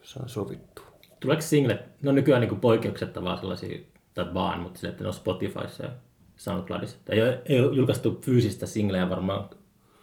saa 0.03 0.29
sovittua. 0.29 0.85
Tuleeko 1.21 1.43
singlet, 1.43 2.03
no 2.03 2.13
nykyään 2.13 2.41
niin 2.41 2.61
poikkeuksetta 2.61 3.23
vaan 3.23 3.39
sellaisia, 3.39 3.79
tai 4.15 4.35
vaan, 4.35 4.61
mutta 4.61 4.81
sille, 4.81 4.91
että 4.91 5.05
ne 5.05 5.09
on 5.09 5.15
Spotifyssa 5.15 5.83
ja 5.83 5.91
SoundCloudissa. 6.37 6.99
Ei 7.09 7.23
ole, 7.23 7.43
ei 7.47 7.61
ole 7.61 7.77
julkaistu 7.77 8.19
fyysistä 8.23 8.67
singleä 8.67 9.11
varmaan 9.11 9.51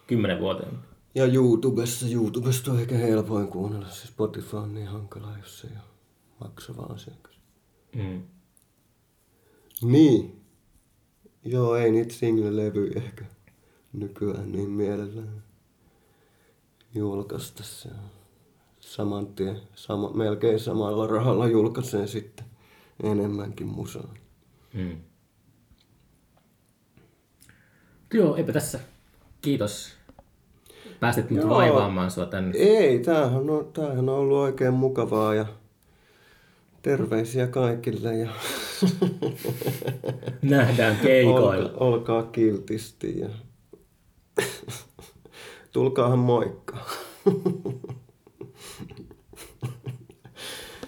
kymmenen 0.08 0.40
vuoteen. 0.40 0.74
Ja 1.16 1.26
YouTubessa, 1.26 2.06
YouTubesta 2.14 2.72
on 2.72 2.80
ehkä 2.80 2.96
helpoin 2.96 3.48
kuunnella. 3.48 3.90
Se 3.90 4.08
Spotify 4.08 4.58
on 4.58 4.74
niin 4.74 4.88
hankala, 4.88 5.38
jos 5.38 5.60
se 5.60 5.68
ei 5.68 5.74
ole 5.74 5.84
maksava 6.40 6.84
asiakas. 6.84 7.40
Mm. 7.96 8.22
Niin. 9.82 10.42
Joo, 11.44 11.76
ei 11.76 11.92
niitä 11.92 12.14
single-levyjä 12.14 12.98
ehkä 12.98 13.26
nykyään 13.94 14.52
niin 14.52 14.70
mielellään 14.70 15.44
julkaista. 16.96 17.64
Se 17.64 17.90
saman 18.80 19.28
tien, 19.28 19.62
sama, 19.76 20.10
melkein 20.14 20.60
samalla 20.60 21.08
rahalla 21.08 21.48
julkaisee 21.48 22.08
sitten 22.08 22.46
enemmänkin 23.04 23.68
musaa. 23.68 24.14
Mm. 24.74 24.98
Joo, 28.14 28.36
eipä 28.36 28.52
tässä. 28.52 28.80
Kiitos. 29.42 29.94
Päästit 31.00 31.30
mut 31.30 31.40
Joo. 31.40 31.50
vaivaamaan 31.50 32.12
sua 32.12 32.26
tänne. 32.26 32.58
Ei, 32.58 33.00
tämähän 33.00 33.50
on, 33.50 33.70
tämähän 33.74 34.10
on 34.10 34.16
ollut 34.16 34.38
oikein 34.38 34.74
mukavaa 34.74 35.36
ja 35.36 35.46
terveisiä 36.82 37.48
kaikille 37.48 38.16
ja 38.16 38.30
Nähdään 40.42 40.96
keikoilla. 40.96 41.50
olkaa, 41.70 41.78
olkaa 41.78 42.24
kiltisti 42.24 43.20
ja 43.20 43.30
tulkaahan 45.72 46.20
moikka. 46.20 46.78